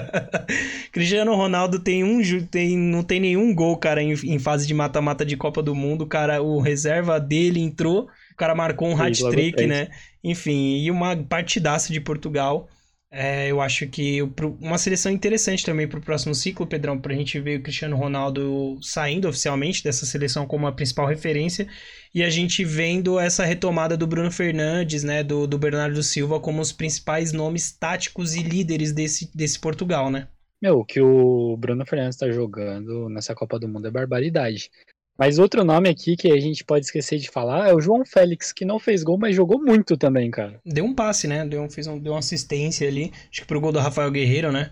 Cristiano 0.92 1.34
Ronaldo 1.34 1.78
tem 1.78 2.04
um 2.04 2.20
tem, 2.46 2.76
não 2.76 3.02
tem 3.02 3.20
nenhum 3.20 3.54
gol, 3.54 3.76
cara, 3.76 4.02
em, 4.02 4.12
em 4.12 4.38
fase 4.38 4.66
de 4.66 4.74
mata-mata 4.74 5.24
de 5.24 5.36
Copa 5.36 5.62
do 5.62 5.74
Mundo. 5.74 6.06
Cara, 6.06 6.42
o 6.42 6.60
reserva 6.60 7.20
dele 7.20 7.60
entrou, 7.60 8.08
o 8.32 8.36
cara 8.36 8.54
marcou 8.54 8.88
um 8.88 9.00
hat-trick, 9.00 9.66
né? 9.66 9.88
Enfim, 10.22 10.78
e 10.78 10.90
uma 10.90 11.16
partidaça 11.16 11.92
de 11.92 12.00
Portugal. 12.00 12.68
É, 13.10 13.48
eu 13.50 13.60
acho 13.60 13.86
que 13.86 14.20
uma 14.60 14.78
seleção 14.78 15.12
interessante 15.12 15.64
também 15.64 15.86
para 15.86 15.98
o 15.98 16.02
próximo 16.02 16.34
ciclo, 16.34 16.66
Pedrão, 16.66 16.98
para 16.98 17.14
a 17.14 17.16
gente 17.16 17.38
ver 17.38 17.60
o 17.60 17.62
Cristiano 17.62 17.96
Ronaldo 17.96 18.78
saindo 18.82 19.28
oficialmente 19.28 19.82
dessa 19.82 20.04
seleção 20.04 20.44
como 20.46 20.66
a 20.66 20.72
principal 20.72 21.06
referência 21.06 21.68
e 22.12 22.22
a 22.22 22.28
gente 22.28 22.64
vendo 22.64 23.18
essa 23.18 23.44
retomada 23.44 23.96
do 23.96 24.06
Bruno 24.06 24.30
Fernandes, 24.30 25.04
né, 25.04 25.22
do, 25.22 25.46
do 25.46 25.58
Bernardo 25.58 26.02
Silva 26.02 26.40
como 26.40 26.60
os 26.60 26.72
principais 26.72 27.32
nomes 27.32 27.70
táticos 27.70 28.34
e 28.34 28.42
líderes 28.42 28.92
desse, 28.92 29.30
desse 29.34 29.58
Portugal, 29.58 30.10
né? 30.10 30.28
Meu, 30.60 30.80
o 30.80 30.84
que 30.84 31.00
o 31.00 31.56
Bruno 31.56 31.86
Fernandes 31.86 32.16
está 32.16 32.30
jogando 32.30 33.08
nessa 33.08 33.34
Copa 33.34 33.58
do 33.58 33.68
Mundo 33.68 33.86
é 33.86 33.90
barbaridade. 33.90 34.70
Mas 35.18 35.38
outro 35.38 35.64
nome 35.64 35.88
aqui 35.88 36.16
que 36.16 36.30
a 36.30 36.38
gente 36.38 36.62
pode 36.62 36.84
esquecer 36.84 37.18
de 37.18 37.30
falar 37.30 37.68
é 37.68 37.74
o 37.74 37.80
João 37.80 38.04
Félix, 38.04 38.52
que 38.52 38.64
não 38.64 38.78
fez 38.78 39.02
gol, 39.02 39.18
mas 39.18 39.34
jogou 39.34 39.58
muito 39.58 39.96
também, 39.96 40.30
cara. 40.30 40.60
Deu 40.64 40.84
um 40.84 40.94
passe, 40.94 41.26
né? 41.26 41.46
Deu, 41.46 41.68
fez 41.70 41.86
um, 41.86 41.98
deu 41.98 42.12
uma 42.12 42.18
assistência 42.18 42.86
ali, 42.86 43.12
acho 43.30 43.40
que 43.40 43.46
pro 43.46 43.60
gol 43.60 43.72
do 43.72 43.78
Rafael 43.78 44.10
Guerreiro, 44.10 44.52
né? 44.52 44.70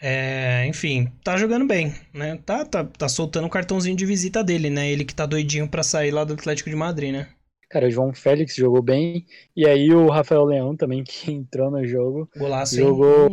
É, 0.00 0.66
enfim, 0.66 1.12
tá 1.22 1.36
jogando 1.36 1.64
bem, 1.64 1.94
né? 2.12 2.36
Tá, 2.44 2.64
tá, 2.64 2.84
tá 2.84 3.08
soltando 3.08 3.46
o 3.46 3.50
cartãozinho 3.50 3.96
de 3.96 4.04
visita 4.04 4.42
dele, 4.42 4.68
né? 4.68 4.90
Ele 4.90 5.04
que 5.04 5.14
tá 5.14 5.26
doidinho 5.26 5.68
pra 5.68 5.84
sair 5.84 6.10
lá 6.10 6.24
do 6.24 6.32
Atlético 6.32 6.70
de 6.70 6.74
Madrid, 6.74 7.12
né? 7.12 7.28
Cara, 7.70 7.86
o 7.86 7.90
João 7.90 8.12
Félix 8.12 8.56
jogou 8.56 8.82
bem. 8.82 9.24
E 9.56 9.66
aí 9.66 9.94
o 9.94 10.08
Rafael 10.08 10.44
Leão 10.44 10.76
também, 10.76 11.04
que 11.04 11.30
entrou 11.30 11.70
no 11.70 11.86
jogo. 11.86 12.28
Golaço, 12.36 12.76
jogou, 12.76 13.30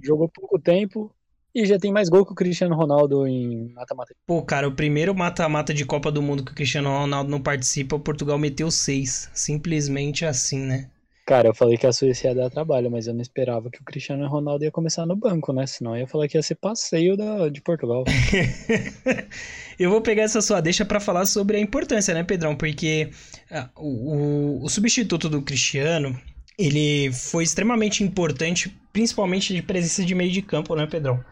jogou 0.00 0.28
pouco 0.28 0.58
tempo, 0.58 1.10
e 1.54 1.66
já 1.66 1.78
tem 1.78 1.92
mais 1.92 2.08
gol 2.08 2.24
que 2.24 2.32
o 2.32 2.36
Cristiano 2.36 2.74
Ronaldo 2.74 3.26
em 3.26 3.72
mata-mata. 3.74 4.14
Pô, 4.26 4.42
cara, 4.42 4.66
o 4.66 4.72
primeiro 4.72 5.14
mata-mata 5.14 5.74
de 5.74 5.84
Copa 5.84 6.10
do 6.10 6.22
Mundo 6.22 6.44
que 6.44 6.52
o 6.52 6.54
Cristiano 6.54 6.88
Ronaldo 6.88 7.30
não 7.30 7.40
participa, 7.40 7.96
o 7.96 8.00
Portugal 8.00 8.38
meteu 8.38 8.70
seis. 8.70 9.30
Simplesmente 9.34 10.24
assim, 10.24 10.60
né? 10.60 10.88
Cara, 11.24 11.48
eu 11.48 11.54
falei 11.54 11.76
que 11.76 11.86
a 11.86 11.92
Suíça 11.92 12.26
ia 12.26 12.34
dar 12.34 12.50
trabalho, 12.50 12.90
mas 12.90 13.06
eu 13.06 13.14
não 13.14 13.20
esperava 13.20 13.70
que 13.70 13.80
o 13.80 13.84
Cristiano 13.84 14.26
Ronaldo 14.26 14.64
ia 14.64 14.72
começar 14.72 15.06
no 15.06 15.14
banco, 15.14 15.52
né? 15.52 15.66
Senão 15.66 15.94
eu 15.94 16.00
ia 16.00 16.06
falar 16.06 16.26
que 16.26 16.36
ia 16.36 16.42
ser 16.42 16.56
passeio 16.56 17.16
da, 17.16 17.48
de 17.48 17.60
Portugal. 17.60 18.04
eu 19.78 19.88
vou 19.88 20.00
pegar 20.00 20.24
essa 20.24 20.42
sua 20.42 20.60
deixa 20.60 20.84
para 20.84 20.98
falar 20.98 21.24
sobre 21.26 21.56
a 21.56 21.60
importância, 21.60 22.12
né, 22.12 22.24
Pedrão? 22.24 22.56
Porque 22.56 23.10
uh, 23.50 23.68
o, 23.76 24.64
o 24.64 24.68
substituto 24.68 25.28
do 25.28 25.42
Cristiano, 25.42 26.18
ele 26.58 27.12
foi 27.12 27.44
extremamente 27.44 28.02
importante, 28.02 28.76
principalmente 28.92 29.54
de 29.54 29.62
presença 29.62 30.04
de 30.04 30.16
meio 30.16 30.32
de 30.32 30.42
campo, 30.42 30.74
né, 30.74 30.86
Pedrão? 30.86 31.22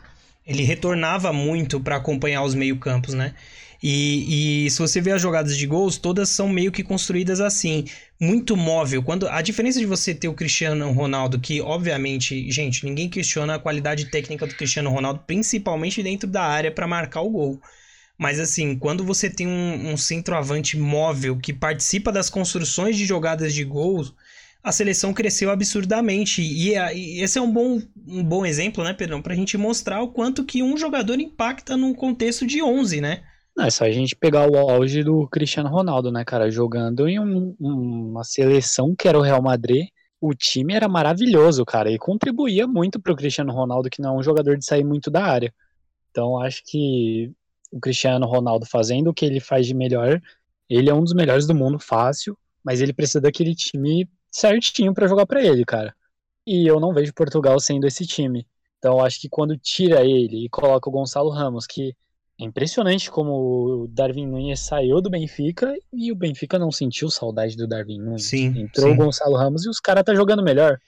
Ele 0.51 0.65
retornava 0.65 1.33
muito 1.33 1.79
para 1.79 1.95
acompanhar 1.95 2.43
os 2.43 2.57
meio-campos, 2.57 3.15
né? 3.15 3.35
E, 3.81 4.65
e, 4.67 4.71
se 4.71 4.81
você 4.81 5.01
vê 5.01 5.13
as 5.13 5.23
jogadas 5.23 5.57
de 5.57 5.65
gols, 5.65 5.97
todas 5.97 6.29
são 6.29 6.49
meio 6.49 6.73
que 6.73 6.83
construídas 6.83 7.41
assim, 7.41 7.85
muito 8.21 8.57
móvel. 8.57 9.01
Quando 9.01 9.29
a 9.29 9.41
diferença 9.41 9.79
de 9.79 9.87
você 9.87 10.13
ter 10.13 10.27
o 10.27 10.35
Cristiano 10.35 10.91
Ronaldo, 10.91 11.39
que 11.39 11.61
obviamente, 11.61 12.51
gente, 12.51 12.85
ninguém 12.85 13.09
questiona 13.09 13.55
a 13.55 13.59
qualidade 13.61 14.07
técnica 14.07 14.45
do 14.45 14.57
Cristiano 14.57 14.91
Ronaldo, 14.91 15.23
principalmente 15.25 16.03
dentro 16.03 16.29
da 16.29 16.43
área 16.43 16.71
para 16.73 16.87
marcar 16.87 17.23
o 17.23 17.31
gol. 17.31 17.63
Mas 18.19 18.41
assim, 18.41 18.77
quando 18.77 19.05
você 19.05 19.31
tem 19.31 19.47
um, 19.47 19.93
um 19.93 19.97
centroavante 19.97 20.77
móvel 20.77 21.39
que 21.39 21.53
participa 21.53 22.11
das 22.11 22.29
construções 22.29 22.97
de 22.97 23.07
jogadas 23.07 23.55
de 23.55 23.65
gols, 23.65 24.13
a 24.63 24.73
seleção 24.73 25.13
cresceu 25.13 25.51
absurdamente. 25.51 26.43
E, 26.43 26.75
e, 26.77 27.23
esse 27.23 27.39
é 27.39 27.43
um 27.43 27.51
bom, 27.51 27.81
um 28.07 28.23
bom 28.23 28.45
exemplo, 28.45 28.85
né, 28.85 28.93
Pedrão? 28.93 29.23
Pra 29.23 29.35
gente 29.35 29.57
mostrar 29.57 30.03
o 30.03 30.09
quanto 30.09 30.45
que 30.45 30.63
um 30.63 30.77
jogador 30.77 31.19
impacta 31.21 31.77
num 31.77 31.95
contexto 31.95 32.47
de 32.47 32.63
11, 32.63 33.01
né? 33.01 33.23
Não, 33.57 33.65
é 33.65 33.71
só 33.71 33.85
a 33.85 33.91
gente 33.91 34.15
pegar 34.15 34.49
o 34.51 34.57
auge 34.57 35.03
do 35.03 35.27
Cristiano 35.29 35.69
Ronaldo, 35.69 36.13
né, 36.13 36.25
cara? 36.25 36.51
Jogando 36.51 37.09
em 37.09 37.19
um, 37.19 37.55
uma 37.59 38.25
seleção 38.25 38.95
que 38.95 39.09
era 39.09 39.19
o 39.19 39.23
Real 39.23 39.43
Madrid. 39.43 39.89
O 40.21 40.35
time 40.35 40.75
era 40.75 40.87
maravilhoso, 40.87 41.65
cara, 41.65 41.91
e 41.91 41.99
contribuía 41.99 42.67
muito 42.67 43.01
pro 43.01 43.17
Cristiano 43.17 43.53
Ronaldo, 43.53 43.89
que 43.89 44.03
não 44.03 44.17
é 44.17 44.19
um 44.19 44.23
jogador 44.23 44.59
de 44.59 44.67
sair 44.67 44.85
muito 44.85 45.11
da 45.11 45.25
área. 45.25 45.53
Então, 46.11 46.39
acho 46.39 46.63
que 46.67 47.33
o 47.73 47.81
Cristiano 47.81 48.27
Ronaldo 48.27 48.67
fazendo 48.67 49.09
o 49.09 49.15
que 49.15 49.25
ele 49.25 49.41
faz 49.41 49.67
de 49.67 49.73
melhor, 49.73 50.21
ele 50.69 50.91
é 50.91 50.95
um 50.95 51.03
dos 51.03 51.15
melhores 51.15 51.47
do 51.47 51.55
mundo, 51.55 51.79
fácil, 51.79 52.37
mas 52.63 52.83
ele 52.83 52.93
precisa 52.93 53.21
daquele 53.21 53.55
time 53.55 54.07
certinho 54.31 54.95
para 54.95 55.09
jogar 55.09 55.27
para 55.27 55.43
ele, 55.43 55.65
cara. 55.65 55.95
E 56.47 56.67
eu 56.67 56.81
não 56.81 56.95
vejo 56.95 57.13
Portugal 57.15 57.59
sendo 57.61 57.87
esse 57.87 58.07
time. 58.07 58.47
Então 58.79 59.05
acho 59.05 59.21
que 59.21 59.29
quando 59.29 59.57
tira 59.59 60.05
ele 60.05 60.47
e 60.47 60.49
coloca 60.49 60.89
o 60.89 60.93
Gonçalo 60.93 61.31
Ramos, 61.31 61.67
que 61.67 61.95
é 62.41 62.45
impressionante 62.45 63.11
como 63.11 63.33
o 63.83 63.89
Darwin 63.89 64.27
Nunes 64.27 64.61
saiu 64.61 65.03
do 65.03 65.11
Benfica 65.11 65.75
e 65.93 66.11
o 66.11 66.17
Benfica 66.17 66.59
não 66.59 66.73
sentiu 66.73 67.11
saudade 67.11 67.57
do 67.57 67.69
Darwin 67.69 67.99
Nunes. 67.99 68.25
Sim, 68.25 68.59
Entrou 68.59 68.89
sim. 68.89 68.95
o 68.95 68.97
Gonçalo 68.97 69.37
Ramos 69.37 69.67
e 69.67 69.69
os 69.69 69.79
caras 69.79 70.05
tá 70.05 70.15
jogando 70.15 70.43
melhor. 70.43 70.79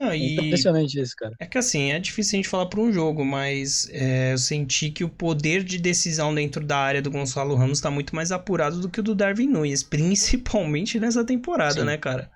Não. 0.00 0.10
É 0.10 0.16
impressionante 0.16 0.98
isso, 0.98 1.14
cara. 1.14 1.36
É 1.38 1.46
que 1.46 1.56
assim, 1.56 1.92
é 1.92 1.98
difícil 2.00 2.36
a 2.36 2.38
gente 2.38 2.48
falar 2.48 2.66
por 2.66 2.80
um 2.80 2.92
jogo, 2.92 3.24
mas 3.24 3.88
é, 3.92 4.32
eu 4.32 4.38
senti 4.38 4.90
que 4.90 5.04
o 5.04 5.08
poder 5.08 5.62
de 5.62 5.78
decisão 5.78 6.34
dentro 6.34 6.64
da 6.64 6.76
área 6.76 7.00
do 7.00 7.10
Gonçalo 7.10 7.54
Ramos 7.54 7.80
tá 7.80 7.88
muito 7.88 8.16
mais 8.16 8.32
apurado 8.32 8.80
do 8.80 8.88
que 8.88 8.98
o 8.98 9.02
do 9.02 9.14
Darwin 9.14 9.46
Nunes, 9.46 9.82
principalmente 9.84 10.98
nessa 10.98 11.24
temporada, 11.24 11.80
Sim. 11.80 11.84
né, 11.84 11.96
cara? 11.96 12.28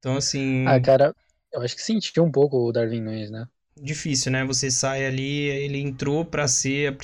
Então, 0.00 0.16
assim. 0.16 0.66
Ah, 0.66 0.80
cara, 0.80 1.14
eu 1.52 1.62
acho 1.62 1.76
que 1.76 1.82
sentiu 1.82 2.24
um 2.24 2.32
pouco 2.32 2.56
o 2.56 2.72
Darwin 2.72 3.00
Nunes, 3.00 3.30
né? 3.30 3.46
Difícil, 3.80 4.32
né? 4.32 4.44
Você 4.44 4.70
sai 4.70 5.06
ali, 5.06 5.46
ele 5.46 5.78
entrou 5.78 6.24
para 6.24 6.48
ser 6.48 6.88
a 6.88 6.96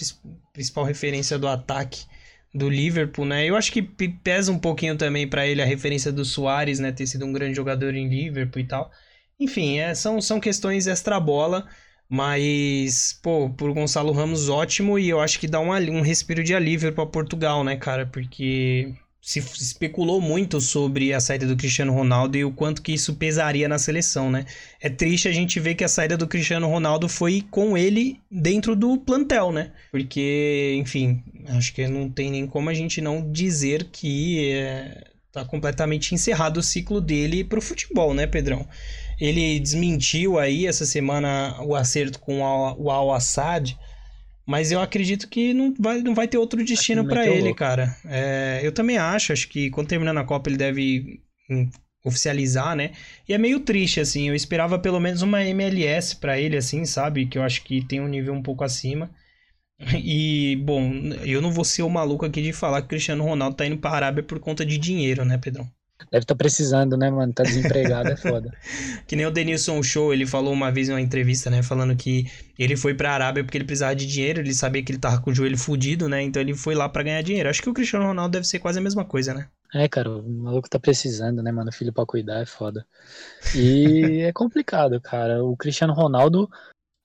principal 0.53 0.85
referência 0.85 1.39
do 1.39 1.47
ataque 1.47 2.05
do 2.53 2.69
Liverpool, 2.69 3.27
né? 3.27 3.45
Eu 3.45 3.55
acho 3.55 3.71
que 3.71 3.83
pesa 3.83 4.51
um 4.51 4.59
pouquinho 4.59 4.97
também 4.97 5.29
para 5.29 5.47
ele 5.47 5.63
a 5.63 5.67
referência 5.67 6.11
do 6.11 6.25
Soares, 6.25 6.79
né? 6.79 6.91
Ter 6.91 7.07
sido 7.07 7.25
um 7.25 7.33
grande 7.33 7.55
jogador 7.55 7.95
em 7.95 8.09
Liverpool 8.09 8.61
e 8.61 8.67
tal. 8.67 8.91
Enfim, 9.39 9.79
é, 9.79 9.95
são, 9.95 10.21
são 10.21 10.41
questões 10.41 10.87
extra-bola, 10.87 11.69
mas, 12.09 13.19
pô, 13.23 13.51
por 13.51 13.73
Gonçalo 13.73 14.13
Ramos, 14.13 14.49
ótimo, 14.49 14.99
e 14.99 15.09
eu 15.09 15.21
acho 15.21 15.39
que 15.39 15.47
dá 15.47 15.61
um, 15.61 15.71
um 15.71 16.01
respiro 16.01 16.43
de 16.43 16.55
alívio 16.55 16.93
para 16.93 17.05
Portugal, 17.07 17.63
né, 17.63 17.77
cara? 17.77 18.07
Porque 18.07 18.95
se 19.21 19.41
especulou 19.41 20.21
muito 20.21 20.61
sobre 20.61 21.13
a 21.13 21.19
saída 21.19 21.47
do 21.47 21.57
Cristiano 21.57 21.93
Ronaldo 21.93 22.37
e 22.37 22.45
o 22.45 22.53
quanto 22.53 22.81
que 22.81 22.93
isso 22.93 23.15
pesaria 23.17 23.69
na 23.69 23.79
seleção, 23.79 24.31
né? 24.31 24.47
É 24.81 24.89
triste 24.89 25.27
a 25.27 25.33
gente 25.33 25.59
ver 25.59 25.75
que 25.75 25.83
a 25.83 25.89
saída 25.89 26.17
do 26.17 26.29
Cristiano 26.29 26.69
Ronaldo 26.69 27.09
foi 27.09 27.45
com 27.51 27.77
ele 27.77 28.21
dentro 28.31 28.77
do 28.77 28.97
plantel, 28.99 29.51
né? 29.51 29.73
Porque, 29.91 30.77
enfim, 30.79 31.25
acho 31.49 31.75
que 31.75 31.89
não 31.89 32.09
tem 32.09 32.31
nem 32.31 32.47
como 32.47 32.71
a 32.71 32.75
gente 32.75 33.01
não 33.01 33.33
dizer 33.33 33.89
que 33.91 34.53
é, 34.53 35.05
tá 35.33 35.45
completamente 35.45 36.15
encerrado 36.15 36.59
o 36.59 36.63
ciclo 36.63 37.01
dele 37.01 37.43
pro 37.43 37.61
futebol, 37.61 38.15
né, 38.15 38.27
Pedrão? 38.27 38.67
Ele 39.21 39.59
desmentiu 39.59 40.39
aí 40.39 40.67
essa 40.67 40.87
semana 40.87 41.57
o 41.63 41.75
acerto 41.75 42.21
com 42.21 42.41
o 42.43 42.91
Al-Assad, 42.91 43.77
mas 44.47 44.71
eu 44.71 44.81
acredito 44.81 45.29
que 45.29 45.53
não 45.53 45.75
vai, 45.79 46.01
não 46.03 46.15
vai 46.15 46.29
ter 46.29 46.39
outro 46.39 46.65
destino 46.65 47.07
para 47.07 47.29
ele, 47.29 47.49
louco. 47.49 47.59
cara. 47.59 47.97
É, 48.05 48.61
eu 48.63 48.73
também 48.73 48.97
acho, 48.97 49.33
acho 49.33 49.49
que 49.49 49.71
quando 49.71 49.89
terminar 49.89 50.17
a 50.17 50.25
Copa 50.25 50.49
ele 50.49 50.57
deve 50.57 51.21
hum, 51.51 51.69
oficializar, 52.05 52.77
né? 52.77 52.93
E 53.29 53.35
é 53.35 53.39
meio 53.39 53.61
triste, 53.61 54.01
assim. 54.01 54.29
Eu 54.29 54.35
esperava 54.35 54.79
pelo 54.79 55.01
menos 55.01 55.23
uma 55.23 55.45
MLS 55.45 56.17
para 56.17 56.39
ele, 56.39 56.57
assim, 56.57 56.85
sabe? 56.85 57.27
Que 57.27 57.39
eu 57.39 57.43
acho 57.43 57.65
que 57.65 57.85
tem 57.85 58.01
um 58.01 58.09
nível 58.09 58.33
um 58.35 58.43
pouco 58.43 58.65
acima. 58.65 59.11
E, 60.03 60.57
bom, 60.65 60.91
eu 61.23 61.43
não 61.43 61.51
vou 61.53 61.65
ser 61.65 61.83
o 61.83 61.91
maluco 61.91 62.25
aqui 62.25 62.41
de 62.41 62.51
falar 62.51 62.81
que 62.81 62.87
o 62.87 62.89
Cristiano 62.89 63.25
Ronaldo 63.25 63.57
tá 63.57 63.67
indo 63.67 63.77
pra 63.77 63.91
Arábia 63.91 64.23
por 64.23 64.41
conta 64.41 64.65
de 64.65 64.79
dinheiro, 64.79 65.23
né, 65.23 65.37
Pedrão? 65.37 65.71
Deve 66.11 66.23
estar 66.23 66.35
tá 66.35 66.39
precisando, 66.39 66.97
né, 66.97 67.11
mano? 67.11 67.33
Tá 67.33 67.43
desempregado, 67.43 68.11
é 68.11 68.17
foda. 68.17 68.53
que 69.07 69.17
nem 69.17 69.27
o 69.27 69.31
Denilson 69.31 69.83
Show, 69.83 70.13
ele 70.13 70.27
falou 70.27 70.53
uma 70.53 70.71
vez 70.71 70.89
em 70.89 70.93
uma 70.93 71.01
entrevista, 71.01 71.51
né? 71.51 71.63
Falando 71.63 71.97
que 71.97 72.31
ele 72.59 72.77
foi 72.77 72.95
pra 72.95 73.13
Arábia 73.13 73.43
porque 73.43 73.57
ele 73.57 73.65
precisava 73.65 73.97
de 73.97 74.07
dinheiro, 74.07 74.41
ele 74.41 74.55
sabia 74.55 74.83
que 74.83 74.93
ele 74.93 74.99
tava 74.99 75.21
com 75.21 75.31
o 75.31 75.35
joelho 75.35 75.57
fudido, 75.57 76.09
né? 76.09 76.23
Então 76.23 76.41
ele 76.41 76.55
foi 76.55 76.75
lá 76.75 76.89
para 76.89 77.03
ganhar 77.03 77.23
dinheiro. 77.23 77.49
Acho 77.49 77.63
que 77.63 77.71
o 77.71 77.75
Cristiano 77.75 78.05
Ronaldo 78.05 78.33
deve 78.33 78.47
ser 78.47 78.59
quase 78.59 78.79
a 78.79 78.83
mesma 78.83 79.05
coisa, 79.05 79.33
né? 79.33 79.49
É, 79.75 79.89
cara, 79.89 80.11
o 80.11 80.29
maluco 80.29 80.69
tá 80.69 80.79
precisando, 80.79 81.43
né, 81.43 81.51
mano? 81.51 81.73
Filho 81.73 81.93
pra 81.93 82.07
cuidar 82.07 82.41
é 82.41 82.47
foda. 82.47 82.87
E 83.55 84.21
é 84.21 84.33
complicado, 84.33 85.01
cara. 85.01 85.43
O 85.43 85.57
Cristiano 85.57 85.93
Ronaldo, 85.93 86.49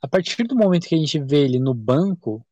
a 0.01 0.07
partir 0.07 0.43
do 0.43 0.55
momento 0.55 0.87
que 0.87 0.95
a 0.95 0.97
gente 0.97 1.19
vê 1.19 1.43
ele 1.43 1.59
no 1.59 1.73
banco, 1.73 2.45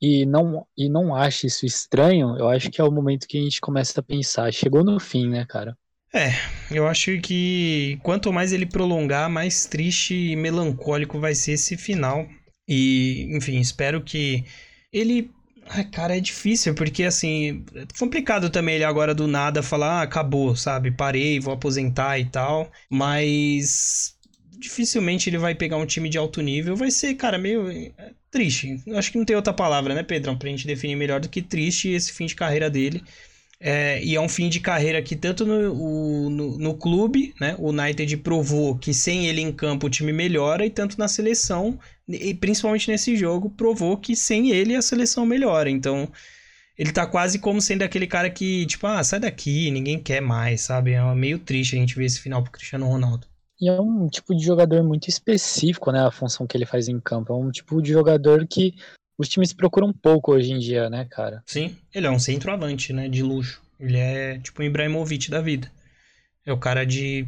e 0.00 0.26
não, 0.26 0.66
e 0.76 0.88
não 0.88 1.14
acha 1.14 1.46
isso 1.46 1.64
estranho, 1.64 2.36
eu 2.38 2.48
acho 2.48 2.70
que 2.70 2.80
é 2.80 2.84
o 2.84 2.92
momento 2.92 3.26
que 3.26 3.38
a 3.38 3.42
gente 3.42 3.60
começa 3.60 4.00
a 4.00 4.02
pensar. 4.02 4.52
Chegou 4.52 4.84
no 4.84 5.00
fim, 5.00 5.28
né, 5.28 5.44
cara? 5.48 5.76
É, 6.14 6.30
eu 6.70 6.86
acho 6.86 7.20
que 7.20 7.98
quanto 8.02 8.32
mais 8.32 8.52
ele 8.52 8.64
prolongar, 8.66 9.28
mais 9.28 9.66
triste 9.66 10.14
e 10.14 10.36
melancólico 10.36 11.20
vai 11.20 11.34
ser 11.34 11.52
esse 11.52 11.76
final. 11.76 12.26
E, 12.68 13.28
enfim, 13.36 13.60
espero 13.60 14.02
que 14.02 14.44
ele. 14.92 15.30
Ai, 15.68 15.84
cara, 15.84 16.16
é 16.16 16.20
difícil, 16.20 16.74
porque 16.74 17.02
assim, 17.04 17.64
é 17.74 17.84
complicado 17.98 18.48
também 18.50 18.76
ele 18.76 18.84
agora 18.84 19.14
do 19.14 19.26
nada 19.26 19.62
falar, 19.62 20.00
ah, 20.00 20.02
acabou, 20.02 20.54
sabe? 20.54 20.92
Parei, 20.92 21.40
vou 21.40 21.52
aposentar 21.52 22.18
e 22.18 22.24
tal. 22.26 22.70
Mas 22.90 24.16
dificilmente 24.58 25.28
ele 25.28 25.38
vai 25.38 25.54
pegar 25.54 25.76
um 25.76 25.86
time 25.86 26.08
de 26.08 26.18
alto 26.18 26.40
nível. 26.40 26.76
Vai 26.76 26.90
ser, 26.90 27.14
cara, 27.14 27.36
meio 27.38 27.68
triste. 28.30 28.82
Acho 28.94 29.12
que 29.12 29.18
não 29.18 29.24
tem 29.24 29.36
outra 29.36 29.52
palavra, 29.52 29.94
né, 29.94 30.02
Pedrão? 30.02 30.36
Pra 30.36 30.48
gente 30.50 30.66
definir 30.66 30.96
melhor 30.96 31.20
do 31.20 31.28
que 31.28 31.42
triste 31.42 31.88
esse 31.88 32.12
fim 32.12 32.26
de 32.26 32.34
carreira 32.34 32.68
dele. 32.70 33.02
É, 33.58 34.02
e 34.04 34.14
é 34.14 34.20
um 34.20 34.28
fim 34.28 34.48
de 34.50 34.60
carreira 34.60 35.00
que 35.00 35.16
tanto 35.16 35.46
no, 35.46 35.72
o, 35.72 36.30
no, 36.30 36.58
no, 36.58 36.74
clube, 36.74 37.34
né, 37.40 37.56
o 37.58 37.70
United 37.70 38.18
provou 38.18 38.76
que 38.76 38.92
sem 38.92 39.26
ele 39.28 39.40
em 39.40 39.50
campo 39.50 39.86
o 39.86 39.90
time 39.90 40.12
melhora, 40.12 40.66
e 40.66 40.70
tanto 40.70 40.98
na 40.98 41.08
seleção, 41.08 41.78
e 42.06 42.34
principalmente 42.34 42.90
nesse 42.90 43.16
jogo, 43.16 43.48
provou 43.48 43.96
que 43.96 44.14
sem 44.14 44.50
ele 44.50 44.76
a 44.76 44.82
seleção 44.82 45.24
melhora. 45.24 45.70
Então, 45.70 46.10
ele 46.76 46.92
tá 46.92 47.06
quase 47.06 47.38
como 47.38 47.60
sendo 47.60 47.82
aquele 47.82 48.06
cara 48.06 48.28
que, 48.28 48.66
tipo, 48.66 48.86
ah, 48.86 49.02
sai 49.02 49.20
daqui, 49.20 49.70
ninguém 49.70 49.98
quer 49.98 50.20
mais, 50.20 50.60
sabe? 50.62 50.92
É 50.92 51.14
meio 51.14 51.38
triste 51.38 51.76
a 51.76 51.78
gente 51.78 51.96
ver 51.96 52.04
esse 52.04 52.20
final 52.20 52.42
pro 52.42 52.52
Cristiano 52.52 52.86
Ronaldo. 52.86 53.26
E 53.60 53.68
é 53.68 53.80
um 53.80 54.08
tipo 54.08 54.34
de 54.34 54.44
jogador 54.44 54.82
muito 54.82 55.08
específico, 55.08 55.90
né? 55.90 56.06
A 56.06 56.10
função 56.10 56.46
que 56.46 56.56
ele 56.56 56.66
faz 56.66 56.88
em 56.88 57.00
campo. 57.00 57.32
É 57.32 57.36
um 57.36 57.50
tipo 57.50 57.80
de 57.80 57.92
jogador 57.92 58.46
que 58.46 58.74
os 59.18 59.28
times 59.28 59.52
procuram 59.52 59.92
pouco 59.92 60.32
hoje 60.32 60.52
em 60.52 60.58
dia, 60.58 60.90
né, 60.90 61.06
cara? 61.10 61.42
Sim, 61.46 61.76
ele 61.94 62.06
é 62.06 62.10
um 62.10 62.18
centroavante, 62.18 62.92
né? 62.92 63.08
De 63.08 63.22
luxo. 63.22 63.62
Ele 63.80 63.98
é 63.98 64.38
tipo 64.38 64.60
o 64.60 64.64
Ibrahimovic 64.64 65.30
da 65.30 65.40
vida. 65.40 65.70
É 66.44 66.52
o 66.52 66.58
cara 66.58 66.84
de 66.84 67.26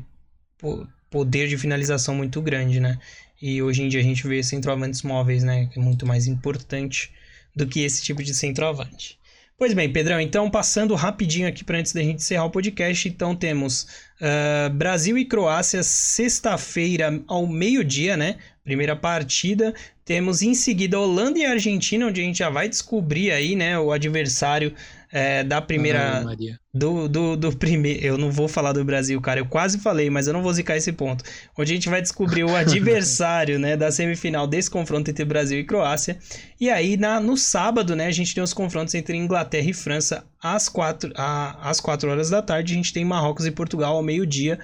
poder 1.11 1.49
de 1.49 1.57
finalização 1.57 2.15
muito 2.15 2.41
grande, 2.43 2.79
né? 2.79 2.99
E 3.41 3.63
hoje 3.63 3.83
em 3.83 3.89
dia 3.89 4.01
a 4.01 4.03
gente 4.03 4.27
vê 4.27 4.43
centroavantes 4.43 5.03
móveis, 5.03 5.43
né? 5.43 5.67
Que 5.73 5.79
é 5.79 5.83
muito 5.83 6.07
mais 6.07 6.27
importante 6.27 7.11
do 7.55 7.67
que 7.67 7.81
esse 7.81 8.03
tipo 8.03 8.23
de 8.23 8.35
centroavante. 8.35 9.19
Pois 9.61 9.75
bem, 9.75 9.93
Pedrão, 9.93 10.21
então 10.21 10.49
passando 10.49 10.95
rapidinho 10.95 11.49
aqui 11.49 11.65
para 11.65 11.79
antes 11.79 11.93
da 11.93 12.01
gente 12.01 12.23
encerrar 12.23 12.45
o 12.45 12.51
podcast, 12.51 13.09
então 13.09 13.35
temos 13.35 13.89
uh, 14.21 14.71
Brasil 14.73 15.19
e 15.19 15.25
Croácia 15.25 15.83
sexta-feira 15.83 17.21
ao 17.27 17.45
meio-dia, 17.45 18.17
né? 18.17 18.37
Primeira 18.63 18.95
partida. 18.95 19.75
Temos 20.05 20.43
em 20.43 20.55
seguida 20.55 21.01
Holanda 21.01 21.41
e 21.41 21.45
Argentina, 21.45 22.07
onde 22.07 22.21
a 22.21 22.25
gente 22.25 22.39
já 22.39 22.49
vai 22.49 22.69
descobrir 22.69 23.33
aí, 23.33 23.57
né, 23.57 23.77
o 23.77 23.91
adversário 23.91 24.73
é, 25.11 25.43
da 25.43 25.61
primeira. 25.61 26.21
Ah, 26.21 26.37
do, 26.73 27.09
do, 27.09 27.37
do 27.37 27.57
primeiro. 27.57 28.05
Eu 28.05 28.19
não 28.19 28.31
vou 28.31 28.47
falar 28.47 28.73
do 28.73 28.85
Brasil, 28.85 29.21
cara. 29.21 29.41
Eu 29.41 29.47
quase 29.47 29.79
falei, 29.79 30.11
mas 30.11 30.27
eu 30.27 30.33
não 30.33 30.43
vou 30.43 30.53
zicar 30.53 30.77
esse 30.77 30.93
ponto. 30.93 31.25
Onde 31.57 31.73
a 31.73 31.75
gente 31.75 31.89
vai 31.89 32.03
descobrir 32.03 32.45
o 32.45 32.55
adversário, 32.57 33.59
né, 33.59 33.77
da 33.77 33.91
semifinal 33.91 34.47
desse 34.47 34.71
confronto 34.71 35.11
entre 35.11 35.25
Brasil 35.25 35.59
e 35.59 35.65
Croácia. 35.65 36.19
E 36.61 36.69
aí, 36.71 36.97
na, 36.97 37.21
no 37.21 37.37
sábado, 37.37 37.97
né, 37.97 38.07
a 38.07 38.13
gente 38.13 38.35
tem 38.35 38.43
os 38.43 38.53
confrontos 38.53 38.95
entre 38.95 39.17
Inglaterra 39.17 39.71
e 39.71 39.75
França 39.75 40.25
às 40.41 40.69
4, 40.69 41.13
a, 41.17 41.69
às 41.69 41.81
4 41.81 42.11
horas 42.11 42.31
da 42.31 42.43
tarde. 42.43 42.73
A 42.73 42.77
gente 42.77 42.93
tem 42.93 43.05
Marrocos 43.05 43.47
e 43.47 43.51
Portugal 43.51 43.97
ao 43.97 44.03
meio-dia. 44.03 44.59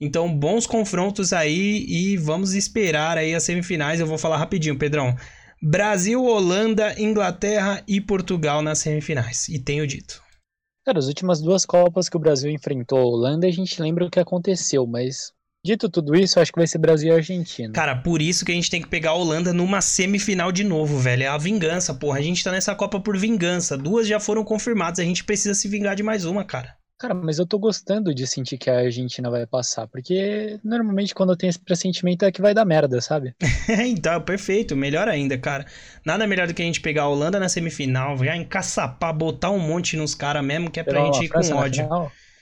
Então, 0.00 0.28
bons 0.28 0.66
confrontos 0.66 1.32
aí 1.32 1.86
e 1.88 2.16
vamos 2.16 2.52
esperar 2.52 3.16
aí 3.16 3.34
as 3.34 3.44
semifinais. 3.44 4.00
Eu 4.00 4.06
vou 4.06 4.18
falar 4.18 4.36
rapidinho, 4.36 4.76
Pedrão. 4.76 5.16
Brasil, 5.66 6.22
Holanda, 6.22 6.94
Inglaterra 7.00 7.82
e 7.88 7.98
Portugal 7.98 8.60
nas 8.60 8.80
semifinais. 8.80 9.48
E 9.48 9.58
tenho 9.58 9.86
dito. 9.86 10.22
Cara, 10.84 10.98
as 10.98 11.06
últimas 11.06 11.40
duas 11.40 11.64
Copas 11.64 12.06
que 12.06 12.18
o 12.18 12.20
Brasil 12.20 12.50
enfrentou 12.50 12.98
a 12.98 13.04
Holanda, 13.04 13.46
a 13.46 13.50
gente 13.50 13.80
lembra 13.80 14.04
o 14.04 14.10
que 14.10 14.20
aconteceu, 14.20 14.86
mas 14.86 15.32
dito 15.64 15.88
tudo 15.88 16.14
isso, 16.14 16.38
acho 16.38 16.52
que 16.52 16.58
vai 16.58 16.66
ser 16.66 16.76
Brasil 16.76 17.14
e 17.14 17.16
Argentina. 17.16 17.72
Cara, 17.72 17.96
por 17.96 18.20
isso 18.20 18.44
que 18.44 18.52
a 18.52 18.54
gente 18.54 18.68
tem 18.68 18.82
que 18.82 18.88
pegar 18.88 19.12
a 19.12 19.14
Holanda 19.14 19.54
numa 19.54 19.80
semifinal 19.80 20.52
de 20.52 20.64
novo, 20.64 20.98
velho. 20.98 21.22
É 21.22 21.28
a 21.28 21.38
vingança, 21.38 21.94
porra. 21.94 22.18
A 22.18 22.22
gente 22.22 22.44
tá 22.44 22.52
nessa 22.52 22.74
Copa 22.74 23.00
por 23.00 23.16
vingança. 23.16 23.74
Duas 23.74 24.06
já 24.06 24.20
foram 24.20 24.44
confirmadas, 24.44 24.98
a 25.00 25.04
gente 25.04 25.24
precisa 25.24 25.54
se 25.54 25.66
vingar 25.66 25.96
de 25.96 26.02
mais 26.02 26.26
uma, 26.26 26.44
cara. 26.44 26.76
Cara, 26.98 27.12
mas 27.12 27.38
eu 27.38 27.46
tô 27.46 27.58
gostando 27.58 28.14
de 28.14 28.26
sentir 28.26 28.56
que 28.56 28.70
a 28.70 28.78
Argentina 28.78 29.28
vai 29.28 29.46
passar, 29.46 29.86
porque 29.88 30.58
normalmente 30.62 31.14
quando 31.14 31.32
eu 31.32 31.36
tenho 31.36 31.50
esse 31.50 31.58
pressentimento 31.58 32.24
é 32.24 32.30
que 32.30 32.40
vai 32.40 32.54
dar 32.54 32.64
merda, 32.64 33.00
sabe? 33.00 33.34
então, 33.86 34.20
perfeito, 34.20 34.76
melhor 34.76 35.08
ainda, 35.08 35.36
cara. 35.36 35.66
Nada 36.04 36.26
melhor 36.26 36.46
do 36.46 36.54
que 36.54 36.62
a 36.62 36.64
gente 36.64 36.80
pegar 36.80 37.02
a 37.02 37.08
Holanda 37.08 37.40
na 37.40 37.48
semifinal, 37.48 38.16
já 38.18 38.36
encaçapar, 38.36 39.12
botar 39.12 39.50
um 39.50 39.58
monte 39.58 39.96
nos 39.96 40.14
caras 40.14 40.44
mesmo, 40.44 40.70
que 40.70 40.78
é 40.78 40.84
pra 40.84 41.00
gente 41.00 41.24
ir 41.24 41.28
com 41.28 41.56
ódio. 41.56 41.88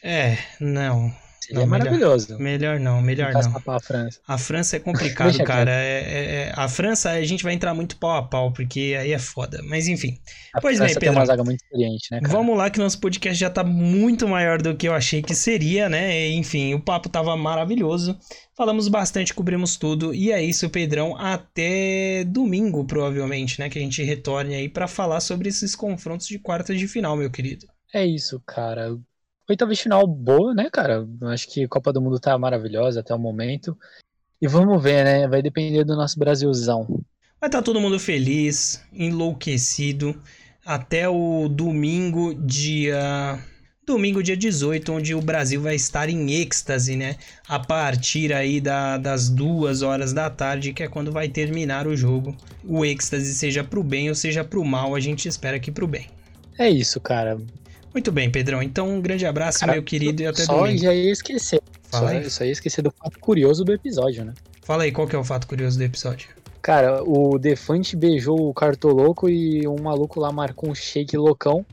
É, 0.02 0.36
não. 0.60 1.21
Seria 1.42 1.62
não, 1.62 1.66
maravilhoso. 1.66 2.38
Melhor 2.38 2.78
não, 2.78 3.02
melhor 3.02 3.32
não. 3.32 3.60
A 3.66 3.80
França. 3.80 4.20
A 4.28 4.38
França 4.38 4.76
é 4.76 4.78
complicado, 4.80 5.36
cara. 5.42 5.72
É, 5.72 5.98
é, 5.98 6.34
é, 6.34 6.52
a 6.54 6.68
França 6.68 7.10
a 7.10 7.24
gente 7.24 7.42
vai 7.42 7.52
entrar 7.52 7.74
muito 7.74 7.96
pau 7.96 8.16
a 8.16 8.22
pau, 8.22 8.52
porque 8.52 8.96
aí 8.96 9.10
é 9.10 9.18
foda. 9.18 9.60
Mas 9.64 9.88
enfim. 9.88 10.20
A 10.54 10.60
pois 10.60 10.78
França 10.78 10.94
bem, 10.94 11.00
Pedro. 11.00 11.14
Tem 11.14 11.18
uma 11.18 11.26
zaga 11.26 11.42
muito 11.42 11.60
experiente, 11.60 12.06
né, 12.12 12.20
cara? 12.20 12.32
Vamos 12.32 12.56
lá, 12.56 12.70
que 12.70 12.78
nosso 12.78 13.00
podcast 13.00 13.40
já 13.40 13.50
tá 13.50 13.64
muito 13.64 14.28
maior 14.28 14.62
do 14.62 14.76
que 14.76 14.86
eu 14.86 14.94
achei 14.94 15.20
que 15.20 15.34
seria, 15.34 15.88
né? 15.88 16.28
Enfim, 16.28 16.74
o 16.74 16.80
papo 16.80 17.08
tava 17.08 17.36
maravilhoso. 17.36 18.16
Falamos 18.56 18.86
bastante, 18.86 19.34
cobrimos 19.34 19.74
tudo. 19.74 20.14
E 20.14 20.30
é 20.30 20.40
isso, 20.40 20.70
Pedrão. 20.70 21.16
Até 21.16 22.22
domingo, 22.22 22.84
provavelmente, 22.84 23.58
né? 23.58 23.68
Que 23.68 23.80
a 23.80 23.82
gente 23.82 24.00
retorne 24.04 24.54
aí 24.54 24.68
para 24.68 24.86
falar 24.86 25.18
sobre 25.18 25.48
esses 25.48 25.74
confrontos 25.74 26.28
de 26.28 26.38
quartas 26.38 26.78
de 26.78 26.86
final, 26.86 27.16
meu 27.16 27.32
querido. 27.32 27.66
É 27.92 28.06
isso, 28.06 28.40
cara 28.46 28.96
oitava 29.48 29.74
final 29.74 30.06
boa, 30.06 30.54
né, 30.54 30.68
cara? 30.70 31.06
Acho 31.22 31.48
que 31.48 31.64
a 31.64 31.68
Copa 31.68 31.92
do 31.92 32.00
Mundo 32.00 32.18
tá 32.18 32.36
maravilhosa 32.38 33.00
até 33.00 33.14
o 33.14 33.18
momento. 33.18 33.76
E 34.40 34.48
vamos 34.48 34.82
ver, 34.82 35.04
né? 35.04 35.28
Vai 35.28 35.42
depender 35.42 35.84
do 35.84 35.94
nosso 35.94 36.18
Brasilzão. 36.18 36.86
Vai 37.40 37.48
estar 37.48 37.58
tá 37.58 37.62
todo 37.62 37.80
mundo 37.80 37.98
feliz, 37.98 38.82
enlouquecido, 38.92 40.20
até 40.64 41.08
o 41.08 41.48
domingo, 41.48 42.34
dia. 42.34 43.38
Domingo, 43.84 44.22
dia 44.22 44.36
18, 44.36 44.92
onde 44.92 45.12
o 45.12 45.20
Brasil 45.20 45.60
vai 45.60 45.74
estar 45.74 46.08
em 46.08 46.40
êxtase, 46.40 46.94
né? 46.94 47.16
A 47.48 47.58
partir 47.58 48.32
aí 48.32 48.60
da, 48.60 48.96
das 48.96 49.28
duas 49.28 49.82
horas 49.82 50.12
da 50.12 50.30
tarde, 50.30 50.72
que 50.72 50.84
é 50.84 50.88
quando 50.88 51.10
vai 51.10 51.28
terminar 51.28 51.88
o 51.88 51.96
jogo. 51.96 52.36
O 52.64 52.84
êxtase, 52.84 53.34
seja 53.34 53.64
pro 53.64 53.82
bem 53.82 54.08
ou 54.08 54.14
seja 54.14 54.44
pro 54.44 54.64
mal, 54.64 54.94
a 54.94 55.00
gente 55.00 55.26
espera 55.26 55.58
que 55.58 55.72
pro 55.72 55.88
bem. 55.88 56.06
É 56.56 56.70
isso, 56.70 57.00
cara. 57.00 57.40
Muito 57.92 58.10
bem, 58.10 58.30
Pedrão. 58.30 58.62
Então, 58.62 58.88
um 58.88 59.00
grande 59.00 59.26
abraço, 59.26 59.66
meu 59.66 59.82
querido, 59.82 60.22
e 60.22 60.26
até 60.26 60.44
só 60.44 60.56
domingo. 60.56 60.78
Só 60.78 60.84
já 60.84 60.94
ia 60.94 61.12
esquecer. 61.12 61.60
Fala 61.90 62.08
só, 62.08 62.16
aí. 62.16 62.30
só 62.30 62.44
ia 62.44 62.52
esquecer 62.52 62.82
do 62.82 62.90
fato 62.90 63.18
curioso 63.18 63.64
do 63.64 63.72
episódio, 63.72 64.24
né? 64.24 64.32
Fala 64.62 64.84
aí, 64.84 64.92
qual 64.92 65.06
que 65.06 65.14
é 65.14 65.18
o 65.18 65.24
fato 65.24 65.46
curioso 65.46 65.76
do 65.76 65.84
episódio? 65.84 66.28
Cara, 66.62 67.02
o 67.02 67.38
Defante 67.38 67.96
beijou 67.96 68.48
o 68.48 68.54
Cartoloco 68.54 69.28
e 69.28 69.66
um 69.66 69.82
maluco 69.82 70.20
lá 70.20 70.30
marcou 70.30 70.70
um 70.70 70.74
shake 70.74 71.16
loucão. 71.16 71.66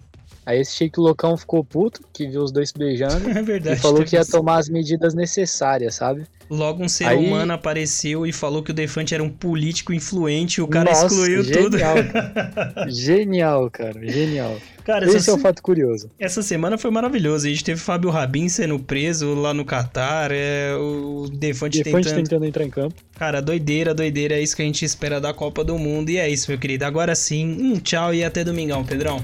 Aí 0.50 0.62
esse 0.62 0.78
shake 0.78 1.00
loucão 1.00 1.38
ficou 1.38 1.64
puto, 1.64 2.02
que 2.12 2.28
viu 2.28 2.42
os 2.42 2.52
dois 2.52 2.70
se 2.70 2.78
beijando. 2.78 3.30
É 3.30 3.42
verdade. 3.44 3.78
E 3.78 3.80
falou 3.80 4.04
que 4.04 4.16
ia 4.16 4.26
tomar 4.26 4.58
as 4.58 4.68
medidas 4.68 5.14
necessárias, 5.14 5.94
sabe? 5.94 6.24
Logo 6.50 6.84
um 6.84 6.90
ser 6.90 7.06
Aí... 7.06 7.28
humano 7.28 7.54
apareceu 7.54 8.26
e 8.26 8.34
falou 8.34 8.64
que 8.64 8.72
o 8.72 8.74
Defante 8.74 9.14
era 9.14 9.24
um 9.24 9.30
político 9.30 9.94
influente, 9.94 10.60
o 10.60 10.68
cara 10.68 10.90
Nossa, 10.90 11.06
excluiu 11.06 11.44
genial, 11.44 11.64
tudo. 11.64 11.78
Cara. 11.78 12.90
genial, 12.90 13.70
cara, 13.70 14.08
genial. 14.08 14.58
Cara, 14.84 15.06
Esse 15.06 15.30
é 15.30 15.34
o 15.34 15.38
fato 15.38 15.62
curioso. 15.62 16.10
Essa 16.18 16.42
semana 16.42 16.76
foi 16.76 16.90
maravilhosa. 16.90 17.48
A 17.48 17.52
gente 17.52 17.64
teve 17.64 17.80
Fábio 17.80 18.10
Rabin 18.10 18.50
sendo 18.50 18.80
preso 18.80 19.36
lá 19.36 19.54
no 19.54 19.64
Catar, 19.64 20.32
é, 20.32 20.74
o 20.74 21.28
Defante, 21.32 21.84
Defante 21.84 22.08
tentando... 22.08 22.24
tentando 22.24 22.46
entrar 22.46 22.64
em 22.64 22.72
campo. 22.72 22.96
Cara, 23.16 23.40
doideira, 23.40 23.94
doideira, 23.94 24.34
é 24.34 24.42
isso 24.42 24.56
que 24.56 24.64
a 24.64 24.66
gente 24.66 24.84
espera 24.84 25.22
da 25.22 25.32
Copa 25.32 25.64
do 25.64 25.78
Mundo. 25.78 26.10
E 26.10 26.18
é 26.18 26.28
isso, 26.28 26.50
meu 26.50 26.60
querido. 26.60 26.86
Agora 26.86 27.14
sim, 27.14 27.46
um 27.62 27.80
tchau 27.80 28.12
e 28.16 28.24
até 28.24 28.44
domingão, 28.44 28.84
Pedrão. 28.84 29.22